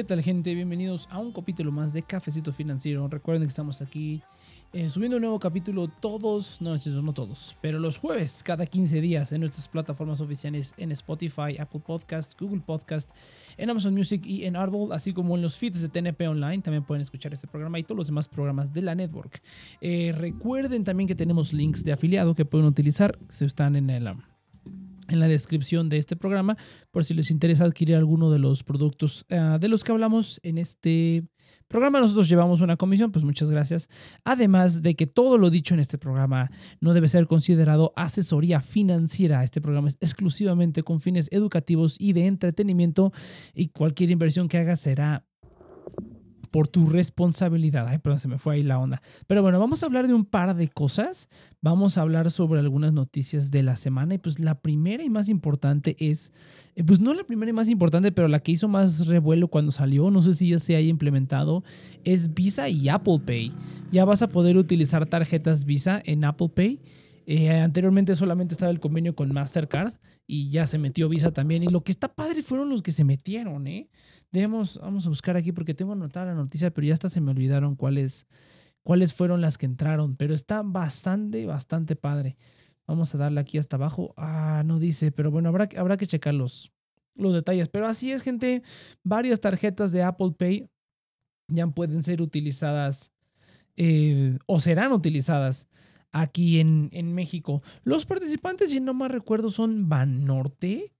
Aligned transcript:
¿Qué 0.00 0.04
tal 0.04 0.22
gente? 0.22 0.54
Bienvenidos 0.54 1.06
a 1.10 1.18
un 1.18 1.30
capítulo 1.30 1.70
más 1.72 1.92
de 1.92 2.00
Cafecito 2.02 2.54
Financiero. 2.54 3.06
Recuerden 3.06 3.42
que 3.42 3.50
estamos 3.50 3.82
aquí 3.82 4.22
eh, 4.72 4.88
subiendo 4.88 5.18
un 5.18 5.20
nuevo 5.20 5.38
capítulo 5.38 5.88
todos, 5.88 6.62
no, 6.62 6.74
no 7.02 7.12
todos, 7.12 7.54
pero 7.60 7.78
los 7.78 7.98
jueves 7.98 8.42
cada 8.42 8.64
15 8.64 8.98
días 9.02 9.30
en 9.32 9.42
nuestras 9.42 9.68
plataformas 9.68 10.22
oficiales 10.22 10.72
en 10.78 10.90
Spotify, 10.92 11.58
Apple 11.58 11.82
Podcast, 11.84 12.32
Google 12.40 12.62
Podcast, 12.64 13.10
en 13.58 13.68
Amazon 13.68 13.92
Music 13.92 14.24
y 14.24 14.46
en 14.46 14.56
Audible, 14.56 14.94
así 14.94 15.12
como 15.12 15.36
en 15.36 15.42
los 15.42 15.58
feeds 15.58 15.82
de 15.82 15.90
TNP 15.90 16.28
Online. 16.28 16.62
También 16.62 16.82
pueden 16.82 17.02
escuchar 17.02 17.34
este 17.34 17.46
programa 17.46 17.78
y 17.78 17.82
todos 17.82 17.98
los 17.98 18.06
demás 18.06 18.26
programas 18.26 18.72
de 18.72 18.80
la 18.80 18.94
network. 18.94 19.42
Eh, 19.82 20.14
recuerden 20.16 20.82
también 20.82 21.08
que 21.08 21.14
tenemos 21.14 21.52
links 21.52 21.84
de 21.84 21.92
afiliado 21.92 22.34
que 22.34 22.46
pueden 22.46 22.66
utilizar 22.66 23.18
si 23.28 23.44
están 23.44 23.76
en 23.76 23.90
el 23.90 24.06
en 25.10 25.20
la 25.20 25.28
descripción 25.28 25.88
de 25.88 25.98
este 25.98 26.16
programa 26.16 26.56
por 26.90 27.04
si 27.04 27.14
les 27.14 27.30
interesa 27.30 27.64
adquirir 27.64 27.96
alguno 27.96 28.30
de 28.30 28.38
los 28.38 28.64
productos 28.64 29.26
ah, 29.30 29.58
de 29.60 29.68
los 29.68 29.84
que 29.84 29.92
hablamos 29.92 30.40
en 30.42 30.58
este 30.58 31.24
programa. 31.68 32.00
Nosotros 32.00 32.28
llevamos 32.28 32.60
una 32.60 32.76
comisión, 32.76 33.12
pues 33.12 33.24
muchas 33.24 33.50
gracias. 33.50 33.88
Además 34.24 34.82
de 34.82 34.94
que 34.94 35.06
todo 35.06 35.38
lo 35.38 35.50
dicho 35.50 35.74
en 35.74 35.80
este 35.80 35.98
programa 35.98 36.50
no 36.80 36.94
debe 36.94 37.08
ser 37.08 37.26
considerado 37.26 37.92
asesoría 37.96 38.60
financiera. 38.60 39.44
Este 39.44 39.60
programa 39.60 39.88
es 39.88 39.96
exclusivamente 40.00 40.82
con 40.82 41.00
fines 41.00 41.28
educativos 41.30 41.96
y 41.98 42.12
de 42.12 42.26
entretenimiento 42.26 43.12
y 43.54 43.68
cualquier 43.68 44.10
inversión 44.10 44.48
que 44.48 44.58
haga 44.58 44.76
será 44.76 45.24
por 46.50 46.68
tu 46.68 46.86
responsabilidad. 46.86 47.86
Ay, 47.88 47.98
perdón, 47.98 48.18
se 48.18 48.28
me 48.28 48.38
fue 48.38 48.56
ahí 48.56 48.62
la 48.62 48.78
onda. 48.78 49.02
Pero 49.26 49.42
bueno, 49.42 49.58
vamos 49.58 49.82
a 49.82 49.86
hablar 49.86 50.06
de 50.06 50.14
un 50.14 50.24
par 50.24 50.54
de 50.54 50.68
cosas. 50.68 51.28
Vamos 51.60 51.96
a 51.96 52.02
hablar 52.02 52.30
sobre 52.30 52.60
algunas 52.60 52.92
noticias 52.92 53.50
de 53.50 53.62
la 53.62 53.76
semana. 53.76 54.14
Y 54.14 54.18
pues 54.18 54.40
la 54.40 54.60
primera 54.60 55.02
y 55.02 55.10
más 55.10 55.28
importante 55.28 55.96
es, 55.98 56.32
eh, 56.76 56.84
pues 56.84 57.00
no 57.00 57.14
la 57.14 57.24
primera 57.24 57.50
y 57.50 57.54
más 57.54 57.68
importante, 57.68 58.12
pero 58.12 58.28
la 58.28 58.40
que 58.40 58.52
hizo 58.52 58.68
más 58.68 59.06
revuelo 59.06 59.48
cuando 59.48 59.70
salió, 59.70 60.10
no 60.10 60.22
sé 60.22 60.34
si 60.34 60.50
ya 60.50 60.58
se 60.58 60.76
haya 60.76 60.88
implementado, 60.88 61.62
es 62.04 62.34
Visa 62.34 62.68
y 62.68 62.88
Apple 62.88 63.20
Pay. 63.24 63.52
Ya 63.90 64.04
vas 64.04 64.22
a 64.22 64.28
poder 64.28 64.56
utilizar 64.56 65.06
tarjetas 65.06 65.64
Visa 65.64 66.02
en 66.04 66.24
Apple 66.24 66.50
Pay. 66.54 66.80
Eh, 67.26 67.50
anteriormente 67.50 68.16
solamente 68.16 68.54
estaba 68.54 68.72
el 68.72 68.80
convenio 68.80 69.14
con 69.14 69.32
Mastercard 69.32 69.94
y 70.26 70.48
ya 70.48 70.66
se 70.66 70.78
metió 70.78 71.08
Visa 71.08 71.30
también. 71.32 71.62
Y 71.62 71.68
lo 71.68 71.82
que 71.82 71.92
está 71.92 72.08
padre 72.08 72.42
fueron 72.42 72.70
los 72.70 72.82
que 72.82 72.92
se 72.92 73.04
metieron, 73.04 73.66
¿eh? 73.66 73.88
Debemos, 74.32 74.78
vamos 74.80 75.06
a 75.06 75.08
buscar 75.08 75.36
aquí 75.36 75.52
porque 75.52 75.74
tengo 75.74 75.92
anotada 75.92 76.26
la 76.26 76.34
noticia, 76.34 76.70
pero 76.70 76.86
ya 76.86 76.94
hasta 76.94 77.08
se 77.08 77.20
me 77.20 77.30
olvidaron 77.30 77.74
cuáles, 77.74 78.26
cuáles 78.82 79.12
fueron 79.12 79.40
las 79.40 79.58
que 79.58 79.66
entraron. 79.66 80.16
Pero 80.16 80.34
está 80.34 80.62
bastante, 80.62 81.46
bastante 81.46 81.96
padre. 81.96 82.36
Vamos 82.86 83.14
a 83.14 83.18
darle 83.18 83.40
aquí 83.40 83.58
hasta 83.58 83.76
abajo. 83.76 84.14
Ah, 84.16 84.62
no 84.64 84.78
dice, 84.78 85.12
pero 85.12 85.30
bueno, 85.30 85.48
habrá, 85.48 85.68
habrá 85.76 85.96
que 85.96 86.06
checar 86.06 86.34
los, 86.34 86.72
los 87.14 87.34
detalles. 87.34 87.68
Pero 87.68 87.86
así 87.86 88.12
es, 88.12 88.22
gente. 88.22 88.62
Varias 89.02 89.40
tarjetas 89.40 89.92
de 89.92 90.02
Apple 90.02 90.32
Pay 90.36 90.68
ya 91.48 91.66
pueden 91.66 92.02
ser 92.02 92.22
utilizadas 92.22 93.12
eh, 93.76 94.38
o 94.46 94.60
serán 94.60 94.92
utilizadas 94.92 95.68
aquí 96.12 96.60
en, 96.60 96.88
en, 96.92 97.14
México. 97.14 97.62
Los 97.82 98.06
participantes, 98.06 98.70
si 98.70 98.80
no 98.80 98.94
más 98.94 99.10
recuerdo, 99.10 99.50
son 99.50 99.88
Banorte, 99.88 100.92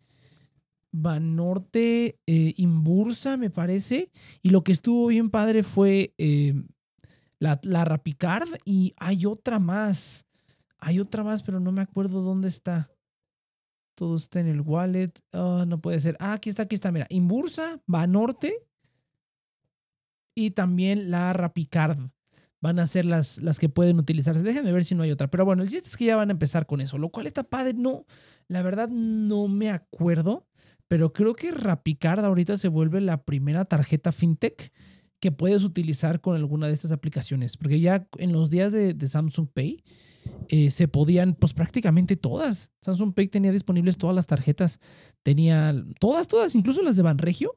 Banorte, 0.93 2.19
eh, 2.27 2.55
Imbursa, 2.57 3.37
me 3.37 3.51
parece. 3.51 4.11
Y 4.43 4.51
lo 4.51 4.63
que 4.65 4.73
estuvo 4.73 5.07
bien 5.09 5.31
padre 5.31 5.63
fue 5.63 6.15
eh, 6.19 6.55
la, 7.39 7.61
la, 7.63 7.85
Rapicard 7.85 8.49
y 8.65 8.95
hay 8.99 9.27
otra 9.27 9.59
más. 9.59 10.27
Hay 10.79 11.01
otra 11.01 11.23
más, 11.23 11.43
pero 11.43 11.61
no 11.61 11.73
me 11.73 11.83
acuerdo 11.83 12.23
dónde 12.23 12.49
está. 12.49 12.91
Todo 13.95 14.17
está 14.17 14.41
en 14.41 14.49
el 14.49 14.63
wallet. 14.63 15.13
Ah, 15.33 15.65
no 15.67 15.81
puede 15.81 16.01
ser. 16.01 16.17
Ah, 16.21 16.33
aquí 16.33 16.51
está, 16.51 16.63
aquí 16.65 16.75
está. 16.75 16.91
Mira, 16.91 17.07
Imbursa, 17.11 17.81
Banorte 17.87 18.67
y 20.35 20.53
también 20.53 21.11
la 21.11 21.33
Rapicard 21.33 21.99
van 22.61 22.79
a 22.79 22.87
ser 22.87 23.05
las, 23.07 23.39
las 23.39 23.59
que 23.59 23.69
pueden 23.69 23.99
utilizarse. 23.99 24.43
Déjenme 24.43 24.73
ver 24.73 24.85
si 24.85 24.95
no 24.95 25.03
hay 25.03 25.11
otra. 25.11 25.29
Pero 25.29 25.45
bueno, 25.45 25.63
el 25.63 25.71
chiste 25.71 25.89
es 25.89 25.97
que 25.97 26.07
ya 26.07 26.17
van 26.17 26.29
a 26.29 26.33
empezar 26.33 26.67
con 26.67 26.81
eso, 26.81 26.99
lo 26.99 27.09
cual 27.09 27.27
está 27.27 27.43
padre. 27.43 27.75
No, 27.75 28.07
la 28.49 28.63
verdad 28.63 28.89
no 28.89 29.49
me 29.49 29.71
acuerdo, 29.71 30.47
pero 30.91 31.13
creo 31.13 31.37
que 31.37 31.53
Rapicard 31.53 32.25
ahorita 32.25 32.57
se 32.57 32.67
vuelve 32.67 33.01
la 33.01 33.23
primera 33.23 33.65
tarjeta 33.65 34.11
fintech 34.11 34.73
que 35.21 35.31
puedes 35.31 35.63
utilizar 35.63 36.21
con 36.21 36.35
alguna 36.35 36.67
de 36.67 36.73
estas 36.73 36.91
aplicaciones. 36.91 37.57
Porque 37.57 37.79
ya 37.79 38.09
en 38.19 38.33
los 38.33 38.51
días 38.51 38.73
de, 38.73 38.97
Samsung 39.07 39.47
Pay 39.55 39.85
eh, 40.49 40.73
se 40.73 40.89
podían, 40.89 41.35
pues 41.35 41.55
prácticamente 41.55 42.17
todas. 42.17 42.73
Samsung 42.81 43.15
Pay 43.15 43.29
tenía 43.29 43.53
disponibles 43.53 43.99
todas 43.99 44.17
las 44.17 44.27
tarjetas. 44.27 44.81
Tenía 45.23 45.73
todas, 46.01 46.27
todas, 46.27 46.57
incluso 46.57 46.83
las 46.83 46.97
de 46.97 47.03
Banregio 47.03 47.57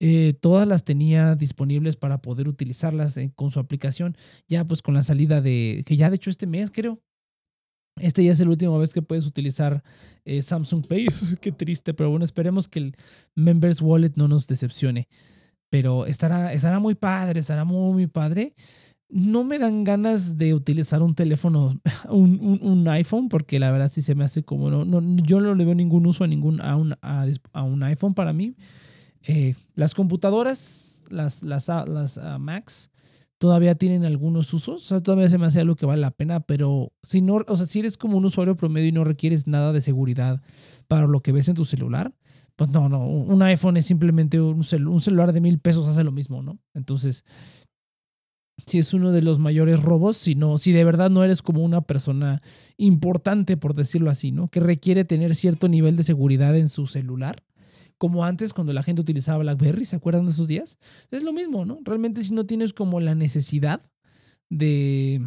eh, 0.00 0.34
todas 0.40 0.68
las 0.68 0.84
tenía 0.84 1.34
disponibles 1.34 1.96
para 1.96 2.22
poder 2.22 2.46
utilizarlas 2.46 3.16
eh, 3.16 3.32
con 3.34 3.50
su 3.50 3.58
aplicación. 3.58 4.16
Ya 4.46 4.64
pues 4.64 4.82
con 4.82 4.94
la 4.94 5.02
salida 5.02 5.40
de, 5.40 5.82
que 5.84 5.96
ya 5.96 6.10
de 6.10 6.16
hecho 6.16 6.30
este 6.30 6.46
mes 6.46 6.70
creo, 6.70 7.02
este 8.00 8.24
ya 8.24 8.32
es 8.32 8.40
la 8.40 8.48
última 8.48 8.76
vez 8.78 8.92
que 8.92 9.02
puedes 9.02 9.26
utilizar 9.26 9.82
eh, 10.24 10.42
Samsung 10.42 10.86
Pay. 10.86 11.06
Qué 11.40 11.52
triste, 11.52 11.94
pero 11.94 12.10
bueno, 12.10 12.24
esperemos 12.24 12.68
que 12.68 12.78
el 12.78 12.96
Members 13.34 13.80
Wallet 13.80 14.12
no 14.16 14.28
nos 14.28 14.46
decepcione. 14.46 15.08
Pero 15.70 16.06
estará, 16.06 16.52
estará 16.52 16.78
muy 16.78 16.94
padre, 16.94 17.40
estará 17.40 17.64
muy, 17.64 18.06
padre. 18.06 18.54
No 19.10 19.44
me 19.44 19.58
dan 19.58 19.84
ganas 19.84 20.36
de 20.36 20.54
utilizar 20.54 21.02
un 21.02 21.14
teléfono, 21.14 21.78
un, 22.08 22.58
un, 22.62 22.88
iPhone, 22.88 23.28
porque 23.28 23.58
la 23.58 23.70
verdad 23.70 23.90
sí 23.92 24.02
se 24.02 24.14
me 24.14 24.24
hace 24.24 24.42
como, 24.42 24.70
no, 24.70 24.84
no, 24.84 25.02
yo 25.22 25.40
no 25.40 25.54
le 25.54 25.64
veo 25.64 25.74
ningún 25.74 26.06
uso 26.06 26.24
a, 26.24 26.26
ningún, 26.26 26.60
a, 26.60 26.76
un, 26.76 26.94
a 27.02 27.62
un 27.62 27.82
iPhone 27.82 28.14
para 28.14 28.32
mí. 28.32 28.54
Eh, 29.22 29.54
las 29.74 29.94
computadoras, 29.94 31.02
las, 31.10 31.42
las, 31.42 31.68
las 31.68 32.18
ah, 32.18 32.38
Macs, 32.38 32.90
todavía 33.38 33.74
tienen 33.74 34.04
algunos 34.04 34.52
usos. 34.52 34.84
O 34.84 34.86
sea, 34.86 35.00
todavía 35.00 35.28
se 35.28 35.38
me 35.38 35.46
hace 35.46 35.60
algo 35.60 35.76
que 35.76 35.86
vale 35.86 36.00
la 36.00 36.10
pena, 36.10 36.40
pero 36.40 36.92
si 37.02 37.22
no, 37.22 37.44
o 37.46 37.56
sea, 37.56 37.66
si 37.66 37.78
eres 37.78 37.96
como 37.96 38.18
un 38.18 38.24
usuario 38.24 38.56
promedio 38.56 38.88
y 38.88 38.92
no 38.92 39.04
requieres 39.04 39.46
nada 39.46 39.72
de 39.72 39.80
seguridad 39.80 40.42
para 40.88 41.06
lo 41.06 41.20
que 41.20 41.32
ves 41.32 41.48
en 41.48 41.54
tu 41.54 41.64
celular, 41.64 42.14
pues 42.56 42.70
no, 42.70 42.88
no, 42.88 43.06
un 43.06 43.40
iPhone 43.42 43.76
es 43.76 43.86
simplemente 43.86 44.40
un, 44.40 44.64
un 44.88 45.00
celular 45.00 45.32
de 45.32 45.40
mil 45.40 45.60
pesos, 45.60 45.86
hace 45.86 46.02
lo 46.02 46.10
mismo, 46.10 46.42
¿no? 46.42 46.58
Entonces, 46.74 47.24
si 48.66 48.78
es 48.78 48.92
uno 48.92 49.12
de 49.12 49.22
los 49.22 49.38
mayores 49.38 49.80
robos, 49.82 50.16
si, 50.16 50.34
no, 50.34 50.58
si 50.58 50.72
de 50.72 50.84
verdad 50.84 51.10
no 51.10 51.24
eres 51.24 51.42
como 51.42 51.62
una 51.62 51.82
persona 51.82 52.40
importante, 52.76 53.56
por 53.56 53.74
decirlo 53.74 54.10
así, 54.10 54.32
¿no? 54.32 54.48
Que 54.48 54.60
requiere 54.60 55.04
tener 55.04 55.34
cierto 55.34 55.68
nivel 55.68 55.96
de 55.96 56.02
seguridad 56.02 56.56
en 56.56 56.68
su 56.68 56.86
celular, 56.86 57.44
como 57.98 58.24
antes 58.24 58.52
cuando 58.52 58.72
la 58.72 58.82
gente 58.82 59.02
utilizaba 59.02 59.38
BlackBerry, 59.38 59.84
¿se 59.84 59.96
acuerdan 59.96 60.24
de 60.24 60.30
esos 60.30 60.48
días? 60.48 60.78
Es 61.10 61.24
lo 61.24 61.32
mismo, 61.32 61.64
¿no? 61.64 61.80
Realmente 61.82 62.22
si 62.24 62.32
no 62.32 62.46
tienes 62.46 62.72
como 62.72 63.00
la 63.00 63.14
necesidad 63.14 63.82
de... 64.48 65.20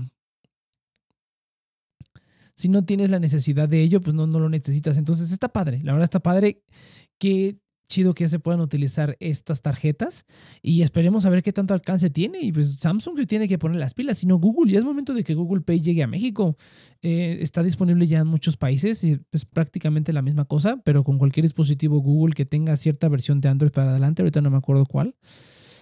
Si 2.56 2.70
no 2.70 2.86
tienes 2.86 3.10
la 3.10 3.20
necesidad 3.20 3.68
de 3.68 3.82
ello, 3.82 4.02
pues 4.02 4.14
no, 4.14 4.28
no 4.28 4.40
lo 4.40 4.48
necesitas. 4.48 4.98
Entonces 4.98 5.32
está 5.32 5.50
padre, 5.50 5.82
la 5.84 5.94
verdad 5.94 6.04
está 6.06 6.20
padre 6.20 6.64
que 7.18 7.58
chido 7.92 8.14
que 8.14 8.24
ya 8.24 8.30
se 8.30 8.40
puedan 8.40 8.62
utilizar 8.62 9.18
estas 9.20 9.62
tarjetas 9.62 10.26
y 10.62 10.82
esperemos 10.82 11.26
a 11.26 11.30
ver 11.30 11.44
qué 11.44 11.54
tanto 11.54 11.74
alcance 11.74 12.10
tiene. 12.10 12.40
Y 12.42 12.52
pues 12.52 12.78
Samsung 12.78 13.28
tiene 13.28 13.48
que 13.48 13.60
poner 13.60 13.78
las 13.78 13.94
pilas, 13.94 14.18
sino 14.18 14.38
Google. 14.38 14.72
Ya 14.72 14.80
es 14.80 14.86
momento 14.86 15.14
de 15.14 15.24
que 15.24 15.36
Google 15.36 15.62
Pay 15.62 15.82
llegue 15.82 16.02
a 16.02 16.08
México. 16.08 16.56
Eh, 17.02 17.38
está 17.42 17.62
disponible 17.62 18.08
ya 18.08 18.20
en 18.20 18.28
muchos 18.28 18.58
países 18.58 19.04
y 19.04 19.20
es 19.32 19.46
prácticamente 19.46 20.14
la 20.14 20.22
misma 20.22 20.46
cosa, 20.46 20.82
pero 20.84 21.04
con 21.04 21.18
cualquier 21.20 21.44
dispositivo 21.44 22.00
Google 22.00 22.34
que 22.34 22.46
tenga 22.46 22.76
cierta 22.78 23.08
versión 23.10 23.42
de 23.42 23.50
Android 23.50 23.72
para 23.72 23.92
adelante. 23.92 24.22
Ahorita 24.22 24.42
no 24.42 24.50
me 24.50 24.58
acuerdo 24.58 24.86
cuál, 24.86 25.16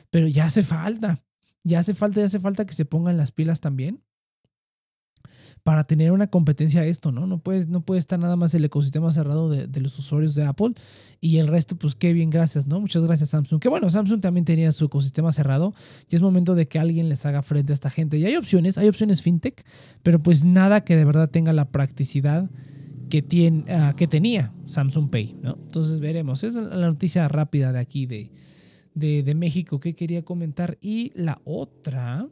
pero 0.09 0.27
ya 0.27 0.45
hace 0.45 0.63
falta. 0.63 1.23
Ya 1.63 1.79
hace 1.79 1.93
falta, 1.93 2.21
ya 2.21 2.25
hace 2.25 2.39
falta 2.39 2.65
que 2.65 2.73
se 2.73 2.85
pongan 2.85 3.17
las 3.17 3.31
pilas 3.31 3.59
también 3.59 4.01
para 5.63 5.83
tener 5.83 6.11
una 6.11 6.27
competencia 6.27 6.81
a 6.81 6.85
esto, 6.85 7.11
¿no? 7.11 7.27
No 7.27 7.39
puede, 7.39 7.67
no 7.67 7.81
puede 7.81 7.99
estar 7.99 8.19
nada 8.19 8.35
más 8.35 8.53
el 8.53 8.65
ecosistema 8.65 9.11
cerrado 9.11 9.49
de, 9.49 9.67
los 9.79 9.97
usuarios 9.99 10.35
de 10.35 10.43
Apple 10.43 10.73
y 11.21 11.37
el 11.37 11.47
resto, 11.47 11.75
pues 11.75 11.95
qué 11.95 12.13
bien, 12.13 12.29
gracias, 12.29 12.67
¿no? 12.67 12.79
Muchas 12.79 13.03
gracias 13.03 13.29
Samsung. 13.29 13.59
Que 13.61 13.69
bueno, 13.69 13.89
Samsung 13.89 14.21
también 14.21 14.45
tenía 14.45 14.71
su 14.71 14.85
ecosistema 14.85 15.31
cerrado 15.31 15.73
y 16.09 16.15
es 16.15 16.21
momento 16.21 16.55
de 16.55 16.67
que 16.67 16.79
alguien 16.79 17.09
les 17.09 17.25
haga 17.25 17.41
frente 17.41 17.73
a 17.73 17.75
esta 17.75 17.89
gente. 17.89 18.17
Y 18.17 18.25
hay 18.25 18.35
opciones, 18.35 18.77
hay 18.77 18.87
opciones 18.87 19.21
fintech, 19.21 19.63
pero 20.03 20.21
pues 20.21 20.45
nada 20.45 20.83
que 20.83 20.95
de 20.95 21.05
verdad 21.05 21.29
tenga 21.29 21.53
la 21.53 21.69
practicidad 21.69 22.49
que, 23.09 23.21
tiene, 23.21 23.63
uh, 23.73 23.95
que 23.95 24.07
tenía 24.07 24.53
Samsung 24.65 25.09
Pay, 25.09 25.35
¿no? 25.41 25.57
Entonces 25.61 25.99
veremos. 25.99 26.43
Es 26.43 26.53
la 26.53 26.87
noticia 26.87 27.27
rápida 27.27 27.71
de 27.71 27.79
aquí 27.79 28.05
de, 28.05 28.31
de 28.93 29.35
México 29.35 29.79
que 29.79 29.95
quería 29.95 30.23
comentar. 30.23 30.77
Y 30.81 31.11
la 31.15 31.41
otra 31.43 32.27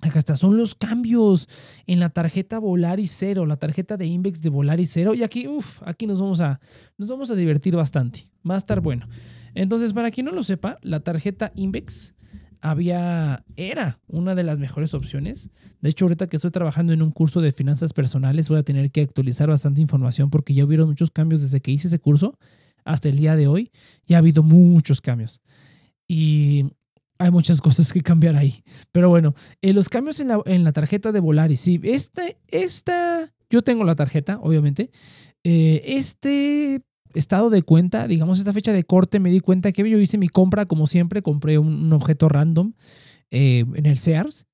Acá 0.00 0.20
está, 0.20 0.36
son 0.36 0.56
los 0.56 0.76
cambios 0.76 1.48
en 1.86 1.98
la 1.98 2.10
tarjeta 2.10 2.60
Volaris 2.60 3.12
Cero, 3.16 3.46
la 3.46 3.56
tarjeta 3.56 3.96
de 3.96 4.06
Invex 4.06 4.40
de 4.42 4.48
Volaris 4.48 4.90
Cero. 4.92 5.12
Y 5.14 5.24
aquí, 5.24 5.48
uff, 5.48 5.82
aquí 5.84 6.06
nos 6.06 6.20
vamos, 6.20 6.40
a, 6.40 6.60
nos 6.98 7.08
vamos 7.08 7.30
a 7.30 7.34
divertir 7.34 7.74
bastante. 7.74 8.20
Va 8.48 8.54
a 8.54 8.58
estar 8.58 8.80
bueno. 8.80 9.08
Entonces, 9.54 9.92
para 9.92 10.12
quien 10.12 10.26
no 10.26 10.32
lo 10.32 10.44
sepa, 10.44 10.78
la 10.82 11.00
tarjeta 11.00 11.50
Invex 11.56 12.14
había, 12.60 13.44
era 13.56 13.98
una 14.06 14.36
de 14.36 14.44
las 14.44 14.60
mejores 14.60 14.94
opciones. 14.94 15.50
De 15.80 15.90
hecho, 15.90 16.04
ahorita 16.04 16.28
que 16.28 16.36
estoy 16.36 16.52
trabajando 16.52 16.92
en 16.92 17.02
un 17.02 17.10
curso 17.10 17.40
de 17.40 17.50
finanzas 17.50 17.92
personales, 17.92 18.48
voy 18.48 18.58
a 18.58 18.62
tener 18.62 18.92
que 18.92 19.00
actualizar 19.00 19.48
bastante 19.48 19.80
información 19.80 20.30
porque 20.30 20.54
ya 20.54 20.64
hubieron 20.64 20.88
muchos 20.88 21.10
cambios 21.10 21.42
desde 21.42 21.60
que 21.60 21.72
hice 21.72 21.88
ese 21.88 21.98
curso 21.98 22.38
hasta 22.84 23.08
el 23.08 23.16
día 23.16 23.34
de 23.34 23.48
hoy. 23.48 23.72
Ya 24.06 24.16
ha 24.16 24.20
habido 24.20 24.44
muchos 24.44 25.00
cambios. 25.00 25.42
y 26.06 26.66
hay 27.18 27.30
muchas 27.30 27.60
cosas 27.60 27.92
que 27.92 28.00
cambiar 28.00 28.36
ahí. 28.36 28.62
Pero 28.92 29.08
bueno, 29.08 29.34
eh, 29.60 29.72
los 29.72 29.88
cambios 29.88 30.20
en 30.20 30.28
la, 30.28 30.40
en 30.46 30.64
la, 30.64 30.72
tarjeta 30.72 31.12
de 31.12 31.20
Volaris. 31.20 31.60
Sí, 31.60 31.80
esta, 31.82 32.22
esta, 32.46 33.32
yo 33.50 33.62
tengo 33.62 33.84
la 33.84 33.96
tarjeta, 33.96 34.38
obviamente. 34.40 34.90
Eh, 35.44 35.82
este 35.84 36.82
estado 37.14 37.50
de 37.50 37.62
cuenta, 37.62 38.06
digamos, 38.06 38.38
esta 38.38 38.52
fecha 38.52 38.72
de 38.72 38.84
corte, 38.84 39.18
me 39.18 39.30
di 39.30 39.40
cuenta 39.40 39.72
que 39.72 39.88
yo 39.88 39.98
hice 39.98 40.18
mi 40.18 40.28
compra, 40.28 40.66
como 40.66 40.86
siempre, 40.86 41.22
compré 41.22 41.58
un, 41.58 41.92
objeto 41.92 42.28
random 42.28 42.74
eh, 43.30 43.64
en 43.74 43.86
el 43.86 43.98
Sears. 43.98 44.46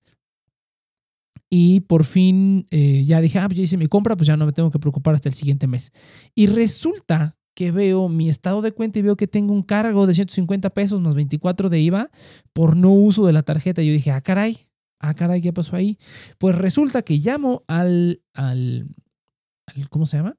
Y 1.50 1.81
por 1.81 2.02
fin 2.02 2.66
ya 2.70 3.20
dije, 3.20 3.38
ah, 3.38 3.46
pues 3.46 3.58
ya 3.58 3.62
hice 3.62 3.76
mi 3.76 3.87
compra, 3.87 4.16
pues 4.16 4.26
ya 4.26 4.37
no 4.37 4.44
me 4.44 4.52
tengo 4.52 4.72
que 4.72 4.81
preocupar 4.81 5.14
hasta 5.14 5.28
el 5.28 5.37
siguiente 5.37 5.69
mes. 5.69 5.93
Y 6.34 6.46
resulta 6.46 7.37
que 7.55 7.71
veo 7.71 8.09
mi 8.09 8.29
estado 8.29 8.62
de 8.62 8.73
cuenta 8.73 8.99
y 8.99 9.03
veo 9.03 9.17
que 9.17 9.27
tengo 9.27 9.53
un 9.53 9.62
cargo 9.62 10.06
de 10.06 10.15
150 10.15 10.71
pesos 10.71 11.01
más 11.01 11.15
24 11.15 11.71
de 11.71 11.81
IVA 11.81 12.11
por 12.53 12.77
no 12.77 12.93
uso 12.93 13.27
de 13.27 13.33
la 13.33 13.43
tarjeta. 13.43 13.83
Yo 13.83 13.93
dije, 13.93 14.11
ah, 14.11 14.21
caray, 14.21 14.59
ah, 14.99 15.15
caray, 15.15 15.41
¿qué 15.41 15.53
pasó 15.53 15.77
ahí? 15.77 15.99
Pues 16.39 16.56
resulta 16.56 17.03
que 17.03 17.19
llamo 17.19 17.62
al, 17.69 18.23
al, 18.35 18.89
¿cómo 19.91 20.06
se 20.06 20.17
llama? 20.19 20.37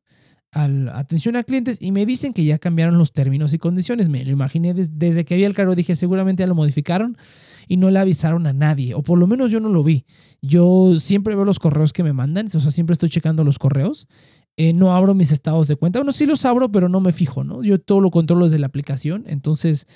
Al 0.52 0.90
atención 0.90 1.36
a 1.36 1.44
clientes 1.44 1.78
y 1.82 1.92
me 1.92 2.06
dicen 2.06 2.34
que 2.34 2.46
ya 2.46 2.60
cambiaron 2.60 2.98
los 2.98 3.12
términos 3.12 3.54
y 3.54 3.58
condiciones. 3.58 4.10
Me 4.10 4.24
lo 4.24 4.32
imaginé 4.32 4.74
desde 4.74 5.26
que 5.26 5.34
había 5.34 5.48
el 5.48 5.56
cargo, 5.56 5.76
dije, 5.76 5.96
seguramente 5.96 6.44
ya 6.44 6.48
lo 6.48 6.56
modificaron 6.56 7.18
y 7.68 7.78
no 7.78 7.90
le 7.92 8.00
avisaron 8.00 8.48
a 8.48 8.54
nadie, 8.54 8.94
o 8.94 9.02
por 9.02 9.18
lo 9.18 9.28
menos 9.28 9.52
yo 9.52 9.60
no 9.60 9.70
lo 9.70 9.84
vi. 9.84 10.06
Yo 10.42 10.94
siempre 11.00 11.36
veo 11.36 11.46
los 11.46 11.60
correos 11.60 11.94
que 11.94 12.04
me 12.04 12.14
mandan, 12.14 12.46
o 12.46 12.60
sea, 12.60 12.72
siempre 12.72 12.94
estoy 12.94 13.10
checando 13.10 13.44
los 13.44 13.60
correos 13.60 14.08
eh, 14.58 14.74
no 14.74 14.96
abro 14.96 15.14
mis 15.14 15.32
estados 15.32 15.68
de 15.68 15.76
cuenta. 15.76 16.00
Bueno, 16.00 16.12
sí 16.12 16.26
los 16.26 16.46
abro, 16.46 16.72
pero 16.72 16.90
no 16.90 17.02
me 17.02 17.12
fijo, 17.12 17.44
¿no? 17.44 17.64
Yo 17.64 17.80
todo 17.80 18.00
lo 18.00 18.12
controlo 18.12 18.46
desde 18.46 18.60
la 18.60 18.68
aplicación. 18.68 19.24
Entonces, 19.28 19.88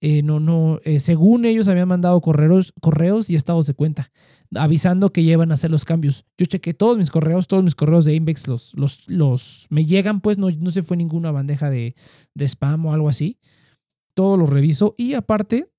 eh, 0.00 0.22
no, 0.22 0.38
no, 0.38 0.80
eh, 0.84 1.00
según 1.00 1.44
ellos 1.44 1.66
habían 1.68 1.88
mandado 1.88 2.20
correos, 2.20 2.72
correos 2.80 3.30
y 3.30 3.34
estados 3.34 3.66
de 3.66 3.74
cuenta, 3.74 4.12
avisando 4.54 5.12
que 5.12 5.24
llevan 5.24 5.50
a 5.50 5.54
hacer 5.54 5.70
los 5.70 5.84
cambios. 5.84 6.24
Yo 6.36 6.46
chequé 6.46 6.72
todos 6.74 6.98
mis 6.98 7.10
correos, 7.10 7.48
todos 7.48 7.64
mis 7.64 7.74
correos 7.74 8.04
de 8.04 8.14
Invex 8.14 8.46
los, 8.46 8.72
los, 8.74 9.08
los 9.08 9.66
me 9.70 9.84
llegan, 9.84 10.20
pues 10.20 10.38
no, 10.38 10.50
no 10.50 10.70
se 10.70 10.82
fue 10.82 10.96
ninguna 10.96 11.32
bandeja 11.32 11.68
de, 11.68 11.94
de 12.34 12.44
spam 12.44 12.86
o 12.86 12.92
algo 12.92 13.08
así. 13.08 13.38
Todo 14.14 14.36
lo 14.36 14.46
reviso 14.46 14.94
y 14.96 15.14
aparte 15.14 15.70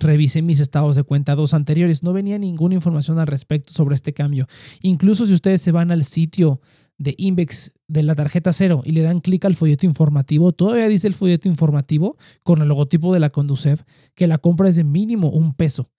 revisé 0.00 0.42
mis 0.42 0.60
estados 0.60 0.96
de 0.96 1.02
cuenta 1.02 1.34
dos 1.34 1.54
anteriores. 1.54 2.02
No 2.02 2.12
venía 2.12 2.38
ninguna 2.38 2.74
información 2.74 3.18
al 3.18 3.26
respecto 3.26 3.72
sobre 3.72 3.94
este 3.94 4.12
cambio. 4.12 4.46
Incluso 4.80 5.26
si 5.26 5.34
ustedes 5.34 5.62
se 5.62 5.72
van 5.72 5.90
al 5.90 6.04
sitio 6.04 6.60
de 7.04 7.14
Invex 7.18 7.72
de 7.86 8.02
la 8.02 8.14
tarjeta 8.14 8.52
cero 8.52 8.82
y 8.84 8.92
le 8.92 9.02
dan 9.02 9.20
clic 9.20 9.44
al 9.44 9.54
folleto 9.54 9.86
informativo, 9.86 10.52
todavía 10.52 10.88
dice 10.88 11.06
el 11.06 11.14
folleto 11.14 11.48
informativo 11.48 12.16
con 12.42 12.60
el 12.62 12.68
logotipo 12.68 13.12
de 13.12 13.20
la 13.20 13.30
Conducev 13.30 13.84
que 14.14 14.26
la 14.26 14.38
compra 14.38 14.68
es 14.68 14.76
de 14.76 14.84
mínimo 14.84 15.28
un 15.30 15.54
peso. 15.54 15.90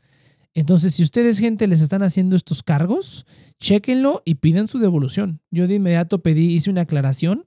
Entonces, 0.56 0.96
si 0.96 1.04
ustedes, 1.04 1.40
gente, 1.40 1.68
les 1.68 1.81
están 1.81 2.02
haciendo 2.02 2.36
estos 2.36 2.63
cargos, 2.63 3.25
chéquenlo 3.60 4.24
y 4.25 4.36
piden 4.36 4.68
su 4.68 4.80
devolución. 4.80 5.42
Yo 5.52 5.68
de 5.68 5.75
inmediato 5.75 6.24
pedí, 6.24 6.54
hice 6.54 6.69
una 6.69 6.81
aclaración, 6.81 7.46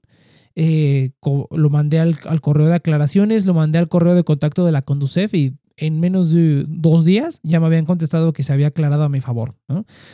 eh, 0.55 1.11
lo 1.51 1.69
mandé 1.69 1.99
al, 1.99 2.17
al, 2.25 2.41
correo 2.41 2.67
de 2.67 2.75
aclaraciones, 2.75 3.45
lo 3.45 3.53
mandé 3.53 3.79
al 3.79 3.89
correo 3.89 4.15
de 4.15 4.23
contacto 4.23 4.65
de 4.65 4.71
la 4.71 4.83
Conducef 4.83 5.33
y 5.33 5.57
en 5.79 5.99
menos 5.99 6.31
de 6.31 6.65
dos 6.67 7.05
días 7.05 7.39
ya 7.43 7.59
me 7.59 7.65
habían 7.65 7.85
contestado 7.85 8.33
que 8.33 8.43
se 8.43 8.53
había 8.53 8.67
aclarado 8.67 9.03
a 9.03 9.09
mi 9.09 9.21
favor. 9.21 9.55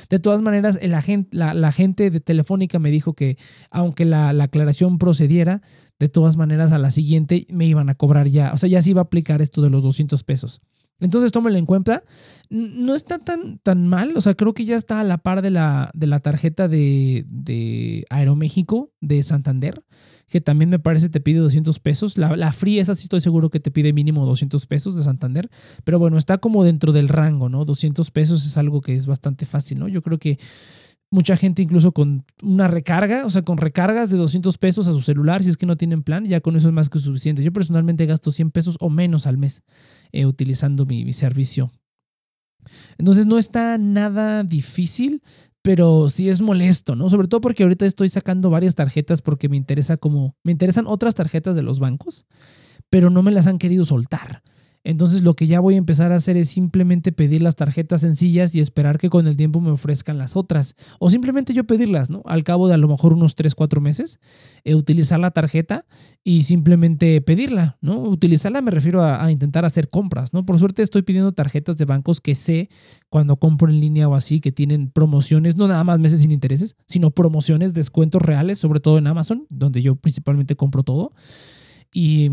De 0.10 0.20
todas 0.20 0.42
maneras, 0.42 0.80
la, 0.82 1.72
gente 1.72 2.10
de 2.10 2.20
Telefónica 2.20 2.80
me 2.80 2.92
dijo 2.92 3.14
que 3.14 3.38
aunque 3.72 4.06
la, 4.06 4.30
aclaración 4.30 4.98
procediera, 4.98 5.62
de 6.00 6.10
todas 6.10 6.38
maneras 6.38 6.72
a 6.72 6.78
la 6.78 6.92
siguiente 6.92 7.48
me 7.50 7.66
iban 7.66 7.90
a 7.90 7.96
cobrar 7.96 8.28
ya, 8.28 8.52
o 8.54 8.58
sea, 8.58 8.70
ya 8.70 8.82
se 8.82 8.92
iba 8.92 9.02
a 9.02 9.06
aplicar 9.06 9.42
esto 9.42 9.62
de 9.62 9.70
los 9.70 9.84
200 9.84 10.24
pesos. 10.24 10.62
Entonces 11.00 11.32
tómelo 11.32 11.58
en 11.58 11.66
cuenta. 11.66 12.04
No 12.50 12.96
está 12.96 13.20
tan, 13.20 13.60
tan 13.60 13.88
mal, 13.88 14.16
o 14.16 14.22
sea, 14.22 14.34
creo 14.34 14.54
que 14.54 14.66
ya 14.66 14.78
está 14.78 15.00
a 15.00 15.04
la 15.04 15.18
par 15.18 15.42
de 15.42 15.52
la, 15.52 15.92
de 15.94 16.08
la 16.08 16.20
tarjeta 16.20 16.68
de, 16.68 17.26
de 17.28 18.06
Aeroméxico 18.10 18.92
de 19.02 19.24
Santander 19.24 19.84
que 20.28 20.42
también 20.42 20.70
me 20.70 20.80
parece 20.80 21.10
te 21.10 21.20
pide 21.20 21.40
200 21.40 21.80
pesos. 21.80 22.18
La, 22.18 22.36
la 22.36 22.52
Free, 22.52 22.80
esa 22.80 22.96
sí 22.96 23.04
estoy 23.04 23.22
seguro 23.22 23.50
que 23.50 23.60
te 23.60 23.72
pide 23.72 23.94
mínimo 23.94 24.26
200 24.26 24.66
pesos 24.68 24.96
de 24.96 25.04
Santander, 25.04 25.50
pero 25.84 26.00
bueno, 26.00 26.18
está 26.18 26.38
como 26.38 26.64
dentro 26.64 26.92
del 26.94 27.10
rango, 27.10 27.50
¿no? 27.50 27.66
200 27.66 28.10
pesos 28.12 28.46
es 28.46 28.58
algo 28.58 28.82
que 28.82 28.96
es 28.96 29.06
bastante 29.08 29.46
fácil, 29.46 29.80
¿no? 29.80 29.88
Yo 29.88 30.02
creo 30.02 30.18
que 30.18 30.40
mucha 31.12 31.38
gente 31.38 31.62
incluso 31.62 31.92
con 31.92 32.26
una 32.42 32.68
recarga, 32.68 33.26
o 33.26 33.30
sea, 33.30 33.44
con 33.44 33.58
recargas 33.58 34.10
de 34.10 34.18
200 34.18 34.58
pesos 34.58 34.88
a 34.88 34.94
su 34.94 35.02
celular, 35.02 35.44
si 35.44 35.50
es 35.50 35.58
que 35.58 35.66
no 35.66 35.78
tienen 35.78 36.04
plan, 36.04 36.26
ya 36.26 36.42
con 36.42 36.56
eso 36.56 36.68
es 36.68 36.74
más 36.74 36.90
que 36.90 37.00
suficiente. 37.00 37.44
Yo 37.44 37.54
personalmente 37.54 38.06
gasto 38.06 38.32
100 38.32 38.52
pesos 38.52 38.78
o 38.80 38.90
menos 38.90 39.28
al 39.28 39.38
mes 39.38 39.64
eh, 40.12 40.26
utilizando 40.26 40.86
mi, 40.86 41.06
mi 41.06 41.14
servicio. 41.14 41.72
Entonces 42.98 43.26
no 43.26 43.38
está 43.38 43.78
nada 43.78 44.44
difícil 44.44 45.22
pero 45.66 46.10
sí 46.10 46.30
es 46.30 46.44
molesto, 46.44 46.96
¿no? 46.96 47.10
Sobre 47.10 47.28
todo 47.28 47.42
porque 47.42 47.64
ahorita 47.64 47.88
estoy 47.88 48.08
sacando 48.08 48.52
varias 48.52 48.76
tarjetas 48.76 49.24
porque 49.24 49.50
me 49.50 49.58
interesa 49.58 49.98
como, 49.98 50.36
me 50.44 50.52
interesan 50.52 50.86
otras 50.86 51.16
tarjetas 51.16 51.56
de 51.56 51.64
los 51.64 51.80
bancos, 51.80 52.28
pero 52.92 53.10
no 53.10 53.24
me 53.24 53.32
las 53.32 53.48
han 53.48 53.58
querido 53.58 53.84
soltar. 53.84 54.44
Entonces 54.86 55.24
lo 55.24 55.34
que 55.34 55.48
ya 55.48 55.60
voy 55.60 55.74
a 55.74 55.78
empezar 55.78 56.12
a 56.12 56.16
hacer 56.16 56.38
es 56.38 56.50
simplemente 56.50 57.12
pedir 57.12 57.42
las 57.42 57.56
tarjetas 57.56 58.02
sencillas 58.02 58.54
y 58.54 58.60
esperar 58.60 59.00
que 59.00 59.10
con 59.10 59.26
el 59.26 59.36
tiempo 59.36 59.60
me 59.60 59.72
ofrezcan 59.72 60.20
las 60.20 60.36
otras. 60.38 60.76
O 61.00 61.10
simplemente 61.10 61.56
yo 61.56 61.64
pedirlas, 61.64 62.12
¿no? 62.12 62.22
Al 62.26 62.44
cabo 62.44 62.68
de 62.68 62.76
a 62.76 62.78
lo 62.78 62.88
mejor 62.88 63.12
unos 63.12 63.34
3, 63.34 63.56
4 63.56 63.82
meses, 63.82 64.20
eh, 64.64 64.76
utilizar 64.76 65.20
la 65.20 65.32
tarjeta 65.32 65.86
y 66.24 66.44
simplemente 66.44 67.20
pedirla, 67.22 67.78
¿no? 67.82 68.00
Utilizarla 68.00 68.62
me 68.62 68.70
refiero 68.70 69.04
a, 69.04 69.32
intentar 69.32 69.66
hacer 69.66 69.90
compras, 69.90 70.34
¿no? 70.34 70.46
Por 70.46 70.60
suerte 70.60 70.84
estoy 70.84 71.02
pidiendo 71.02 71.32
tarjetas 71.32 71.78
de 71.78 71.86
bancos 71.86 72.22
que 72.22 72.36
sé 72.36 72.70
cuando 73.10 73.38
compro 73.38 73.72
en 73.72 73.80
línea 73.80 74.08
o 74.08 74.14
así, 74.14 74.40
que 74.40 74.52
tienen 74.52 74.92
promociones, 74.92 75.56
no 75.56 75.68
nada 75.68 75.84
más 75.84 75.98
meses 75.98 76.22
sin 76.22 76.32
intereses, 76.32 76.76
sino 76.86 77.10
promociones, 77.10 77.74
descuentos 77.74 78.22
reales, 78.22 78.60
sobre 78.60 78.80
todo 78.80 79.00
en 79.00 79.08
Amazon, 79.08 79.48
donde 79.50 79.82
yo 79.82 79.96
principalmente 79.96 80.56
compro 80.56 80.84
todo. 80.84 81.12
Y 81.92 82.30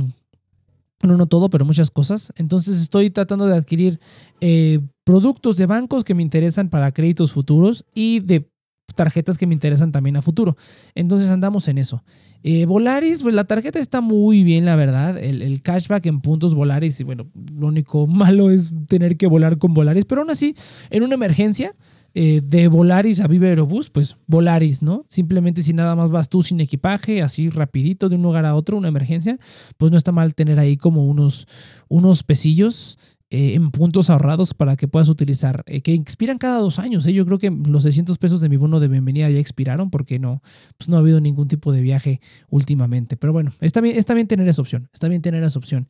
no, 1.03 1.17
no 1.17 1.27
todo, 1.27 1.51
pero 1.51 1.65
muchas 1.65 1.91
cosas. 1.91 2.33
Entonces 2.37 2.81
estoy 2.81 3.11
tratando 3.11 3.47
de 3.47 3.57
adquirir 3.57 4.01
eh, 4.41 4.81
productos 5.05 5.57
de 5.57 5.67
bancos 5.67 6.05
que 6.05 6.15
me 6.15 6.23
interesan 6.23 6.69
para 6.69 6.93
créditos 6.93 7.33
futuros 7.33 7.85
y 7.95 8.21
de 8.21 8.49
tarjetas 8.95 9.39
que 9.39 9.47
me 9.47 9.55
interesan 9.55 9.93
también 9.93 10.17
a 10.17 10.23
futuro. 10.23 10.57
Entonces 10.95 11.31
andamos 11.31 11.69
en 11.69 11.79
eso. 11.79 12.05
Eh, 12.43 12.67
Volaris, 12.67 13.23
pues 13.23 13.35
la 13.35 13.45
tarjeta 13.45 13.79
está 13.79 14.01
muy 14.01 14.45
bien, 14.45 14.65
la 14.65 14.77
verdad. 14.77 15.19
El, 15.19 15.43
el, 15.43 15.63
cashback 15.63 16.07
en 16.07 16.21
puntos 16.21 16.55
Volaris, 16.55 17.01
y 17.01 17.05
bueno, 17.05 17.31
lo 17.55 17.67
único 17.69 18.07
malo 18.09 18.51
es 18.51 18.73
tener 18.89 19.17
que 19.17 19.27
volar 19.27 19.59
con 19.59 19.75
Volaris, 19.75 20.05
pero 20.05 20.23
aún 20.23 20.31
así, 20.31 20.55
en 20.91 21.03
una 21.03 21.15
emergencia, 21.15 21.75
eh, 22.15 22.41
de 22.45 22.69
Volaris 22.69 23.21
a 23.21 23.27
Viva 23.27 23.47
Aerobús, 23.47 23.91
pues 23.91 24.17
Volaris, 24.27 24.83
¿no? 24.83 25.07
Simplemente 25.09 25.63
si 25.63 25.73
nada 25.73 25.95
más 25.95 26.11
vas 26.11 26.29
tú 26.29 26.43
sin 26.43 26.61
equipaje, 26.61 27.23
así 27.23 27.49
rapidito 27.49 28.09
de 28.09 28.17
un 28.17 28.23
lugar 28.23 28.45
a 28.45 28.55
otro, 28.55 28.77
una 28.77 28.89
emergencia, 28.89 29.39
pues 29.79 29.91
no 29.91 29.99
está 29.99 30.13
mal 30.13 30.35
tener 30.35 30.59
ahí 30.59 30.77
como 30.77 31.07
unos, 31.07 31.47
unos 31.89 32.23
pesillos 32.23 32.99
eh, 33.35 33.55
en 33.55 33.71
puntos 33.71 34.11
ahorrados 34.11 34.53
para 34.53 34.77
que 34.77 34.89
puedas 34.89 35.09
utilizar, 35.09 35.63
eh, 35.67 35.81
que 35.81 35.95
expiran 35.95 36.37
cada 36.37 36.59
dos 36.59 36.79
años. 36.79 37.07
Yo 37.07 37.25
creo 37.25 37.39
que 37.39 37.51
los 37.51 37.83
600 37.85 38.19
pesos 38.19 38.43
de 38.43 38.51
mi 38.51 38.59
bono 38.59 38.79
de 38.79 38.89
bienvenida 38.89 39.31
ya 39.31 39.39
expiraron 39.39 39.89
porque 39.89 40.19
no, 40.19 40.43
pues 40.77 40.91
no 40.91 40.97
ha 40.97 41.01
habido 41.01 41.19
ningún 41.19 41.49
tipo 41.49 41.73
de 41.73 41.81
viaje 41.81 42.21
últimamente. 42.51 43.17
Pero 43.17 43.33
bueno, 43.33 43.55
está 43.63 43.81
bien, 43.81 43.97
está 43.97 44.13
bien 44.13 44.27
tener 44.27 44.47
esa 44.49 44.61
opción, 44.61 44.91
está 44.93 45.09
bien 45.09 45.23
tener 45.23 45.43
esa 45.45 45.59
opción. 45.59 45.89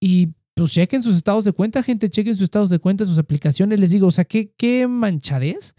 Y 0.00 0.30
pues 0.62 0.74
chequen 0.74 1.02
sus 1.02 1.16
estados 1.16 1.44
de 1.44 1.50
cuenta, 1.50 1.82
gente, 1.82 2.08
chequen 2.08 2.36
sus 2.36 2.44
estados 2.44 2.70
de 2.70 2.78
cuenta, 2.78 3.04
sus 3.04 3.18
aplicaciones. 3.18 3.80
Les 3.80 3.90
digo, 3.90 4.06
o 4.06 4.10
sea, 4.12 4.24
qué, 4.24 4.52
qué 4.56 4.86
manchadez 4.86 5.74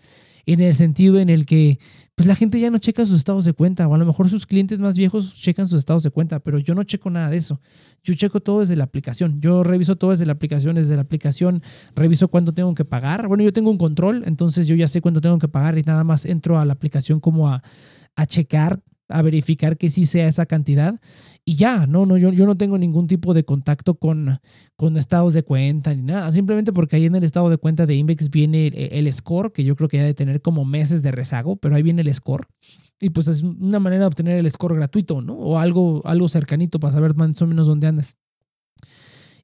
en 0.46 0.60
el 0.60 0.74
sentido 0.74 1.20
en 1.20 1.30
el 1.30 1.46
que 1.46 1.80
pues 2.16 2.28
la 2.28 2.36
gente 2.36 2.60
ya 2.60 2.70
no 2.70 2.80
checa 2.80 3.06
sus 3.06 3.16
estados 3.16 3.46
de 3.46 3.54
cuenta, 3.54 3.88
o 3.88 3.96
a 3.96 3.98
lo 3.98 4.06
mejor 4.06 4.30
sus 4.30 4.46
clientes 4.46 4.80
más 4.80 4.98
viejos 4.98 5.38
checan 5.38 5.70
sus 5.70 5.80
estados 5.80 6.04
de 6.04 6.10
cuenta, 6.10 6.42
pero 6.42 6.60
yo 6.60 6.76
no 6.76 6.84
checo 6.84 7.10
nada 7.10 7.30
de 7.30 7.38
eso. 7.38 7.62
Yo 8.04 8.14
checo 8.14 8.42
todo 8.42 8.60
desde 8.60 8.76
la 8.76 8.84
aplicación. 8.84 9.40
Yo 9.40 9.64
reviso 9.64 9.96
todo 9.96 10.12
desde 10.12 10.26
la 10.26 10.34
aplicación, 10.34 10.76
desde 10.76 10.98
la 10.98 11.04
aplicación 11.04 11.64
reviso 11.96 12.28
cuándo 12.28 12.54
tengo 12.54 12.76
que 12.76 12.84
pagar. 12.84 13.30
Bueno, 13.30 13.42
yo 13.42 13.54
tengo 13.54 13.72
un 13.72 13.78
control, 13.78 14.24
entonces 14.26 14.68
yo 14.68 14.76
ya 14.76 14.90
sé 14.90 15.00
cuándo 15.00 15.22
tengo 15.22 15.40
que 15.40 15.48
pagar 15.48 15.78
y 15.78 15.84
nada 15.84 16.04
más 16.04 16.26
entro 16.26 16.60
a 16.60 16.66
la 16.66 16.74
aplicación 16.74 17.22
como 17.22 17.48
a, 17.48 17.64
a 18.18 18.26
checar 18.26 18.84
a 19.10 19.22
verificar 19.22 19.78
que 19.78 19.90
sí 19.90 20.06
sea 20.06 20.28
esa 20.28 20.46
cantidad 20.46 21.00
y 21.46 21.56
ya, 21.56 21.88
no, 21.88 22.06
no, 22.06 22.18
yo, 22.18 22.32
yo 22.32 22.46
no 22.46 22.56
tengo 22.56 22.78
ningún 22.78 23.08
tipo 23.08 23.34
de 23.34 23.44
contacto 23.44 23.96
con, 23.96 24.40
con 24.76 24.98
estados 24.98 25.34
de 25.34 25.44
cuenta 25.44 25.94
ni 25.94 26.02
nada, 26.02 26.32
simplemente 26.32 26.72
porque 26.72 26.96
ahí 26.96 27.06
en 27.06 27.16
el 27.16 27.24
estado 27.24 27.50
de 27.50 27.58
cuenta 27.58 27.86
de 27.86 27.96
Invex 27.96 28.30
viene 28.30 28.68
el, 28.68 29.12
score, 29.12 29.52
que 29.52 29.64
yo 29.64 29.76
creo 29.76 29.90
que 29.90 30.00
ha 30.00 30.04
de 30.04 30.14
tener 30.14 30.42
como 30.42 30.64
meses 30.66 31.04
de 31.04 31.12
rezago, 31.12 31.58
pero 31.58 31.76
ahí 31.76 31.84
viene 31.84 32.02
el 32.02 32.14
score. 32.14 32.48
Y 33.00 33.10
pues 33.10 33.28
es 33.28 33.44
una 33.44 33.80
manera 33.80 34.04
de 34.04 34.08
obtener 34.08 34.38
el 34.38 34.50
score 34.50 34.76
gratuito, 34.76 35.22
¿no? 35.22 35.34
O 35.34 35.60
algo, 35.60 36.02
algo 36.06 36.30
cercanito 36.30 36.80
para 36.80 36.94
saber 36.94 37.16
más 37.16 37.42
o 37.42 37.48
menos 37.48 37.68
dónde 37.68 37.88
andas. 37.88 38.16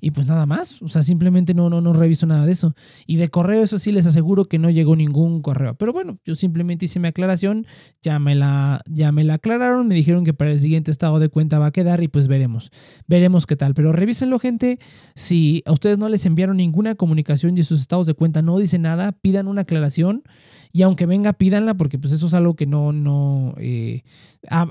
Y 0.01 0.11
pues 0.11 0.27
nada 0.27 0.45
más. 0.45 0.81
O 0.81 0.87
sea, 0.87 1.03
simplemente 1.03 1.53
no, 1.53 1.69
no, 1.69 1.81
no 1.81 1.93
reviso 1.93 2.25
nada 2.25 2.45
de 2.45 2.51
eso. 2.51 2.75
Y 3.05 3.17
de 3.17 3.29
correo, 3.29 3.63
eso 3.63 3.77
sí 3.77 3.91
les 3.91 4.05
aseguro 4.05 4.45
que 4.45 4.59
no 4.59 4.69
llegó 4.69 4.95
ningún 4.95 5.41
correo. 5.41 5.75
Pero 5.75 5.93
bueno, 5.93 6.19
yo 6.25 6.35
simplemente 6.35 6.85
hice 6.85 6.99
mi 6.99 7.07
aclaración, 7.07 7.65
ya 8.01 8.19
me 8.19 8.35
la, 8.35 8.81
ya 8.87 9.11
me 9.11 9.23
la 9.23 9.35
aclararon, 9.35 9.87
me 9.87 9.95
dijeron 9.95 10.23
que 10.23 10.33
para 10.33 10.51
el 10.51 10.59
siguiente 10.59 10.91
estado 10.91 11.19
de 11.19 11.29
cuenta 11.29 11.59
va 11.59 11.67
a 11.67 11.71
quedar 11.71 12.01
y 12.03 12.07
pues 12.07 12.27
veremos. 12.27 12.71
Veremos 13.07 13.45
qué 13.45 13.55
tal. 13.55 13.73
Pero 13.73 13.91
revísenlo, 13.91 14.39
gente. 14.39 14.79
Si 15.15 15.63
a 15.65 15.71
ustedes 15.71 15.97
no 15.97 16.09
les 16.09 16.25
enviaron 16.25 16.57
ninguna 16.57 16.95
comunicación 16.95 17.57
y 17.57 17.63
sus 17.63 17.81
estados 17.81 18.07
de 18.07 18.13
cuenta 18.13 18.41
no 18.41 18.57
dicen 18.57 18.83
nada, 18.83 19.11
pidan 19.11 19.47
una 19.47 19.61
aclaración. 19.61 20.23
Y 20.71 20.83
aunque 20.83 21.07
venga, 21.07 21.33
pídanla 21.33 21.73
porque 21.73 21.97
pues 21.97 22.13
eso 22.13 22.27
es 22.27 22.33
algo 22.35 22.55
que 22.55 22.67
no, 22.67 22.93
no, 22.93 23.55
eh, 23.57 24.03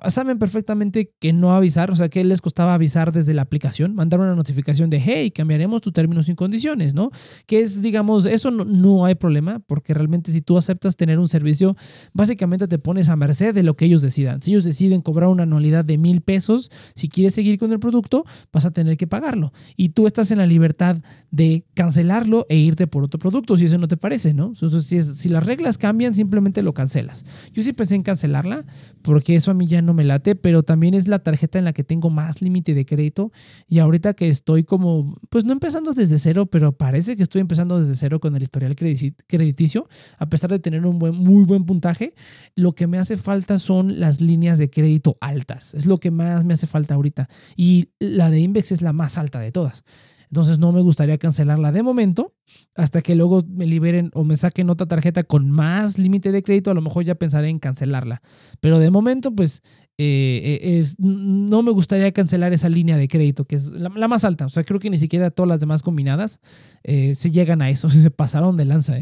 saben 0.08 0.38
perfectamente 0.38 1.12
que 1.18 1.32
no 1.32 1.56
avisar, 1.56 1.90
o 1.90 1.96
sea, 1.96 2.08
que 2.08 2.22
les 2.22 2.40
costaba 2.40 2.74
avisar 2.74 3.10
desde 3.10 3.34
la 3.34 3.42
aplicación, 3.42 3.96
mandar 3.96 4.20
una 4.20 4.36
notificación 4.36 4.90
de, 4.90 5.00
hey, 5.00 5.17
cambiaremos 5.34 5.80
tu 5.80 5.92
términos 5.92 6.28
y 6.28 6.34
condiciones, 6.34 6.94
¿no? 6.94 7.10
Que 7.46 7.60
es, 7.60 7.82
digamos, 7.82 8.26
eso 8.26 8.50
no, 8.50 9.04
hay 9.04 9.14
problema 9.14 9.60
porque 9.60 9.94
realmente 9.94 10.32
si 10.32 10.40
tú 10.40 10.56
aceptas 10.58 10.96
tener 10.96 11.18
un 11.18 11.28
servicio, 11.28 11.76
básicamente 12.12 12.68
te 12.68 12.78
pones 12.78 13.08
a 13.08 13.16
merced 13.16 13.54
de 13.54 13.62
lo 13.62 13.76
que 13.76 13.84
ellos 13.84 14.02
decidan. 14.02 14.42
Si 14.42 14.50
ellos 14.50 14.64
deciden 14.64 15.02
cobrar 15.02 15.28
una 15.28 15.44
anualidad 15.44 15.84
de 15.84 15.98
mil 15.98 16.20
pesos, 16.20 16.70
si 16.94 17.08
quieres 17.08 17.34
seguir 17.34 17.58
con 17.58 17.72
el 17.72 17.78
producto, 17.78 18.24
vas 18.52 18.64
a 18.64 18.70
tener 18.70 18.96
que 18.96 19.06
pagarlo. 19.06 19.52
Y 19.76 19.90
tú 19.90 20.06
estás 20.06 20.30
en 20.30 20.38
la 20.38 20.46
libertad 20.46 20.98
de 21.30 21.64
cancelarlo 21.74 22.46
e 22.48 22.56
irte 22.56 22.86
por 22.86 23.04
otro 23.04 23.18
producto, 23.18 23.56
si 23.56 23.66
eso 23.66 23.78
no 23.78 23.88
te 23.88 23.96
parece, 23.96 24.34
¿no? 24.34 24.48
Entonces, 24.48 25.18
si 25.18 25.28
las 25.28 25.44
reglas 25.44 25.78
cambian, 25.78 26.14
simplemente 26.14 26.62
lo 26.62 26.74
cancelas. 26.74 27.24
Yo 27.52 27.62
sí 27.62 27.72
pensé 27.72 27.94
en 27.94 28.02
cancelarla 28.02 28.64
porque 29.02 29.36
eso 29.36 29.50
a 29.50 29.54
mí 29.54 29.66
ya 29.66 29.82
no 29.82 29.94
me 29.94 30.04
late, 30.04 30.34
pero 30.34 30.62
también 30.62 30.94
es 30.94 31.08
la 31.08 31.20
tarjeta 31.20 31.58
en 31.58 31.64
la 31.64 31.72
que 31.72 31.84
tengo 31.84 32.10
más 32.10 32.42
límite 32.42 32.74
de 32.74 32.84
crédito 32.84 33.32
y 33.68 33.78
ahorita 33.78 34.14
que 34.14 34.28
estoy 34.28 34.64
como, 34.64 35.07
pues 35.28 35.44
no 35.44 35.52
empezando 35.52 35.92
desde 35.92 36.18
cero, 36.18 36.46
pero 36.46 36.72
parece 36.72 37.16
que 37.16 37.22
estoy 37.22 37.40
empezando 37.40 37.78
desde 37.78 37.96
cero 37.96 38.20
con 38.20 38.36
el 38.36 38.42
historial 38.42 38.76
crediticio, 38.76 39.88
a 40.18 40.28
pesar 40.28 40.50
de 40.50 40.58
tener 40.58 40.84
un 40.86 40.98
muy 40.98 41.44
buen 41.44 41.64
puntaje, 41.64 42.14
lo 42.54 42.74
que 42.74 42.86
me 42.86 42.98
hace 42.98 43.16
falta 43.16 43.58
son 43.58 44.00
las 44.00 44.20
líneas 44.20 44.58
de 44.58 44.70
crédito 44.70 45.16
altas. 45.20 45.74
Es 45.74 45.86
lo 45.86 45.98
que 45.98 46.10
más 46.10 46.44
me 46.44 46.54
hace 46.54 46.66
falta 46.66 46.94
ahorita. 46.94 47.28
Y 47.56 47.90
la 47.98 48.30
de 48.30 48.40
Invex 48.40 48.72
es 48.72 48.82
la 48.82 48.92
más 48.92 49.18
alta 49.18 49.40
de 49.40 49.52
todas. 49.52 49.84
Entonces 50.30 50.58
no 50.58 50.72
me 50.72 50.82
gustaría 50.82 51.16
cancelarla 51.16 51.72
de 51.72 51.82
momento 51.82 52.34
hasta 52.74 53.00
que 53.00 53.14
luego 53.14 53.42
me 53.48 53.66
liberen 53.66 54.10
o 54.12 54.24
me 54.24 54.36
saquen 54.36 54.68
otra 54.68 54.86
tarjeta 54.86 55.22
con 55.22 55.50
más 55.50 55.96
límite 55.98 56.32
de 56.32 56.42
crédito. 56.42 56.70
A 56.70 56.74
lo 56.74 56.82
mejor 56.82 57.04
ya 57.04 57.14
pensaré 57.14 57.48
en 57.48 57.58
cancelarla. 57.58 58.20
Pero 58.60 58.78
de 58.78 58.90
momento, 58.90 59.34
pues 59.34 59.62
eh, 60.00 60.60
eh, 60.62 60.86
no 60.98 61.64
me 61.64 61.72
gustaría 61.72 62.12
cancelar 62.12 62.52
esa 62.52 62.68
línea 62.68 62.96
de 62.96 63.08
crédito, 63.08 63.46
que 63.46 63.56
es 63.56 63.72
la, 63.72 63.88
más 63.88 64.24
alta. 64.24 64.46
O 64.46 64.48
sea, 64.48 64.62
creo 64.62 64.78
que 64.78 64.90
ni 64.90 64.98
siquiera 64.98 65.32
todas 65.32 65.48
las 65.48 65.58
demás 65.58 65.82
combinadas 65.82 66.40
eh, 66.84 67.16
se 67.16 67.32
llegan 67.32 67.62
a 67.62 67.68
eso. 67.68 67.90
Se 67.98 68.10
pasaron 68.12 68.56
de 68.56 68.64
lanza. 68.64 68.94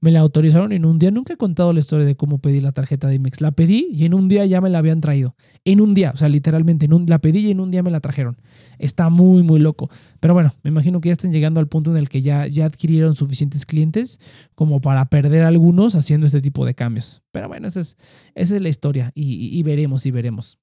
Me 0.00 0.10
la 0.10 0.20
autorizaron 0.20 0.72
en 0.72 0.84
un 0.84 0.98
día. 0.98 1.10
Nunca 1.10 1.32
he 1.32 1.36
contado 1.38 1.72
la 1.72 1.80
historia 1.80 2.04
de 2.04 2.16
cómo 2.16 2.38
pedí 2.38 2.60
la 2.60 2.72
tarjeta 2.72 3.08
de 3.08 3.14
IMEX. 3.14 3.40
La 3.40 3.52
pedí 3.52 3.88
y 3.92 4.04
en 4.04 4.12
un 4.12 4.28
día 4.28 4.44
ya 4.44 4.60
me 4.60 4.68
la 4.68 4.78
habían 4.78 5.00
traído. 5.00 5.34
En 5.64 5.80
un 5.80 5.94
día, 5.94 6.10
o 6.12 6.18
sea, 6.18 6.28
literalmente, 6.28 6.84
en 6.84 6.92
un, 6.92 7.06
la 7.06 7.18
pedí 7.18 7.38
y 7.46 7.50
en 7.50 7.60
un 7.60 7.70
día 7.70 7.82
me 7.82 7.90
la 7.90 8.00
trajeron. 8.00 8.36
Está 8.78 9.08
muy, 9.08 9.42
muy 9.42 9.58
loco. 9.58 9.88
Pero 10.20 10.34
bueno, 10.34 10.54
me 10.62 10.68
imagino 10.68 11.00
que 11.00 11.08
ya 11.08 11.12
están 11.14 11.32
llegando 11.32 11.60
al 11.60 11.68
punto 11.68 11.90
en 11.92 11.96
el 11.96 12.10
que 12.10 12.20
ya, 12.20 12.46
ya 12.46 12.66
adquirieron 12.66 13.14
suficientes 13.14 13.64
clientes 13.64 14.20
como 14.54 14.82
para 14.82 15.06
perder 15.06 15.44
algunos 15.44 15.94
haciendo 15.94 16.26
este 16.26 16.42
tipo 16.42 16.66
de 16.66 16.74
cambios. 16.74 17.21
Pero 17.32 17.48
bueno, 17.48 17.66
esa 17.66 17.80
es, 17.80 17.96
esa 18.34 18.56
es 18.56 18.62
la 18.62 18.68
historia 18.68 19.10
y 19.14 19.62
veremos 19.62 20.06
y 20.06 20.10
veremos. 20.10 20.58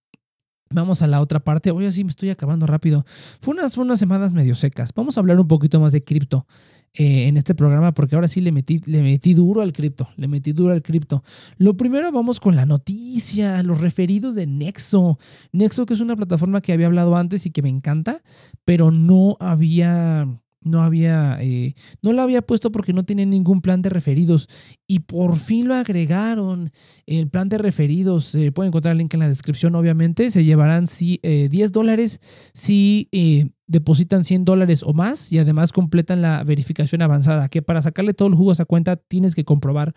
Vamos 0.71 1.01
a 1.01 1.07
la 1.07 1.19
otra 1.19 1.39
parte. 1.39 1.71
Hoy 1.71 1.91
sí 1.91 2.03
me 2.03 2.11
estoy 2.11 2.29
acabando 2.29 2.67
rápido. 2.67 3.03
Fue 3.41 3.55
unas, 3.55 3.75
unas 3.77 3.97
semanas 3.97 4.33
medio 4.33 4.53
secas. 4.53 4.91
Vamos 4.93 5.17
a 5.17 5.21
hablar 5.21 5.39
un 5.39 5.47
poquito 5.47 5.79
más 5.79 5.91
de 5.93 6.03
cripto 6.03 6.45
eh, 6.93 7.27
en 7.27 7.37
este 7.37 7.55
programa 7.55 7.91
porque 7.91 8.13
ahora 8.13 8.27
sí 8.27 8.39
le 8.39 8.51
metí, 8.51 8.79
le 8.85 9.01
metí 9.01 9.33
duro 9.33 9.61
al 9.61 9.73
cripto. 9.73 10.09
Le 10.15 10.27
metí 10.27 10.51
duro 10.51 10.71
al 10.71 10.83
cripto. 10.83 11.23
Lo 11.57 11.75
primero 11.75 12.11
vamos 12.11 12.39
con 12.39 12.55
la 12.55 12.67
noticia, 12.67 13.63
los 13.63 13.81
referidos 13.81 14.35
de 14.35 14.45
Nexo. 14.45 15.17
Nexo 15.51 15.87
que 15.87 15.95
es 15.95 16.01
una 16.01 16.15
plataforma 16.15 16.61
que 16.61 16.71
había 16.71 16.85
hablado 16.85 17.15
antes 17.15 17.47
y 17.47 17.51
que 17.51 17.63
me 17.63 17.69
encanta, 17.69 18.21
pero 18.63 18.91
no 18.91 19.37
había 19.39 20.27
no 20.61 20.83
había, 20.83 21.37
eh, 21.41 21.73
no 22.01 22.13
lo 22.13 22.21
había 22.21 22.41
puesto 22.41 22.71
porque 22.71 22.93
no 22.93 23.03
tenía 23.03 23.25
ningún 23.25 23.61
plan 23.61 23.81
de 23.81 23.89
referidos 23.89 24.47
y 24.87 24.99
por 24.99 25.35
fin 25.37 25.67
lo 25.67 25.75
agregaron. 25.75 26.71
El 27.05 27.29
plan 27.29 27.49
de 27.49 27.57
referidos, 27.57 28.25
se 28.25 28.51
puede 28.51 28.67
encontrar 28.67 28.93
el 28.93 28.99
link 28.99 29.13
en 29.13 29.21
la 29.21 29.27
descripción 29.27 29.75
obviamente, 29.75 30.31
se 30.31 30.43
llevarán 30.43 30.87
si, 30.87 31.19
10 31.23 31.53
eh, 31.53 31.67
dólares 31.71 32.19
si 32.53 33.07
eh, 33.11 33.49
depositan 33.69 34.25
100 34.25 34.43
dólares 34.43 34.83
o 34.83 34.93
más 34.93 35.31
y 35.31 35.37
además 35.37 35.71
completan 35.71 36.21
la 36.21 36.43
verificación 36.43 37.01
avanzada, 37.01 37.47
que 37.47 37.61
para 37.61 37.81
sacarle 37.81 38.13
todo 38.13 38.27
el 38.27 38.35
jugo 38.35 38.49
a 38.49 38.53
esa 38.53 38.65
cuenta 38.65 38.97
tienes 38.97 39.35
que 39.35 39.45
comprobar 39.45 39.93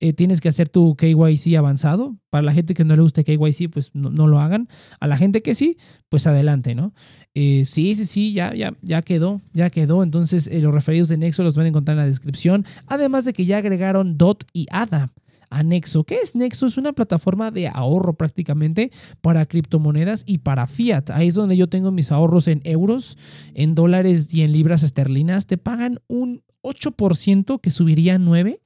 eh, 0.00 0.12
tienes 0.12 0.40
que 0.40 0.48
hacer 0.48 0.68
tu 0.68 0.96
KYC 0.96 1.56
avanzado. 1.56 2.16
Para 2.30 2.42
la 2.42 2.52
gente 2.52 2.74
que 2.74 2.84
no 2.84 2.96
le 2.96 3.02
guste 3.02 3.24
KYC, 3.24 3.70
pues 3.70 3.90
no, 3.94 4.26
lo 4.26 4.40
hagan. 4.40 4.68
A 5.00 5.06
la 5.06 5.16
gente 5.16 5.42
que 5.42 5.54
sí, 5.54 5.76
pues 6.08 6.26
adelante, 6.26 6.74
¿no? 6.74 6.92
Eh, 7.34 7.64
sí, 7.64 7.94
sí, 7.94 8.06
sí, 8.06 8.32
ya, 8.32 8.54
ya, 8.54 8.74
ya 8.82 9.02
quedó, 9.02 9.40
ya 9.52 9.70
quedó. 9.70 10.02
Entonces, 10.02 10.48
eh, 10.48 10.60
los 10.60 10.74
referidos 10.74 11.08
de 11.08 11.16
Nexo 11.16 11.42
los 11.42 11.56
van 11.56 11.66
a 11.66 11.68
encontrar 11.68 11.96
en 11.96 12.02
la 12.02 12.06
descripción. 12.06 12.64
Además 12.86 13.24
de 13.24 13.32
que 13.32 13.44
ya 13.44 13.58
agregaron 13.58 14.18
DOT 14.18 14.44
y 14.52 14.66
ADA 14.70 15.12
a 15.50 15.62
Nexo. 15.62 16.04
¿Qué 16.04 16.16
es 16.22 16.34
Nexo? 16.34 16.66
Es 16.66 16.76
una 16.76 16.92
plataforma 16.92 17.50
de 17.50 17.68
ahorro 17.68 18.14
prácticamente 18.14 18.90
para 19.20 19.46
criptomonedas 19.46 20.24
y 20.26 20.38
para 20.38 20.66
fiat. 20.66 21.10
Ahí 21.10 21.28
es 21.28 21.34
donde 21.34 21.56
yo 21.56 21.68
tengo 21.68 21.90
mis 21.90 22.12
ahorros 22.12 22.48
en 22.48 22.60
euros, 22.64 23.16
en 23.54 23.74
dólares 23.74 24.32
y 24.34 24.42
en 24.42 24.52
libras 24.52 24.82
esterlinas. 24.82 25.46
Te 25.46 25.58
pagan 25.58 26.00
un 26.08 26.42
8% 26.62 27.60
que 27.60 27.70
subiría 27.70 28.14
a 28.14 28.18
9%. 28.18 28.58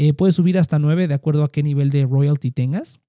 Eh, 0.00 0.12
puede 0.12 0.32
subir 0.32 0.58
hasta 0.58 0.78
9 0.78 1.08
de 1.08 1.14
acuerdo 1.14 1.42
a 1.42 1.50
qué 1.50 1.64
nivel 1.64 1.90
de 1.90 2.06
royalty 2.06 2.52
tengas. 2.52 3.00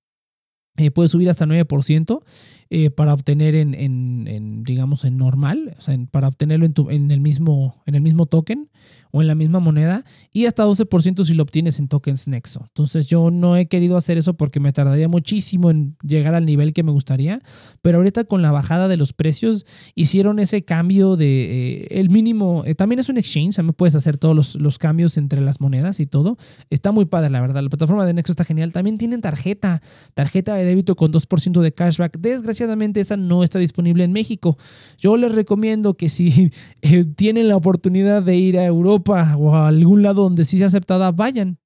Eh, 0.77 0.89
puede 0.91 1.07
subir 1.07 1.29
hasta 1.29 1.45
9% 1.45 2.23
eh, 2.71 2.89
para 2.89 3.13
obtener 3.13 3.53
en, 3.53 4.63
digamos, 4.63 5.03
en 5.03 5.17
normal, 5.17 5.75
o 5.77 5.81
sea, 5.81 5.97
para 6.09 6.27
obtenerlo 6.27 6.65
en, 6.65 7.11
el 7.11 7.19
mismo, 7.19 7.83
en 7.85 7.95
el 7.95 8.01
mismo 8.01 8.25
token 8.25 8.69
o 9.11 9.21
en 9.21 9.27
la 9.27 9.35
misma 9.35 9.59
moneda 9.59 10.03
y 10.31 10.45
hasta 10.45 10.65
12% 10.65 11.23
si 11.23 11.33
lo 11.33 11.43
obtienes 11.43 11.79
en 11.79 11.87
tokens 11.87 12.27
Nexo. 12.27 12.61
Entonces 12.67 13.07
yo 13.07 13.31
no 13.31 13.57
he 13.57 13.65
querido 13.65 13.97
hacer 13.97 14.17
eso 14.17 14.35
porque 14.35 14.59
me 14.59 14.73
tardaría 14.73 15.07
muchísimo 15.07 15.69
en 15.71 15.95
llegar 16.03 16.35
al 16.35 16.45
nivel 16.45 16.73
que 16.73 16.83
me 16.83 16.91
gustaría, 16.91 17.41
pero 17.81 17.97
ahorita 17.97 18.25
con 18.25 18.41
la 18.41 18.51
bajada 18.51 18.87
de 18.87 18.97
los 18.97 19.13
precios 19.13 19.65
hicieron 19.95 20.39
ese 20.39 20.63
cambio 20.63 21.15
de 21.15 21.83
eh, 21.83 21.99
el 21.99 22.09
mínimo, 22.09 22.63
también 22.77 22.99
es 22.99 23.09
un 23.09 23.17
exchange, 23.17 23.55
también 23.55 23.73
puedes 23.73 23.95
hacer 23.95 24.17
todos 24.17 24.35
los, 24.35 24.55
los, 24.55 24.77
cambios 24.77 25.17
entre 25.17 25.41
las 25.41 25.59
monedas 25.59 25.99
y 25.99 26.05
todo. 26.05 26.37
Está 26.69 26.91
muy 26.91 27.05
padre, 27.05 27.29
la 27.29 27.41
verdad. 27.41 27.61
La 27.61 27.69
plataforma 27.69 28.05
de 28.05 28.13
Nexo 28.13 28.31
está 28.31 28.45
genial. 28.45 28.71
También 28.71 28.97
tienen 28.97 29.19
tarjeta, 29.19 29.81
tarjeta 30.13 30.55
de 30.55 30.63
débito 30.63 30.95
con 30.95 31.11
2% 31.11 31.61
de 31.61 31.71
cashback. 31.73 32.17
Desgraciadamente 32.19 33.01
esa 33.01 33.17
no 33.17 33.43
está 33.43 33.59
disponible 33.59 34.03
en 34.03 34.13
México. 34.13 34.57
Yo 34.97 35.17
les 35.17 35.33
recomiendo 35.33 35.95
que 35.95 36.09
si 36.09 36.51
eh, 36.81 37.03
tienen 37.03 37.47
la 37.47 37.55
oportunidad 37.55 38.23
de 38.23 38.35
ir 38.37 38.57
a 38.57 38.65
Europa 38.65 38.98
o 39.07 39.55
a 39.55 39.67
algún 39.67 40.03
lado 40.03 40.23
donde 40.23 40.45
sí 40.45 40.57
sea 40.57 40.67
aceptada, 40.67 41.11
vayan. 41.11 41.59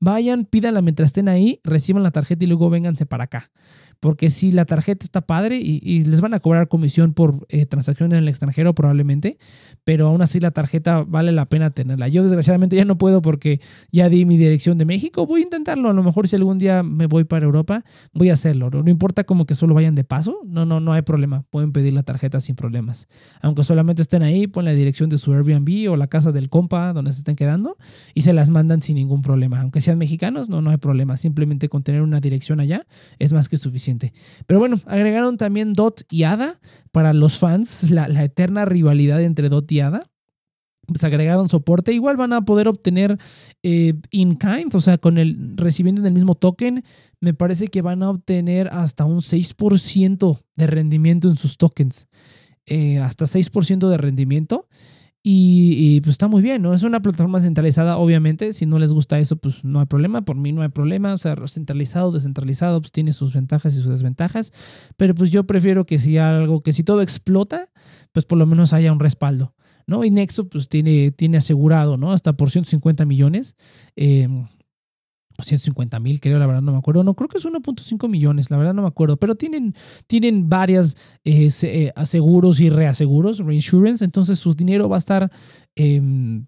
Vayan, 0.00 0.44
pídanla 0.44 0.82
mientras 0.82 1.06
estén 1.06 1.28
ahí, 1.28 1.60
reciban 1.62 2.02
la 2.02 2.10
tarjeta 2.10 2.44
y 2.44 2.48
luego 2.48 2.70
vénganse 2.70 3.06
para 3.06 3.24
acá 3.24 3.50
porque 4.04 4.28
si 4.28 4.52
la 4.52 4.66
tarjeta 4.66 5.02
está 5.02 5.22
padre 5.22 5.56
y, 5.56 6.02
les 6.02 6.20
van 6.20 6.34
a 6.34 6.38
cobrar 6.38 6.68
comisión 6.68 7.14
por 7.14 7.46
eh, 7.48 7.64
transacción 7.64 8.12
en 8.12 8.18
el 8.18 8.28
extranjero 8.28 8.74
probablemente, 8.74 9.38
pero 9.82 10.08
aún 10.08 10.20
así 10.20 10.40
la 10.40 10.50
tarjeta 10.50 11.04
vale 11.04 11.32
la 11.32 11.46
pena 11.46 11.70
tenerla. 11.70 12.08
Yo 12.08 12.22
desgraciadamente 12.22 12.76
ya 12.76 12.84
no 12.84 12.98
puedo 12.98 13.22
porque 13.22 13.62
ya 13.92 14.10
di 14.10 14.26
mi 14.26 14.36
dirección 14.36 14.76
de 14.76 14.84
México, 14.84 15.26
voy 15.26 15.40
a 15.40 15.44
intentarlo, 15.44 15.88
a 15.88 15.94
lo 15.94 16.02
mejor 16.02 16.28
si 16.28 16.36
algún 16.36 16.58
día 16.58 16.82
me 16.82 17.06
voy 17.06 17.24
para 17.24 17.46
Europa, 17.46 17.82
voy 18.12 18.28
a 18.28 18.34
hacerlo, 18.34 18.68
no, 18.68 18.90
importa 18.90 19.24
como 19.24 19.46
que 19.46 19.54
solo 19.54 19.72
vayan 19.72 19.94
de 19.94 20.04
paso, 20.04 20.38
no, 20.44 20.66
no, 20.66 20.80
no 20.80 20.92
hay 20.92 21.00
problema, 21.00 21.44
pueden 21.48 21.72
pedir 21.72 21.94
la 21.94 22.02
tarjeta 22.02 22.40
sin 22.40 22.56
problemas. 22.56 23.08
Aunque 23.40 23.64
solamente 23.64 24.02
estén 24.02 24.22
ahí, 24.22 24.46
pon 24.46 24.66
la 24.66 24.72
dirección 24.72 25.08
de 25.08 25.16
su 25.16 25.32
Airbnb 25.32 25.90
o 25.90 25.96
la 25.96 26.08
casa 26.08 26.30
del 26.30 26.50
compa 26.50 26.92
donde 26.92 27.10
se 27.12 27.20
estén 27.20 27.36
quedando 27.36 27.78
y 28.12 28.20
se 28.20 28.34
las 28.34 28.50
mandan 28.50 28.82
sin 28.82 28.96
ningún 28.96 29.22
problema. 29.22 29.62
Aunque 29.62 29.80
sean 29.80 29.96
mexicanos, 29.96 30.50
no, 30.50 30.60
no 30.60 30.68
hay 30.68 30.76
problema, 30.76 31.16
simplemente 31.16 31.70
con 31.70 31.82
tener 31.82 32.02
una 32.02 32.20
dirección 32.20 32.60
allá 32.60 32.86
es 33.18 33.32
más 33.32 33.48
que 33.48 33.56
suficiente. 33.56 33.93
Pero 34.46 34.60
bueno, 34.60 34.80
agregaron 34.86 35.36
también 35.36 35.72
Dot 35.72 36.02
y 36.10 36.24
Ada 36.24 36.60
para 36.92 37.12
los 37.12 37.38
fans, 37.38 37.90
la, 37.90 38.06
eterna 38.22 38.64
rivalidad 38.64 39.22
entre 39.22 39.48
Dot 39.48 39.70
y 39.72 39.80
Ada 39.80 40.10
pues 40.86 41.02
agregaron 41.02 41.48
soporte. 41.48 41.92
Igual 41.92 42.18
van 42.18 42.34
a 42.34 42.44
poder 42.44 42.68
obtener 42.68 43.18
eh, 43.62 43.94
in 44.10 44.36
kind, 44.36 44.74
o 44.74 44.80
sea, 44.80 44.98
con 44.98 45.16
el 45.16 45.56
recibiendo 45.56 46.02
en 46.02 46.06
el 46.06 46.12
mismo 46.12 46.34
token, 46.34 46.84
me 47.20 47.32
parece 47.32 47.68
que 47.68 47.80
van 47.80 48.02
a 48.02 48.10
obtener 48.10 48.68
hasta 48.68 49.06
un 49.06 49.20
6% 49.20 50.42
de 50.56 50.66
rendimiento 50.66 51.28
en 51.28 51.36
sus 51.36 51.56
tokens. 51.56 52.06
Eh, 52.66 52.98
hasta 52.98 53.26
6% 53.26 53.88
de 53.88 53.96
rendimiento. 53.96 54.68
Y, 55.26 56.02
pues 56.02 56.12
está 56.12 56.28
muy 56.28 56.42
bien, 56.42 56.60
¿no? 56.60 56.74
Es 56.74 56.82
una 56.82 57.00
plataforma 57.00 57.40
centralizada, 57.40 57.96
obviamente. 57.96 58.52
Si 58.52 58.66
no 58.66 58.78
les 58.78 58.92
gusta 58.92 59.18
eso, 59.18 59.36
pues 59.36 59.64
no 59.64 59.80
hay 59.80 59.86
problema. 59.86 60.22
Por 60.22 60.36
mí 60.36 60.52
no 60.52 60.60
hay 60.60 60.68
problema. 60.68 61.14
O 61.14 61.18
sea, 61.18 61.34
centralizado, 61.46 62.12
descentralizado, 62.12 62.78
pues 62.82 62.92
tiene 62.92 63.14
sus 63.14 63.32
ventajas 63.32 63.72
y 63.74 63.78
sus 63.78 63.88
desventajas. 63.88 64.52
Pero 64.98 65.14
pues 65.14 65.30
yo 65.30 65.44
prefiero 65.44 65.86
que 65.86 65.98
si 65.98 66.18
algo, 66.18 66.62
que 66.62 66.74
si 66.74 66.84
todo 66.84 67.00
explota, 67.00 67.70
pues 68.12 68.26
por 68.26 68.36
lo 68.36 68.44
menos 68.44 68.74
haya 68.74 68.92
un 68.92 69.00
respaldo. 69.00 69.54
¿no? 69.86 70.04
Y 70.04 70.10
Nexo 70.10 70.46
pues 70.48 70.68
tiene, 70.68 71.10
tiene 71.10 71.38
asegurado, 71.38 71.96
¿no? 71.96 72.12
Hasta 72.12 72.34
por 72.34 72.50
150 72.50 73.06
millones. 73.06 73.56
Eh, 73.96 74.28
150 75.42 75.98
mil, 76.00 76.20
creo, 76.20 76.38
la 76.38 76.46
verdad 76.46 76.62
no 76.62 76.72
me 76.72 76.78
acuerdo. 76.78 77.02
No, 77.02 77.14
creo 77.14 77.28
que 77.28 77.38
es 77.38 77.44
1.5 77.44 78.08
millones, 78.08 78.50
la 78.50 78.56
verdad 78.56 78.74
no 78.74 78.82
me 78.82 78.88
acuerdo. 78.88 79.16
Pero 79.16 79.34
tienen, 79.34 79.74
tienen 80.06 80.48
varias 80.48 80.96
eh, 81.24 81.48
eh, 81.62 81.92
aseguros 81.96 82.60
y 82.60 82.70
reaseguros, 82.70 83.38
reinsurance. 83.38 84.04
Entonces 84.04 84.38
su 84.38 84.54
dinero 84.54 84.88
va 84.88 84.96
a 84.96 84.98
estar 85.00 85.30
em, 85.74 86.46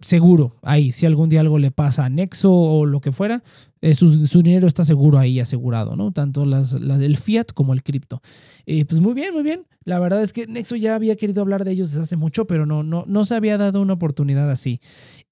seguro 0.00 0.56
ahí. 0.62 0.92
Si 0.92 1.06
algún 1.06 1.28
día 1.28 1.40
algo 1.40 1.58
le 1.58 1.70
pasa 1.70 2.04
a 2.04 2.08
Nexo 2.08 2.52
o 2.52 2.86
lo 2.86 3.00
que 3.00 3.12
fuera, 3.12 3.42
eh, 3.80 3.94
su, 3.94 4.42
dinero 4.42 4.66
está 4.66 4.84
seguro 4.84 5.18
ahí, 5.18 5.40
asegurado, 5.40 5.96
¿no? 5.96 6.12
Tanto 6.12 6.44
las, 6.46 6.72
el 6.72 7.16
fiat 7.16 7.52
como 7.52 7.72
el 7.72 7.82
cripto. 7.82 8.22
Pues 8.64 9.00
muy 9.00 9.14
bien, 9.14 9.32
muy 9.34 9.42
bien. 9.42 9.66
La 9.84 9.98
verdad 9.98 10.22
es 10.22 10.32
que 10.32 10.46
Nexo 10.46 10.76
ya 10.76 10.94
había 10.94 11.16
querido 11.16 11.40
hablar 11.40 11.64
de 11.64 11.72
ellos 11.72 11.90
desde 11.90 12.02
hace 12.02 12.16
mucho, 12.16 12.46
pero 12.46 12.66
no, 12.66 12.82
no, 12.82 13.04
no 13.06 13.24
se 13.24 13.34
había 13.34 13.56
dado 13.56 13.80
una 13.80 13.94
oportunidad 13.94 14.50
así. 14.50 14.80